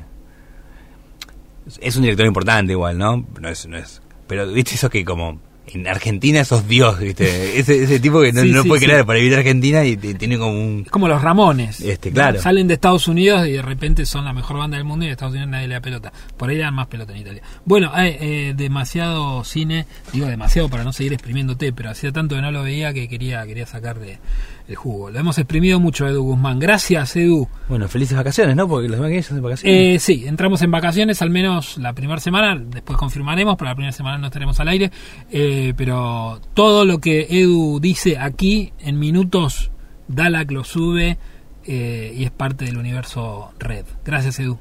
Es 1.79 1.95
un 1.95 2.01
director 2.03 2.25
importante 2.25 2.73
igual, 2.73 2.97
¿no? 2.97 3.25
No 3.39 3.47
es, 3.49 3.65
no 3.67 3.77
es. 3.77 4.01
Pero, 4.27 4.47
viste, 4.51 4.75
eso 4.75 4.89
que 4.89 5.05
como. 5.05 5.39
En 5.67 5.87
Argentina 5.87 6.43
sos 6.43 6.67
Dios, 6.67 6.99
¿viste? 6.99 7.23
Ese, 7.59 7.83
ese 7.83 7.99
tipo 7.99 8.21
que 8.21 8.33
no, 8.33 8.41
Sí, 8.41 8.51
no 8.51 8.63
sí, 8.63 8.67
puede 8.67 8.81
sí. 8.81 8.85
creer 8.85 9.05
para 9.05 9.17
vivir 9.17 9.33
en 9.33 9.39
Argentina 9.39 9.85
y 9.85 9.95
tiene 9.97 10.37
como 10.37 10.51
un. 10.51 10.83
Es 10.85 10.91
como 10.91 11.07
los 11.07 11.21
Ramones. 11.21 11.79
Este, 11.79 12.11
claro. 12.11 12.41
Salen 12.41 12.67
de 12.67 12.73
Estados 12.73 13.07
Unidos 13.07 13.47
y 13.47 13.53
de 13.53 13.61
repente 13.61 14.05
son 14.05 14.25
la 14.25 14.33
mejor 14.33 14.57
banda 14.57 14.77
del 14.77 14.85
mundo 14.85 15.05
y 15.05 15.07
en 15.07 15.13
Estados 15.13 15.33
Unidos 15.33 15.49
nadie 15.49 15.67
le 15.67 15.75
da 15.75 15.81
pelota. 15.81 16.11
Por 16.37 16.49
ahí 16.49 16.57
le 16.57 16.63
dan 16.63 16.73
más 16.75 16.87
pelota 16.87 17.13
en 17.13 17.19
Italia. 17.21 17.41
Bueno, 17.65 17.91
eh, 17.97 18.17
eh, 18.19 18.53
demasiado 18.55 19.43
cine, 19.45 19.85
digo 20.11 20.27
demasiado 20.27 20.69
para 20.69 20.83
no 20.83 20.91
seguir 20.93 21.13
exprimiéndote, 21.13 21.71
pero 21.73 21.89
hacía 21.89 22.11
tanto 22.11 22.35
que 22.35 22.41
no 22.41 22.51
lo 22.51 22.63
veía 22.63 22.93
que 22.93 23.07
quería, 23.07 23.45
quería 23.45 23.65
sacarle 23.65 24.19
el 24.67 24.75
jugo. 24.75 25.09
Lo 25.09 25.19
hemos 25.19 25.37
exprimido 25.37 25.79
mucho, 25.79 26.07
Edu 26.07 26.23
Guzmán. 26.23 26.59
Gracias, 26.59 27.15
Edu. 27.15 27.47
Bueno, 27.67 27.87
felices 27.87 28.17
vacaciones, 28.17 28.55
¿no? 28.55 28.67
Porque 28.67 28.87
los 28.87 28.97
demás 28.97 29.09
que 29.09 29.17
ellos 29.17 29.33
de 29.33 29.41
vacaciones. 29.41 29.95
Eh, 29.95 29.99
sí, 29.99 30.25
entramos 30.25 30.61
en 30.61 30.71
vacaciones 30.71 31.21
al 31.21 31.29
menos 31.29 31.77
la 31.77 31.93
primera 31.93 32.19
semana, 32.19 32.59
después 32.59 32.97
confirmaremos, 32.97 33.55
pero 33.57 33.69
la 33.69 33.75
primera 33.75 33.91
semana 33.91 34.17
no 34.17 34.27
estaremos 34.27 34.59
al 34.59 34.67
aire, 34.69 34.91
eh, 35.31 35.73
pero 35.75 36.39
todo 36.53 36.85
lo 36.85 36.99
que 36.99 37.27
Edu 37.29 37.79
dice 37.79 38.17
aquí 38.17 38.73
en 38.79 38.99
minutos, 38.99 39.71
Dalak 40.07 40.51
lo 40.51 40.63
sube 40.63 41.17
eh, 41.65 42.13
y 42.15 42.23
es 42.23 42.31
parte 42.31 42.65
del 42.65 42.77
universo 42.77 43.51
red. 43.59 43.85
Gracias 44.05 44.39
Edu. 44.39 44.57